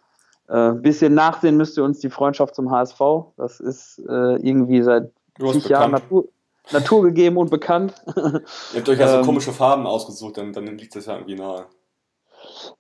Ein 0.53 0.77
äh, 0.77 0.81
bisschen 0.81 1.15
nachsehen 1.15 1.57
müsste 1.57 1.83
uns 1.83 2.01
die 2.01 2.11
Freundschaft 2.11 2.55
zum 2.55 2.71
HSV. 2.71 3.01
Das 3.39 3.59
ist 3.59 3.99
äh, 4.07 4.37
irgendwie 4.37 4.83
seit 4.83 5.11
zig 5.51 5.67
Jahren 5.67 5.93
Natur, 5.93 6.29
Natur 6.73 7.05
gegeben 7.05 7.39
und 7.39 7.51
bekannt. 7.51 7.95
Ihr 8.17 8.43
habt 8.77 8.89
euch 8.89 8.99
ja 8.99 9.09
so 9.09 9.17
ähm, 9.19 9.25
komische 9.25 9.53
Farben 9.53 9.87
ausgesucht, 9.87 10.37
dann, 10.37 10.53
dann 10.53 10.67
liegt 10.67 10.95
das 10.95 11.07
ja 11.07 11.15
irgendwie 11.15 11.37
nahe. 11.37 11.65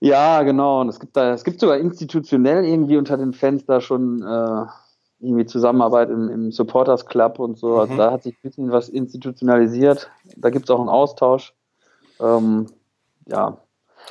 Ja, 0.00 0.42
genau. 0.42 0.82
Und 0.82 0.90
es 0.90 1.00
gibt 1.00 1.16
da, 1.16 1.32
es 1.32 1.44
gibt 1.44 1.60
sogar 1.60 1.78
institutionell 1.78 2.62
irgendwie 2.62 2.98
unter 2.98 3.16
den 3.16 3.32
Fans 3.32 3.64
da 3.64 3.80
schon 3.80 4.22
äh, 4.22 4.66
irgendwie 5.20 5.46
Zusammenarbeit 5.46 6.10
im, 6.10 6.28
im, 6.28 6.52
Supporters 6.52 7.06
Club 7.06 7.38
und 7.38 7.56
so. 7.56 7.78
Also 7.78 7.94
mhm. 7.94 7.98
da 7.98 8.10
hat 8.12 8.24
sich 8.24 8.34
ein 8.34 8.42
bisschen 8.42 8.70
was 8.70 8.90
institutionalisiert. 8.90 10.10
Da 10.36 10.50
gibt 10.50 10.66
es 10.66 10.70
auch 10.70 10.80
einen 10.80 10.90
Austausch. 10.90 11.54
Ähm, 12.20 12.66
ja. 13.28 13.56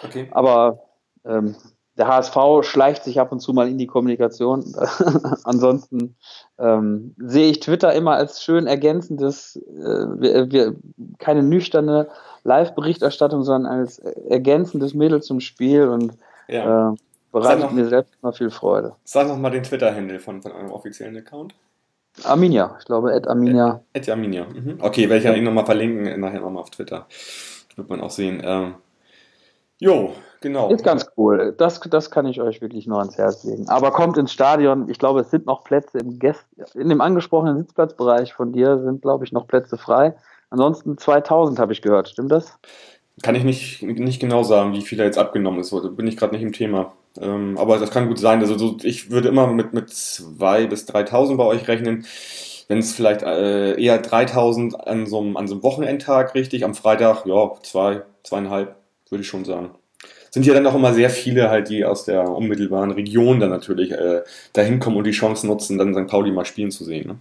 Okay. 0.03 0.29
Aber 0.31 0.79
ähm, 1.25 1.55
der 1.97 2.07
HSV 2.07 2.37
schleicht 2.61 3.03
sich 3.03 3.19
ab 3.19 3.31
und 3.31 3.39
zu 3.41 3.53
mal 3.53 3.67
in 3.67 3.77
die 3.77 3.87
Kommunikation. 3.87 4.63
Ansonsten 5.43 6.15
ähm, 6.57 7.15
sehe 7.17 7.51
ich 7.51 7.59
Twitter 7.59 7.93
immer 7.93 8.15
als 8.15 8.43
schön 8.43 8.67
ergänzendes, 8.67 9.57
äh, 9.57 10.21
wir, 10.21 10.51
wir, 10.51 10.75
keine 11.19 11.43
nüchterne 11.43 12.07
Live-Berichterstattung, 12.43 13.43
sondern 13.43 13.71
als 13.71 13.99
ergänzendes 13.99 14.93
Mittel 14.93 15.21
zum 15.21 15.39
Spiel 15.41 15.87
und 15.87 16.13
ja. 16.47 16.91
äh, 16.91 16.95
bereitet 17.31 17.63
noch, 17.63 17.71
mir 17.71 17.87
selbst 17.87 18.13
immer 18.21 18.33
viel 18.33 18.49
Freude. 18.49 18.95
Sag 19.03 19.27
noch 19.27 19.37
mal 19.37 19.51
den 19.51 19.63
Twitter-Handle 19.63 20.19
von, 20.19 20.41
von 20.41 20.51
eurem 20.53 20.71
offiziellen 20.71 21.17
Account. 21.17 21.53
Arminia, 22.23 22.75
ich 22.79 22.85
glaube, 22.85 23.13
Ed 23.13 23.27
Arminia. 23.27 23.83
Ed 23.93 24.09
Arminia, 24.09 24.45
mhm. 24.45 24.77
okay, 24.79 25.03
werde 25.03 25.17
ich 25.17 25.23
ja 25.23 25.33
ihn 25.33 25.45
nochmal 25.45 25.65
verlinken, 25.65 26.19
nachher 26.19 26.41
nochmal 26.41 26.61
auf 26.61 26.69
Twitter. 26.69 27.07
Wird 27.75 27.89
man 27.89 28.01
auch 28.01 28.09
sehen. 28.09 28.41
Ähm, 28.43 28.75
jo, 29.81 30.13
Genau. 30.41 30.71
Ist 30.71 30.83
ganz 30.83 31.05
cool. 31.17 31.53
Das, 31.55 31.79
das 31.79 32.09
kann 32.09 32.25
ich 32.25 32.41
euch 32.41 32.61
wirklich 32.61 32.87
nur 32.87 32.97
ans 32.97 33.15
Herz 33.15 33.43
legen. 33.43 33.69
Aber 33.69 33.91
kommt 33.91 34.17
ins 34.17 34.33
Stadion. 34.33 34.89
Ich 34.89 34.97
glaube, 34.97 35.19
es 35.19 35.29
sind 35.29 35.45
noch 35.45 35.63
Plätze 35.63 35.99
im 35.99 36.17
Gäst 36.17 36.43
in 36.73 36.89
dem 36.89 36.99
angesprochenen 36.99 37.59
Sitzplatzbereich 37.59 38.33
von 38.33 38.51
dir 38.51 38.79
sind, 38.79 39.03
glaube 39.03 39.23
ich, 39.23 39.31
noch 39.31 39.45
Plätze 39.45 39.77
frei. 39.77 40.15
Ansonsten 40.49 40.97
2000 40.97 41.59
habe 41.59 41.73
ich 41.73 41.83
gehört. 41.83 42.09
Stimmt 42.09 42.31
das? 42.31 42.57
Kann 43.21 43.35
ich 43.35 43.43
nicht, 43.43 43.83
nicht 43.83 44.19
genau 44.19 44.41
sagen, 44.41 44.73
wie 44.73 44.81
viel 44.81 44.97
da 44.97 45.03
jetzt 45.03 45.19
abgenommen 45.19 45.59
ist. 45.59 45.75
Bin 45.95 46.07
ich 46.07 46.17
gerade 46.17 46.33
nicht 46.33 46.43
im 46.43 46.53
Thema. 46.53 46.93
Ähm, 47.19 47.55
aber 47.59 47.77
das 47.77 47.91
kann 47.91 48.07
gut 48.07 48.17
sein. 48.17 48.39
Also 48.39 48.57
so, 48.57 48.77
ich 48.81 49.11
würde 49.11 49.29
immer 49.29 49.45
mit, 49.45 49.73
mit 49.73 49.89
2.000 49.89 50.67
bis 50.67 50.89
3.000 50.89 51.37
bei 51.37 51.45
euch 51.45 51.67
rechnen. 51.67 52.07
Wenn 52.67 52.79
es 52.79 52.95
vielleicht 52.95 53.21
äh, 53.21 53.79
eher 53.79 54.01
3.000 54.01 54.73
an 54.75 55.05
so, 55.05 55.19
einem, 55.19 55.37
an 55.37 55.47
so 55.47 55.53
einem 55.53 55.63
Wochenendtag 55.63 56.33
richtig, 56.33 56.65
am 56.65 56.73
Freitag, 56.73 57.27
ja, 57.27 57.51
zwei, 57.61 58.01
zweieinhalb 58.23 58.80
würde 59.11 59.21
ich 59.21 59.27
schon 59.27 59.45
sagen. 59.45 59.71
Sind 60.31 60.45
ja 60.45 60.53
dann 60.53 60.65
auch 60.65 60.75
immer 60.75 60.93
sehr 60.93 61.09
viele 61.09 61.49
halt, 61.49 61.69
die 61.69 61.83
aus 61.83 62.05
der 62.05 62.27
unmittelbaren 62.27 62.91
Region 62.91 63.39
dann 63.39 63.49
natürlich 63.49 63.91
äh, 63.91 64.21
dahin 64.53 64.79
kommen 64.79 64.97
und 64.97 65.03
die 65.03 65.11
Chance 65.11 65.45
nutzen, 65.45 65.77
dann 65.77 65.93
St. 65.93 66.07
Pauli 66.07 66.31
mal 66.31 66.45
spielen 66.45 66.71
zu 66.71 66.85
sehen. 66.85 67.07
Ne? 67.07 67.15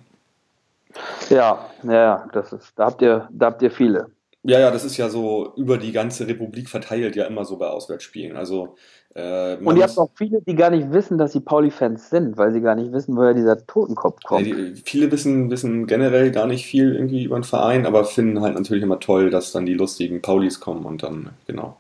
Ja, 1.28 1.70
ja, 1.82 2.28
das 2.32 2.52
ist, 2.52 2.72
da 2.76 2.86
habt 2.86 3.02
ihr, 3.02 3.28
da 3.32 3.46
habt 3.46 3.62
ihr 3.62 3.70
viele. 3.70 4.06
Ja, 4.42 4.58
ja, 4.58 4.70
das 4.70 4.84
ist 4.84 4.96
ja 4.96 5.10
so 5.10 5.52
über 5.56 5.76
die 5.76 5.92
ganze 5.92 6.26
Republik 6.26 6.68
verteilt 6.68 7.14
ja 7.14 7.24
immer 7.26 7.44
so 7.44 7.56
bei 7.56 7.66
Auswärtsspielen. 7.66 8.36
Also 8.36 8.76
äh, 9.14 9.56
und 9.56 9.76
ihr 9.76 9.82
habt 9.82 9.98
auch 9.98 10.10
viele, 10.14 10.40
die 10.40 10.54
gar 10.54 10.70
nicht 10.70 10.92
wissen, 10.92 11.18
dass 11.18 11.32
sie 11.32 11.40
Pauli-Fans 11.40 12.10
sind, 12.10 12.36
weil 12.36 12.52
sie 12.52 12.60
gar 12.60 12.76
nicht 12.76 12.92
wissen, 12.92 13.16
woher 13.16 13.34
dieser 13.34 13.66
Totenkopf 13.66 14.22
kommt. 14.22 14.46
Ja, 14.46 14.54
die, 14.54 14.80
viele 14.84 15.10
wissen, 15.10 15.50
wissen 15.50 15.88
generell 15.88 16.30
gar 16.30 16.46
nicht 16.46 16.64
viel 16.64 16.94
irgendwie 16.94 17.24
über 17.24 17.38
den 17.38 17.44
Verein, 17.44 17.86
aber 17.86 18.04
finden 18.04 18.40
halt 18.40 18.54
natürlich 18.54 18.84
immer 18.84 19.00
toll, 19.00 19.30
dass 19.30 19.50
dann 19.50 19.66
die 19.66 19.74
lustigen 19.74 20.22
Paulis 20.22 20.60
kommen 20.60 20.86
und 20.86 21.02
dann, 21.02 21.30
genau. 21.46 21.76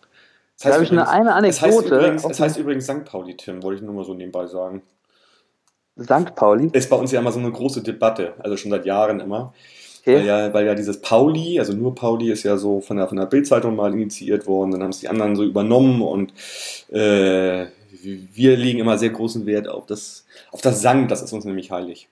Das 0.60 0.66
heißt 0.66 0.72
da 0.72 0.74
habe 0.74 0.84
ich 0.84 0.92
eine, 0.92 1.08
eine 1.08 1.34
Anekdote. 1.34 1.56
Es 1.56 1.62
heißt, 1.62 1.88
übrigens, 1.88 2.40
heißt 2.40 2.56
übrigens 2.58 2.84
St. 2.84 3.04
Pauli, 3.06 3.34
Tim, 3.34 3.62
wollte 3.62 3.80
ich 3.80 3.86
nur 3.86 3.94
mal 3.94 4.04
so 4.04 4.12
nebenbei 4.12 4.46
sagen. 4.46 4.82
St. 5.98 6.34
Pauli? 6.34 6.68
Ist 6.72 6.90
bei 6.90 6.96
uns 6.96 7.12
ja 7.12 7.20
immer 7.20 7.32
so 7.32 7.38
eine 7.38 7.50
große 7.50 7.82
Debatte, 7.82 8.34
also 8.38 8.58
schon 8.58 8.70
seit 8.70 8.84
Jahren 8.84 9.20
immer. 9.20 9.54
Okay. 10.00 10.16
Weil, 10.16 10.26
ja, 10.26 10.52
weil 10.52 10.66
ja 10.66 10.74
dieses 10.74 11.00
Pauli, 11.00 11.58
also 11.58 11.72
nur 11.72 11.94
Pauli, 11.94 12.30
ist 12.30 12.42
ja 12.42 12.58
so 12.58 12.80
von 12.80 12.98
der, 12.98 13.08
von 13.08 13.16
der 13.16 13.26
Bildzeitung 13.26 13.74
mal 13.74 13.92
initiiert 13.92 14.46
worden, 14.46 14.72
dann 14.72 14.82
haben 14.82 14.90
es 14.90 15.00
die 15.00 15.08
anderen 15.08 15.34
so 15.34 15.44
übernommen 15.44 16.02
und 16.02 16.32
äh, 16.90 17.66
wir 18.02 18.56
legen 18.56 18.80
immer 18.80 18.98
sehr 18.98 19.10
großen 19.10 19.46
Wert 19.46 19.66
auf 19.66 19.86
das, 19.86 20.26
auf 20.52 20.60
das 20.60 20.82
Sang, 20.82 21.08
das 21.08 21.22
ist 21.22 21.32
uns 21.32 21.44
nämlich 21.44 21.70
heilig. 21.70 22.08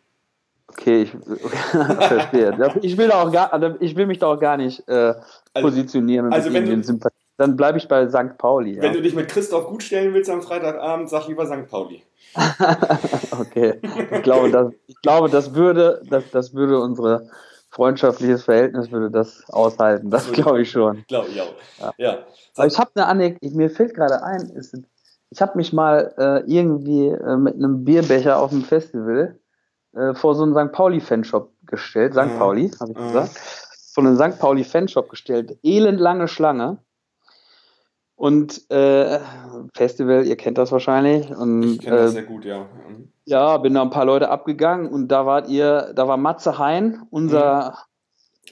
Okay, 0.68 1.02
ich 1.02 1.10
verstehe. 1.70 2.74
ich, 2.82 2.96
will 2.96 3.10
auch 3.10 3.32
gar, 3.32 3.80
ich 3.80 3.96
will 3.96 4.06
mich 4.06 4.18
da 4.18 4.26
auch 4.26 4.40
gar 4.40 4.56
nicht 4.58 4.86
äh, 4.88 5.14
also, 5.54 5.68
positionieren 5.68 6.26
und 6.26 6.32
also 6.32 6.52
wenn 6.52 6.66
du, 6.66 6.82
Sympathie. 6.82 7.17
Dann 7.38 7.56
bleibe 7.56 7.78
ich 7.78 7.88
bei 7.88 8.08
St. 8.08 8.36
Pauli. 8.36 8.76
Ja. 8.76 8.82
Wenn 8.82 8.92
du 8.92 9.00
dich 9.00 9.14
mit 9.14 9.28
Christoph 9.28 9.68
gut 9.68 9.82
stellen 9.82 10.12
willst 10.12 10.28
am 10.28 10.42
Freitagabend, 10.42 11.08
sag 11.08 11.28
lieber 11.28 11.46
St. 11.46 11.68
Pauli. 11.68 12.02
okay. 13.40 13.80
Ich 14.10 14.22
glaube, 14.22 14.50
das, 14.50 14.72
ich 14.86 15.00
glaube, 15.00 15.30
das 15.30 15.54
würde, 15.54 16.02
das, 16.10 16.24
das 16.32 16.52
würde 16.52 16.80
unsere 16.80 17.30
freundschaftliches 17.70 18.42
Verhältnis 18.42 18.90
würde 18.90 19.10
das 19.10 19.44
aushalten. 19.48 20.10
Das 20.10 20.30
glaube 20.32 20.62
ich 20.62 20.70
schon. 20.70 21.04
Glaube 21.06 21.28
ich 21.28 21.40
auch. 21.40 21.54
Ja. 21.80 21.92
ja. 21.96 22.18
Aber 22.56 22.66
ich 22.66 22.78
habe 22.78 22.90
eine 22.96 23.06
Anekdote, 23.06 23.54
mir 23.54 23.70
fällt 23.70 23.94
gerade 23.94 24.22
ein, 24.22 24.50
ist, 24.50 24.76
ich 25.30 25.40
habe 25.40 25.56
mich 25.56 25.72
mal 25.72 26.12
äh, 26.18 26.52
irgendwie 26.52 27.06
äh, 27.06 27.36
mit 27.36 27.54
einem 27.54 27.84
Bierbecher 27.84 28.38
auf 28.38 28.50
dem 28.50 28.64
Festival 28.64 29.38
äh, 29.94 30.14
vor 30.14 30.34
so 30.34 30.42
einen 30.42 30.54
St. 30.54 30.72
Pauli-Fanshop 30.72 31.52
gestellt. 31.66 32.14
St. 32.14 32.24
Mhm. 32.24 32.38
Pauli, 32.38 32.70
habe 32.80 32.92
ich 32.92 32.98
mhm. 32.98 33.06
gesagt. 33.06 33.38
Vor 33.94 34.04
einen 34.04 34.16
St. 34.16 34.40
Pauli-Fanshop 34.40 35.08
gestellt. 35.08 35.56
Elendlange 35.62 36.26
Schlange. 36.26 36.78
Und 38.18 38.68
äh, 38.68 39.20
Festival, 39.74 40.26
ihr 40.26 40.36
kennt 40.36 40.58
das 40.58 40.72
wahrscheinlich. 40.72 41.30
Und, 41.30 41.62
ich 41.62 41.78
kenne 41.78 41.98
das 41.98 42.10
äh, 42.10 42.14
sehr 42.14 42.22
gut, 42.24 42.44
ja. 42.44 42.66
Ja, 43.26 43.56
bin 43.58 43.74
da 43.74 43.82
ein 43.82 43.90
paar 43.90 44.06
Leute 44.06 44.28
abgegangen 44.28 44.90
und 44.90 45.06
da 45.06 45.24
wart 45.24 45.48
ihr, 45.48 45.92
da 45.94 46.08
war 46.08 46.16
Matze 46.16 46.58
Hein, 46.58 47.06
unser 47.10 47.78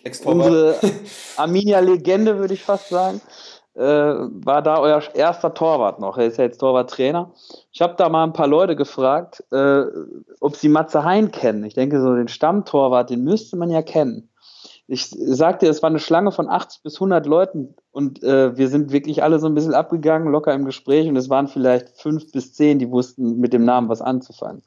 mhm. 0.04 0.26
unsere 0.26 0.76
Arminia-Legende, 1.36 2.38
würde 2.38 2.54
ich 2.54 2.62
fast 2.62 2.90
sagen. 2.90 3.20
Äh, 3.74 3.82
war 3.82 4.62
da 4.62 4.78
euer 4.78 5.02
erster 5.14 5.52
Torwart 5.52 5.98
noch. 5.98 6.16
Er 6.16 6.26
ist 6.26 6.38
ja 6.38 6.44
jetzt 6.44 6.58
Torwarttrainer. 6.58 7.32
Ich 7.72 7.82
habe 7.82 7.94
da 7.98 8.08
mal 8.08 8.22
ein 8.22 8.32
paar 8.32 8.46
Leute 8.46 8.76
gefragt, 8.76 9.42
äh, 9.50 9.82
ob 10.38 10.54
sie 10.54 10.68
Matze 10.68 11.02
Hein 11.02 11.32
kennen. 11.32 11.64
Ich 11.64 11.74
denke, 11.74 12.00
so 12.00 12.14
den 12.14 12.28
Stammtorwart, 12.28 13.10
den 13.10 13.24
müsste 13.24 13.56
man 13.56 13.70
ja 13.70 13.82
kennen 13.82 14.28
ich 14.88 15.08
sagte, 15.08 15.66
es 15.66 15.82
war 15.82 15.90
eine 15.90 15.98
Schlange 15.98 16.30
von 16.30 16.48
80 16.48 16.82
bis 16.82 16.94
100 16.94 17.26
Leuten 17.26 17.74
und 17.90 18.22
äh, 18.22 18.56
wir 18.56 18.68
sind 18.68 18.92
wirklich 18.92 19.22
alle 19.22 19.40
so 19.40 19.46
ein 19.46 19.54
bisschen 19.54 19.74
abgegangen, 19.74 20.30
locker 20.30 20.54
im 20.54 20.64
Gespräch 20.64 21.08
und 21.08 21.16
es 21.16 21.28
waren 21.28 21.48
vielleicht 21.48 22.00
fünf 22.00 22.30
bis 22.30 22.52
zehn, 22.54 22.78
die 22.78 22.90
wussten 22.90 23.38
mit 23.38 23.52
dem 23.52 23.64
Namen 23.64 23.88
was 23.88 24.00
anzufangen. 24.00 24.62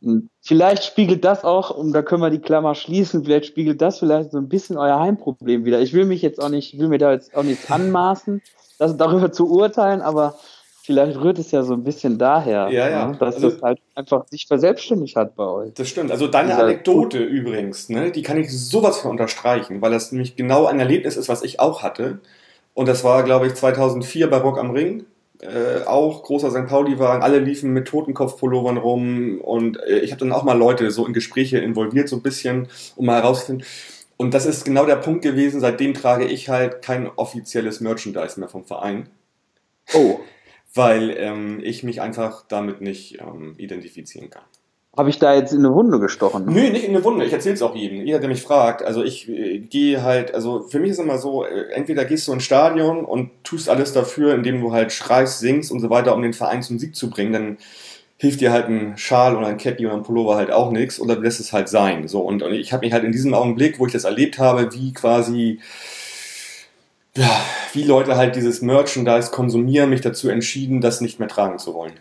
Mhm. 0.00 0.28
Vielleicht 0.40 0.84
spiegelt 0.84 1.24
das 1.24 1.44
auch, 1.44 1.70
und 1.70 1.92
da 1.92 2.02
können 2.02 2.22
wir 2.22 2.30
die 2.30 2.40
Klammer 2.40 2.74
schließen, 2.74 3.24
vielleicht 3.24 3.46
spiegelt 3.46 3.80
das 3.80 4.00
vielleicht 4.00 4.32
so 4.32 4.38
ein 4.38 4.48
bisschen 4.48 4.76
euer 4.76 4.98
Heimproblem 4.98 5.64
wieder. 5.64 5.80
Ich 5.80 5.92
will 5.92 6.04
mich 6.04 6.22
jetzt 6.22 6.42
auch 6.42 6.48
nicht, 6.48 6.78
will 6.78 6.88
mir 6.88 6.98
da 6.98 7.12
jetzt 7.12 7.34
auch 7.36 7.44
nichts 7.44 7.70
anmaßen, 7.70 8.42
das 8.78 8.96
darüber 8.96 9.30
zu 9.30 9.48
urteilen, 9.48 10.02
aber 10.02 10.34
vielleicht 10.82 11.18
rührt 11.18 11.38
es 11.38 11.50
ja 11.52 11.62
so 11.62 11.74
ein 11.74 11.84
bisschen 11.84 12.18
daher, 12.18 12.68
ja, 12.70 12.88
ja. 12.88 13.06
Ne, 13.06 13.16
dass 13.18 13.36
also, 13.36 13.50
das 13.50 13.62
halt 13.62 13.80
einfach 13.94 14.26
sich 14.28 14.46
verselbstständigt 14.46 15.16
hat 15.16 15.36
bei 15.36 15.44
euch. 15.44 15.74
Das 15.74 15.88
stimmt. 15.88 16.10
Also 16.10 16.26
deine 16.26 16.50
Dieser 16.50 16.64
Anekdote 16.64 17.20
Gut. 17.20 17.28
übrigens, 17.28 17.88
ne, 17.88 18.10
die 18.10 18.22
kann 18.22 18.36
ich 18.36 18.50
sowas 18.50 18.98
von 18.98 19.12
unterstreichen, 19.12 19.80
weil 19.80 19.92
das 19.92 20.12
nämlich 20.12 20.36
genau 20.36 20.66
ein 20.66 20.80
Erlebnis 20.80 21.16
ist, 21.16 21.28
was 21.28 21.42
ich 21.42 21.60
auch 21.60 21.82
hatte. 21.82 22.20
Und 22.74 22.88
das 22.88 23.04
war, 23.04 23.22
glaube 23.22 23.46
ich, 23.46 23.54
2004 23.54 24.28
bei 24.28 24.38
Rock 24.38 24.58
am 24.58 24.70
Ring. 24.70 25.04
Äh, 25.40 25.84
auch 25.86 26.22
großer 26.22 26.50
St. 26.50 26.66
Pauli-Wagen, 26.68 27.22
alle 27.22 27.40
liefen 27.40 27.72
mit 27.72 27.88
Totenkopfpullovern 27.88 28.76
rum 28.76 29.40
und 29.40 29.76
äh, 29.82 29.98
ich 29.98 30.12
habe 30.12 30.20
dann 30.20 30.30
auch 30.30 30.44
mal 30.44 30.56
Leute 30.56 30.92
so 30.92 31.04
in 31.04 31.12
Gespräche 31.12 31.58
involviert, 31.58 32.08
so 32.08 32.14
ein 32.14 32.22
bisschen, 32.22 32.68
um 32.94 33.06
mal 33.06 33.16
herauszufinden. 33.16 33.66
Und 34.16 34.34
das 34.34 34.46
ist 34.46 34.64
genau 34.64 34.86
der 34.86 34.96
Punkt 34.96 35.22
gewesen, 35.22 35.60
seitdem 35.60 35.94
trage 35.94 36.26
ich 36.26 36.48
halt 36.48 36.80
kein 36.80 37.08
offizielles 37.16 37.80
Merchandise 37.80 38.38
mehr 38.38 38.48
vom 38.48 38.64
Verein. 38.64 39.08
Oh 39.94 40.20
weil 40.74 41.14
ähm, 41.18 41.60
ich 41.62 41.82
mich 41.82 42.00
einfach 42.00 42.44
damit 42.48 42.80
nicht 42.80 43.20
ähm, 43.20 43.54
identifizieren 43.58 44.30
kann. 44.30 44.42
Habe 44.94 45.08
ich 45.08 45.18
da 45.18 45.34
jetzt 45.34 45.52
in 45.52 45.60
eine 45.60 45.74
Wunde 45.74 45.98
gestochen? 46.00 46.44
Nö, 46.44 46.68
nicht 46.68 46.84
in 46.84 46.94
eine 46.94 47.02
Wunde. 47.02 47.24
Ich 47.24 47.32
erzähle 47.32 47.54
es 47.54 47.62
auch 47.62 47.74
jedem. 47.74 48.04
Jeder, 48.04 48.18
der 48.18 48.28
mich 48.28 48.42
fragt. 48.42 48.82
Also 48.82 49.02
ich 49.02 49.26
äh, 49.26 49.58
gehe 49.58 50.02
halt, 50.02 50.34
also 50.34 50.64
für 50.68 50.80
mich 50.80 50.90
ist 50.90 50.98
immer 50.98 51.16
so, 51.16 51.46
äh, 51.46 51.70
entweder 51.72 52.04
gehst 52.04 52.28
du 52.28 52.32
ins 52.34 52.44
Stadion 52.44 53.06
und 53.06 53.30
tust 53.42 53.70
alles 53.70 53.94
dafür, 53.94 54.34
indem 54.34 54.60
du 54.60 54.72
halt 54.72 54.92
schreist, 54.92 55.38
singst 55.38 55.72
und 55.72 55.80
so 55.80 55.88
weiter, 55.88 56.14
um 56.14 56.20
den 56.20 56.34
Verein 56.34 56.62
zum 56.62 56.78
Sieg 56.78 56.94
zu 56.94 57.08
bringen, 57.08 57.32
dann 57.32 57.56
hilft 58.18 58.42
dir 58.42 58.52
halt 58.52 58.68
ein 58.68 58.98
Schal 58.98 59.34
oder 59.34 59.46
ein 59.46 59.56
Cappy 59.56 59.86
oder 59.86 59.96
ein 59.96 60.02
Pullover 60.02 60.36
halt 60.36 60.50
auch 60.50 60.70
nichts 60.70 61.00
oder 61.00 61.16
du 61.16 61.22
lässt 61.22 61.40
es 61.40 61.54
halt 61.54 61.70
sein. 61.70 62.06
So 62.06 62.20
und, 62.20 62.42
und 62.42 62.52
ich 62.52 62.74
habe 62.74 62.84
mich 62.84 62.92
halt 62.92 63.04
in 63.04 63.12
diesem 63.12 63.32
Augenblick, 63.32 63.78
wo 63.78 63.86
ich 63.86 63.92
das 63.92 64.04
erlebt 64.04 64.38
habe, 64.38 64.74
wie 64.74 64.92
quasi 64.92 65.58
ja, 67.16 67.30
wie 67.72 67.84
Leute 67.84 68.16
halt 68.16 68.36
dieses 68.36 68.62
Merchandise 68.62 69.30
konsumieren, 69.30 69.90
mich 69.90 70.00
dazu 70.00 70.28
entschieden, 70.28 70.80
das 70.80 71.00
nicht 71.00 71.18
mehr 71.18 71.28
tragen 71.28 71.58
zu 71.58 71.74
wollen. 71.74 71.94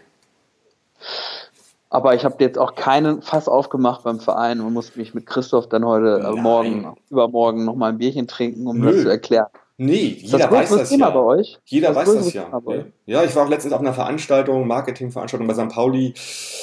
Aber 1.89 2.15
ich 2.15 2.23
habe 2.23 2.41
jetzt 2.41 2.57
auch 2.57 2.75
keinen 2.75 3.21
Fass 3.21 3.49
aufgemacht 3.49 4.03
beim 4.03 4.21
Verein 4.21 4.61
und 4.61 4.71
muss 4.71 4.95
mich 4.95 5.13
mit 5.13 5.25
Christoph 5.25 5.67
dann 5.67 5.85
heute 5.85 6.23
äh, 6.25 6.31
morgen, 6.39 6.95
übermorgen 7.09 7.65
nochmal 7.65 7.91
ein 7.91 7.97
Bierchen 7.97 8.27
trinken, 8.27 8.65
um 8.65 8.79
Nö. 8.79 8.91
das 8.91 9.01
zu 9.01 9.09
erklären. 9.09 9.47
Nee, 9.83 10.15
jeder 10.19 10.37
das 10.37 10.51
weiß 10.51 10.69
das 10.69 10.89
Thema 10.89 11.07
ja. 11.07 11.09
bei 11.09 11.19
euch? 11.21 11.57
Jeder 11.65 11.87
das 11.87 11.97
weiß 11.97 12.13
das 12.13 12.33
ja. 12.33 12.61
Ja, 13.07 13.23
ich 13.23 13.35
war 13.35 13.45
auch 13.45 13.49
letztens 13.49 13.73
auf 13.73 13.79
einer 13.79 13.95
Veranstaltung, 13.95 14.67
Marketingveranstaltung 14.67 15.47
bei 15.47 15.55
St. 15.55 15.69
Pauli 15.69 16.13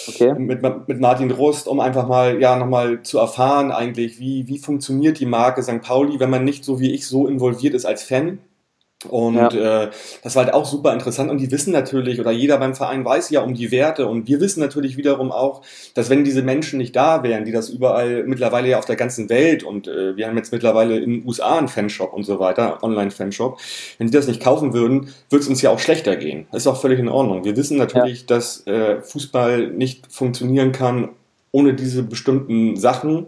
okay. 0.07 0.35
mit, 0.35 0.63
mit 0.87 1.01
Martin 1.01 1.33
Rust, 1.33 1.67
um 1.67 1.81
einfach 1.81 2.07
mal, 2.07 2.41
ja, 2.41 2.55
nochmal 2.55 3.03
zu 3.03 3.19
erfahren 3.19 3.73
eigentlich, 3.73 4.21
wie, 4.21 4.47
wie 4.47 4.59
funktioniert 4.59 5.19
die 5.19 5.27
Marke 5.27 5.65
St. 5.65 5.83
Pauli, 5.83 6.21
wenn 6.21 6.31
man 6.31 6.45
nicht 6.45 6.65
so 6.65 6.79
wie 6.79 6.95
ich 6.95 7.09
so 7.09 7.27
involviert 7.27 7.75
ist 7.75 7.87
als 7.87 8.05
Fan. 8.05 8.39
Und 9.07 9.37
ja. 9.37 9.85
äh, 9.85 9.91
das 10.25 10.35
war 10.35 10.45
halt 10.45 10.55
auch 10.55 10.65
super 10.65 10.93
interessant. 10.93 11.31
Und 11.31 11.39
die 11.39 11.53
wissen 11.53 11.73
natürlich, 11.73 12.19
oder 12.19 12.33
jeder 12.33 12.59
beim 12.59 12.75
Verein 12.75 13.05
weiß 13.05 13.31
ja 13.31 13.43
um 13.43 13.55
die 13.55 13.71
Werte. 13.71 14.07
Und 14.09 14.27
wir 14.27 14.41
wissen 14.41 14.59
natürlich 14.59 14.97
wiederum 14.97 15.31
auch, 15.31 15.63
dass 15.95 16.11
wenn 16.11 16.25
diese 16.25 16.43
Menschen 16.43 16.79
nicht 16.79 16.97
da 16.97 17.23
wären, 17.23 17.45
die 17.45 17.53
das 17.53 17.69
überall 17.69 18.25
mittlerweile 18.25 18.69
ja 18.69 18.79
auf 18.79 18.87
der 18.87 18.97
ganzen 18.97 19.29
Welt 19.29 19.63
und 19.63 19.87
äh, 19.87 20.17
wir 20.17 20.27
haben 20.27 20.37
jetzt 20.37 20.53
mittlerweile 20.53 20.99
in 20.99 21.21
den 21.21 21.29
USA 21.29 21.59
einen 21.59 21.69
Fanshop 21.69 22.13
und 22.13 22.25
so 22.25 22.41
weiter, 22.41 22.83
Online-Fanshop, 22.83 23.61
wenn 23.99 24.09
die 24.09 24.13
das 24.13 24.27
nicht 24.27 24.43
kaufen 24.43 24.73
würden, 24.73 25.13
würde 25.31 25.43
es 25.43 25.49
uns 25.49 25.63
ja 25.63 25.71
auch 25.71 25.79
schlechter 25.79 26.17
gehen. 26.17 26.49
Das 26.51 26.63
ist 26.63 26.67
auch 26.67 26.81
völlig 26.81 26.99
in 26.99 27.09
Ordnung. 27.09 27.45
Wir 27.45 27.57
wissen 27.57 27.79
natürlich, 27.79 28.21
ja. 28.23 28.27
dass 28.27 28.67
äh, 28.67 29.01
Fußball 29.01 29.69
nicht 29.69 30.13
funktionieren 30.13 30.73
kann 30.73 31.11
ohne 31.53 31.75
diese 31.75 32.03
bestimmten 32.03 32.77
Sachen. 32.77 33.27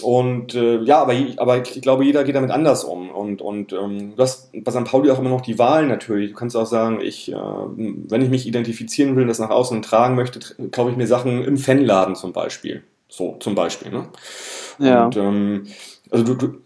Und 0.00 0.54
äh, 0.54 0.80
ja, 0.82 1.02
aber, 1.02 1.14
aber 1.36 1.62
ich 1.62 1.82
glaube, 1.82 2.04
jeder 2.04 2.24
geht 2.24 2.34
damit 2.34 2.50
anders 2.50 2.84
um. 2.84 3.10
Und, 3.10 3.42
und 3.42 3.72
ähm, 3.72 4.14
du 4.16 4.22
hast 4.22 4.50
bei 4.52 4.70
St. 4.70 4.84
Pauli 4.84 5.10
auch 5.10 5.18
immer 5.18 5.28
noch 5.28 5.42
die 5.42 5.58
Wahl 5.58 5.86
natürlich. 5.86 6.30
Du 6.30 6.36
kannst 6.36 6.56
auch 6.56 6.66
sagen, 6.66 7.00
ich, 7.00 7.30
äh, 7.30 7.36
wenn 7.36 8.22
ich 8.22 8.30
mich 8.30 8.46
identifizieren 8.46 9.16
will 9.16 9.22
und 9.22 9.28
das 9.28 9.38
nach 9.38 9.50
außen 9.50 9.82
tragen 9.82 10.14
möchte, 10.14 10.40
kaufe 10.70 10.90
ich 10.90 10.96
mir 10.96 11.06
Sachen 11.06 11.44
im 11.44 11.58
Fanladen 11.58 12.14
zum 12.14 12.32
Beispiel. 12.32 12.82
So, 13.08 13.36
zum 13.40 13.54
Beispiel. 13.54 13.92
Ne? 13.92 14.08
Ja. 14.78 15.04
Und 15.04 15.16
ähm, 15.16 15.66
also 16.10 16.24
du, 16.24 16.34
du, 16.34 16.58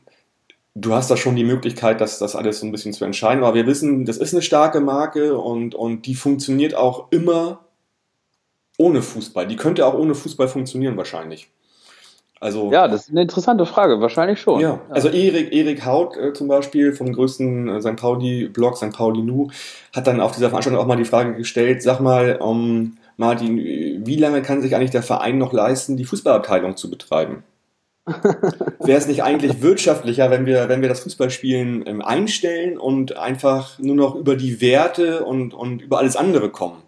du 0.76 0.94
hast 0.94 1.10
da 1.10 1.16
schon 1.16 1.34
die 1.34 1.44
Möglichkeit, 1.44 2.00
das, 2.00 2.18
das 2.18 2.36
alles 2.36 2.60
so 2.60 2.66
ein 2.66 2.72
bisschen 2.72 2.92
zu 2.92 3.04
entscheiden. 3.04 3.42
Aber 3.42 3.54
wir 3.54 3.66
wissen, 3.66 4.04
das 4.04 4.18
ist 4.18 4.34
eine 4.34 4.42
starke 4.42 4.80
Marke 4.80 5.36
und, 5.36 5.74
und 5.74 6.06
die 6.06 6.14
funktioniert 6.14 6.74
auch 6.74 7.10
immer 7.10 7.64
ohne 8.78 9.02
Fußball. 9.02 9.46
Die 9.46 9.56
könnte 9.56 9.86
auch 9.86 9.94
ohne 9.94 10.14
Fußball 10.14 10.48
funktionieren 10.48 10.96
wahrscheinlich. 10.96 11.48
Also, 12.38 12.70
ja, 12.70 12.86
das 12.86 13.04
ist 13.04 13.10
eine 13.10 13.22
interessante 13.22 13.64
Frage, 13.64 14.00
wahrscheinlich 14.00 14.40
schon. 14.40 14.60
Ja, 14.60 14.80
also 14.90 15.08
Erik, 15.08 15.54
Erik 15.54 15.86
Haut 15.86 16.16
äh, 16.16 16.34
zum 16.34 16.48
Beispiel 16.48 16.92
vom 16.92 17.12
größten 17.12 17.68
äh, 17.68 17.80
St. 17.80 17.96
Pauli-Blog, 17.96 18.76
St. 18.76 18.92
Pauli 18.92 19.22
Nu, 19.22 19.48
hat 19.94 20.06
dann 20.06 20.20
auf 20.20 20.32
dieser 20.32 20.50
Veranstaltung 20.50 20.82
auch 20.82 20.86
mal 20.86 20.96
die 20.96 21.06
Frage 21.06 21.34
gestellt, 21.34 21.82
sag 21.82 22.00
mal, 22.00 22.36
um, 22.36 22.58
ähm, 22.58 22.96
Martin, 23.16 23.56
wie 23.56 24.16
lange 24.16 24.42
kann 24.42 24.60
sich 24.60 24.76
eigentlich 24.76 24.90
der 24.90 25.02
Verein 25.02 25.38
noch 25.38 25.54
leisten, 25.54 25.96
die 25.96 26.04
Fußballabteilung 26.04 26.76
zu 26.76 26.90
betreiben? 26.90 27.44
Wäre 28.78 28.98
es 28.98 29.08
nicht 29.08 29.24
eigentlich 29.24 29.62
wirtschaftlicher, 29.62 30.30
wenn 30.30 30.44
wir, 30.44 30.68
wenn 30.68 30.82
wir 30.82 30.88
das 30.88 31.00
Fußballspielen 31.00 31.84
ähm, 31.86 32.02
einstellen 32.02 32.78
und 32.78 33.16
einfach 33.16 33.78
nur 33.78 33.96
noch 33.96 34.14
über 34.14 34.36
die 34.36 34.60
Werte 34.60 35.24
und, 35.24 35.54
und 35.54 35.80
über 35.80 35.98
alles 35.98 36.14
andere 36.14 36.50
kommen? 36.50 36.82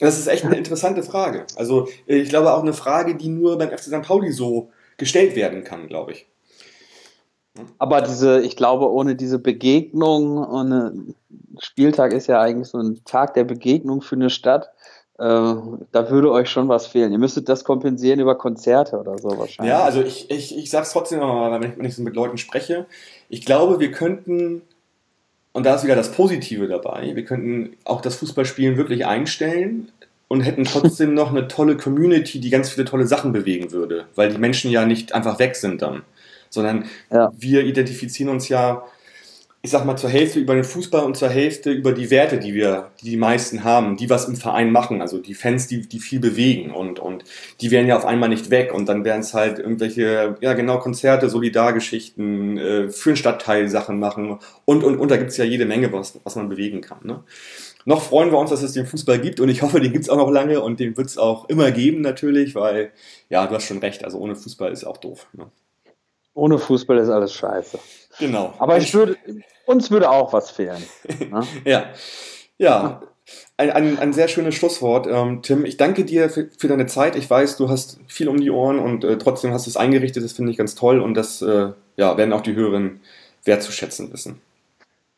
Das 0.00 0.18
ist 0.18 0.26
echt 0.26 0.44
eine 0.44 0.56
interessante 0.56 1.02
Frage. 1.02 1.44
Also 1.56 1.88
ich 2.06 2.28
glaube 2.28 2.52
auch 2.52 2.62
eine 2.62 2.72
Frage, 2.72 3.14
die 3.14 3.28
nur 3.28 3.56
beim 3.58 3.68
FC 3.68 3.82
St. 3.82 4.02
Pauli 4.02 4.32
so 4.32 4.70
gestellt 4.96 5.36
werden 5.36 5.64
kann, 5.64 5.88
glaube 5.88 6.12
ich. 6.12 6.26
Aber 7.78 8.00
diese, 8.00 8.40
ich 8.40 8.56
glaube, 8.56 8.90
ohne 8.90 9.14
diese 9.14 9.38
Begegnung, 9.38 10.38
ohne 10.38 11.14
Spieltag 11.60 12.12
ist 12.12 12.26
ja 12.26 12.40
eigentlich 12.40 12.68
so 12.68 12.78
ein 12.78 13.00
Tag 13.04 13.34
der 13.34 13.44
Begegnung 13.44 14.02
für 14.02 14.16
eine 14.16 14.30
Stadt. 14.30 14.70
Äh, 15.18 15.22
da 15.92 16.10
würde 16.10 16.32
euch 16.32 16.48
schon 16.48 16.68
was 16.68 16.88
fehlen. 16.88 17.12
Ihr 17.12 17.18
müsstet 17.18 17.48
das 17.48 17.62
kompensieren 17.62 18.18
über 18.18 18.36
Konzerte 18.36 18.98
oder 18.98 19.16
so 19.18 19.38
wahrscheinlich. 19.38 19.70
Ja, 19.70 19.84
also 19.84 20.02
ich, 20.02 20.28
ich, 20.30 20.58
ich 20.58 20.70
sage 20.70 20.84
es 20.84 20.92
trotzdem 20.92 21.20
nochmal, 21.20 21.60
wenn 21.60 21.70
ich, 21.70 21.78
wenn 21.78 21.84
ich 21.84 21.94
so 21.94 22.02
mit 22.02 22.16
Leuten 22.16 22.38
spreche. 22.38 22.86
Ich 23.28 23.44
glaube, 23.44 23.78
wir 23.78 23.92
könnten, 23.92 24.62
und 25.52 25.64
da 25.64 25.76
ist 25.76 25.84
wieder 25.84 25.94
das 25.94 26.10
Positive 26.10 26.66
dabei, 26.66 27.14
wir 27.14 27.24
könnten 27.24 27.76
auch 27.84 28.00
das 28.00 28.16
Fußballspielen 28.16 28.76
wirklich 28.76 29.06
einstellen 29.06 29.92
und 30.28 30.40
hätten 30.40 30.64
trotzdem 30.64 31.14
noch 31.14 31.30
eine 31.30 31.48
tolle 31.48 31.76
Community, 31.76 32.40
die 32.40 32.50
ganz 32.50 32.70
viele 32.70 32.84
tolle 32.84 33.06
Sachen 33.06 33.32
bewegen 33.32 33.72
würde, 33.72 34.06
weil 34.14 34.30
die 34.30 34.38
Menschen 34.38 34.70
ja 34.70 34.84
nicht 34.84 35.14
einfach 35.14 35.38
weg 35.38 35.56
sind 35.56 35.82
dann, 35.82 36.02
sondern 36.50 36.86
ja. 37.10 37.32
wir 37.36 37.64
identifizieren 37.64 38.30
uns 38.30 38.48
ja 38.48 38.84
ich 39.64 39.70
sag 39.70 39.86
mal, 39.86 39.96
zur 39.96 40.10
Hälfte 40.10 40.40
über 40.40 40.54
den 40.54 40.62
Fußball 40.62 41.02
und 41.04 41.16
zur 41.16 41.30
Hälfte 41.30 41.70
über 41.70 41.92
die 41.92 42.10
Werte, 42.10 42.38
die 42.38 42.52
wir, 42.52 42.90
die 43.00 43.08
die 43.08 43.16
meisten 43.16 43.64
haben, 43.64 43.96
die 43.96 44.10
was 44.10 44.26
im 44.26 44.36
Verein 44.36 44.70
machen, 44.70 45.00
also 45.00 45.16
die 45.16 45.32
Fans, 45.32 45.66
die, 45.66 45.88
die 45.88 46.00
viel 46.00 46.20
bewegen 46.20 46.70
und, 46.70 46.98
und 46.98 47.24
die 47.62 47.70
wären 47.70 47.86
ja 47.86 47.96
auf 47.96 48.04
einmal 48.04 48.28
nicht 48.28 48.50
weg 48.50 48.74
und 48.74 48.90
dann 48.90 49.06
wären 49.06 49.20
es 49.20 49.32
halt 49.32 49.58
irgendwelche, 49.58 50.36
ja 50.42 50.52
genau, 50.52 50.80
Konzerte, 50.80 51.30
Solidargeschichten, 51.30 52.58
äh, 52.58 52.90
für 52.90 53.12
den 53.12 53.16
Stadtteil 53.16 53.70
Sachen 53.70 53.98
machen 53.98 54.38
und, 54.66 54.84
und, 54.84 54.98
und 54.98 55.10
da 55.10 55.16
gibt's 55.16 55.38
ja 55.38 55.46
jede 55.46 55.64
Menge, 55.64 55.90
was, 55.94 56.20
was 56.24 56.36
man 56.36 56.50
bewegen 56.50 56.82
kann. 56.82 56.98
Ne? 57.02 57.24
Noch 57.84 58.02
freuen 58.02 58.30
wir 58.30 58.38
uns, 58.38 58.50
dass 58.50 58.62
es 58.62 58.72
den 58.72 58.86
Fußball 58.86 59.18
gibt 59.18 59.40
und 59.40 59.48
ich 59.48 59.62
hoffe, 59.62 59.80
den 59.80 59.92
gibt's 59.92 60.08
auch 60.08 60.16
noch 60.16 60.30
lange 60.30 60.60
und 60.60 60.80
den 60.80 60.96
wird's 60.96 61.18
auch 61.18 61.48
immer 61.48 61.70
geben 61.70 62.00
natürlich, 62.00 62.54
weil, 62.54 62.92
ja, 63.28 63.46
du 63.46 63.54
hast 63.54 63.66
schon 63.66 63.78
recht, 63.78 64.04
also 64.04 64.18
ohne 64.18 64.36
Fußball 64.36 64.72
ist 64.72 64.84
auch 64.84 64.96
doof. 64.96 65.26
Ne? 65.32 65.50
Ohne 66.34 66.58
Fußball 66.58 66.98
ist 66.98 67.10
alles 67.10 67.32
scheiße. 67.34 67.78
Genau. 68.18 68.54
Aber 68.58 68.78
ich 68.78 68.92
würde, 68.94 69.16
uns 69.66 69.90
würde 69.90 70.10
auch 70.10 70.32
was 70.32 70.50
fehlen. 70.50 70.82
Ne? 71.30 71.46
ja. 71.64 71.86
Ja. 72.58 73.02
Ein, 73.56 73.70
ein, 73.70 73.98
ein 73.98 74.12
sehr 74.12 74.28
schönes 74.28 74.54
Schlusswort. 74.54 75.06
Ähm, 75.06 75.42
Tim, 75.42 75.64
ich 75.64 75.76
danke 75.76 76.04
dir 76.04 76.28
für, 76.28 76.50
für, 76.58 76.68
deine 76.68 76.86
Zeit. 76.86 77.16
Ich 77.16 77.30
weiß, 77.30 77.56
du 77.56 77.68
hast 77.68 77.98
viel 78.08 78.28
um 78.28 78.38
die 78.38 78.50
Ohren 78.50 78.78
und 78.78 79.04
äh, 79.04 79.16
trotzdem 79.16 79.52
hast 79.52 79.66
du 79.66 79.70
es 79.70 79.76
eingerichtet. 79.76 80.24
Das 80.24 80.32
finde 80.32 80.50
ich 80.50 80.58
ganz 80.58 80.74
toll 80.74 81.00
und 81.00 81.14
das 81.14 81.40
äh, 81.40 81.70
ja, 81.96 82.16
werden 82.16 82.32
auch 82.32 82.42
die 82.42 82.54
Hörerinnen 82.54 83.00
wertzuschätzen 83.44 84.12
wissen. 84.12 84.40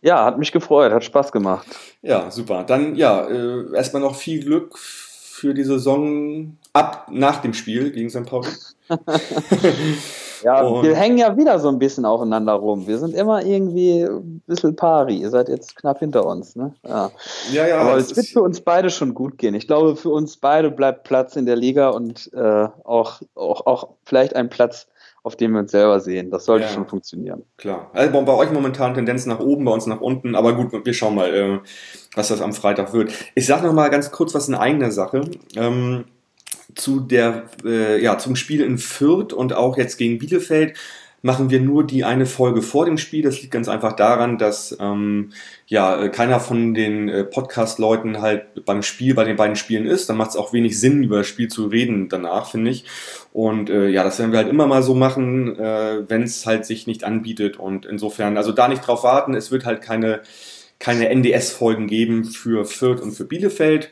Ja, 0.02 0.24
hat 0.24 0.38
mich 0.38 0.52
gefreut, 0.52 0.92
hat 0.92 1.04
Spaß 1.04 1.32
gemacht. 1.32 1.66
Ja, 2.02 2.30
super. 2.30 2.64
Dann 2.64 2.94
ja, 2.96 3.26
äh, 3.26 3.74
erstmal 3.74 4.02
noch 4.02 4.14
viel 4.14 4.42
Glück 4.44 4.78
für 4.78 5.54
die 5.54 5.64
Saison 5.64 6.56
ab 6.72 7.08
nach 7.10 7.40
dem 7.42 7.54
Spiel 7.54 7.90
gegen 7.90 8.10
St. 8.10 8.26
Pauli. 8.26 8.48
Ja, 10.42 10.62
und 10.62 10.84
wir 10.84 10.94
hängen 10.94 11.18
ja 11.18 11.36
wieder 11.36 11.58
so 11.58 11.68
ein 11.68 11.78
bisschen 11.78 12.04
aufeinander 12.04 12.52
rum. 12.54 12.86
Wir 12.86 12.98
sind 12.98 13.14
immer 13.14 13.44
irgendwie 13.44 14.02
ein 14.02 14.42
bisschen 14.46 14.76
pari. 14.76 15.16
Ihr 15.16 15.30
seid 15.30 15.48
jetzt 15.48 15.76
knapp 15.76 15.98
hinter 15.98 16.26
uns. 16.26 16.56
Ne? 16.56 16.74
Ja. 16.86 17.10
Ja, 17.52 17.66
ja, 17.66 17.78
Aber 17.78 17.96
es 17.96 18.14
wird 18.14 18.26
für 18.26 18.42
uns 18.42 18.60
beide 18.60 18.90
schon 18.90 19.14
gut 19.14 19.38
gehen. 19.38 19.54
Ich 19.54 19.66
glaube, 19.66 19.96
für 19.96 20.10
uns 20.10 20.36
beide 20.36 20.70
bleibt 20.70 21.04
Platz 21.04 21.36
in 21.36 21.46
der 21.46 21.56
Liga 21.56 21.90
und 21.90 22.30
äh, 22.32 22.68
auch, 22.84 23.22
auch, 23.34 23.66
auch 23.66 23.88
vielleicht 24.04 24.36
ein 24.36 24.48
Platz, 24.48 24.86
auf 25.26 25.34
dem 25.34 25.54
wir 25.54 25.58
uns 25.58 25.72
selber 25.72 25.98
sehen. 25.98 26.30
Das 26.30 26.44
sollte 26.44 26.66
ja, 26.66 26.70
schon 26.70 26.86
funktionieren. 26.86 27.42
Klar. 27.56 27.90
Also 27.92 28.22
bei 28.22 28.32
euch 28.32 28.52
momentan 28.52 28.94
Tendenz 28.94 29.26
nach 29.26 29.40
oben, 29.40 29.64
bei 29.64 29.72
uns 29.72 29.86
nach 29.86 30.00
unten. 30.00 30.36
Aber 30.36 30.54
gut, 30.54 30.86
wir 30.86 30.94
schauen 30.94 31.16
mal, 31.16 31.34
äh, 31.34 31.58
was 32.14 32.28
das 32.28 32.40
am 32.40 32.52
Freitag 32.52 32.92
wird. 32.92 33.12
Ich 33.34 33.44
sage 33.44 33.66
noch 33.66 33.72
mal 33.72 33.88
ganz 33.88 34.12
kurz 34.12 34.34
was 34.34 34.46
in 34.46 34.54
eigener 34.54 34.92
Sache. 34.92 35.22
Ähm, 35.56 36.04
zu 36.76 37.00
der, 37.00 37.42
äh, 37.64 38.00
ja, 38.00 38.18
zum 38.18 38.36
Spiel 38.36 38.60
in 38.60 38.78
Fürth 38.78 39.32
und 39.32 39.52
auch 39.52 39.76
jetzt 39.76 39.96
gegen 39.96 40.18
Bielefeld 40.18 40.78
machen 41.26 41.50
wir 41.50 41.60
nur 41.60 41.84
die 41.84 42.04
eine 42.04 42.24
Folge 42.24 42.62
vor 42.62 42.86
dem 42.86 42.98
Spiel. 42.98 43.20
Das 43.20 43.42
liegt 43.42 43.52
ganz 43.52 43.68
einfach 43.68 43.94
daran, 43.94 44.38
dass 44.38 44.76
ähm, 44.80 45.32
ja 45.66 46.00
äh, 46.00 46.08
keiner 46.08 46.38
von 46.38 46.72
den 46.72 47.08
äh, 47.08 47.24
Podcast-Leuten 47.24 48.20
halt 48.20 48.64
beim 48.64 48.82
Spiel, 48.82 49.14
bei 49.14 49.24
den 49.24 49.34
beiden 49.34 49.56
Spielen 49.56 49.86
ist. 49.86 50.08
Dann 50.08 50.16
macht 50.16 50.30
es 50.30 50.36
auch 50.36 50.52
wenig 50.52 50.78
Sinn, 50.78 51.02
über 51.02 51.18
das 51.18 51.26
Spiel 51.26 51.48
zu 51.48 51.66
reden 51.66 52.08
danach, 52.08 52.48
finde 52.48 52.70
ich. 52.70 52.84
Und 53.32 53.68
äh, 53.68 53.88
ja, 53.88 54.04
das 54.04 54.20
werden 54.20 54.30
wir 54.30 54.38
halt 54.38 54.48
immer 54.48 54.68
mal 54.68 54.84
so 54.84 54.94
machen, 54.94 55.58
äh, 55.58 56.08
wenn 56.08 56.22
es 56.22 56.46
halt 56.46 56.64
sich 56.64 56.86
nicht 56.86 57.02
anbietet. 57.02 57.58
Und 57.58 57.86
insofern, 57.86 58.36
also 58.36 58.52
da 58.52 58.68
nicht 58.68 58.86
drauf 58.86 59.02
warten, 59.02 59.34
es 59.34 59.50
wird 59.50 59.66
halt 59.66 59.82
keine, 59.82 60.20
keine 60.78 61.08
NDS-Folgen 61.08 61.88
geben 61.88 62.24
für 62.24 62.64
Fürth 62.64 63.02
und 63.02 63.10
für 63.10 63.24
Bielefeld. 63.24 63.90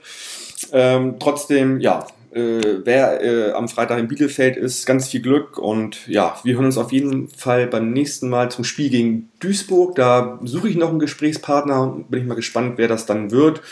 Ähm, 0.72 1.16
trotzdem, 1.18 1.80
ja, 1.80 2.06
äh, 2.34 2.84
wer 2.84 3.22
äh, 3.22 3.52
am 3.52 3.68
Freitag 3.68 3.98
in 3.98 4.08
Bielefeld 4.08 4.56
ist, 4.56 4.86
ganz 4.86 5.08
viel 5.08 5.22
Glück 5.22 5.56
und 5.56 6.06
ja, 6.08 6.36
wir 6.42 6.54
hören 6.54 6.66
uns 6.66 6.78
auf 6.78 6.92
jeden 6.92 7.28
Fall 7.28 7.66
beim 7.66 7.92
nächsten 7.92 8.28
Mal 8.28 8.50
zum 8.50 8.64
Spiel 8.64 8.90
gegen 8.90 9.30
Duisburg. 9.38 9.94
Da 9.94 10.40
suche 10.42 10.68
ich 10.68 10.76
noch 10.76 10.90
einen 10.90 10.98
Gesprächspartner 10.98 11.82
und 11.82 12.10
bin 12.10 12.20
ich 12.20 12.26
mal 12.26 12.34
gespannt, 12.34 12.74
wer 12.76 12.88
das 12.88 13.06
dann 13.06 13.30
wird. 13.30 13.62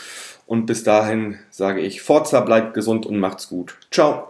Und 0.45 0.65
bis 0.65 0.83
dahin 0.83 1.39
sage 1.49 1.81
ich, 1.81 2.01
Forza, 2.01 2.41
bleibt 2.41 2.73
gesund 2.73 3.05
und 3.05 3.19
macht's 3.19 3.49
gut. 3.49 3.75
Ciao. 3.91 4.29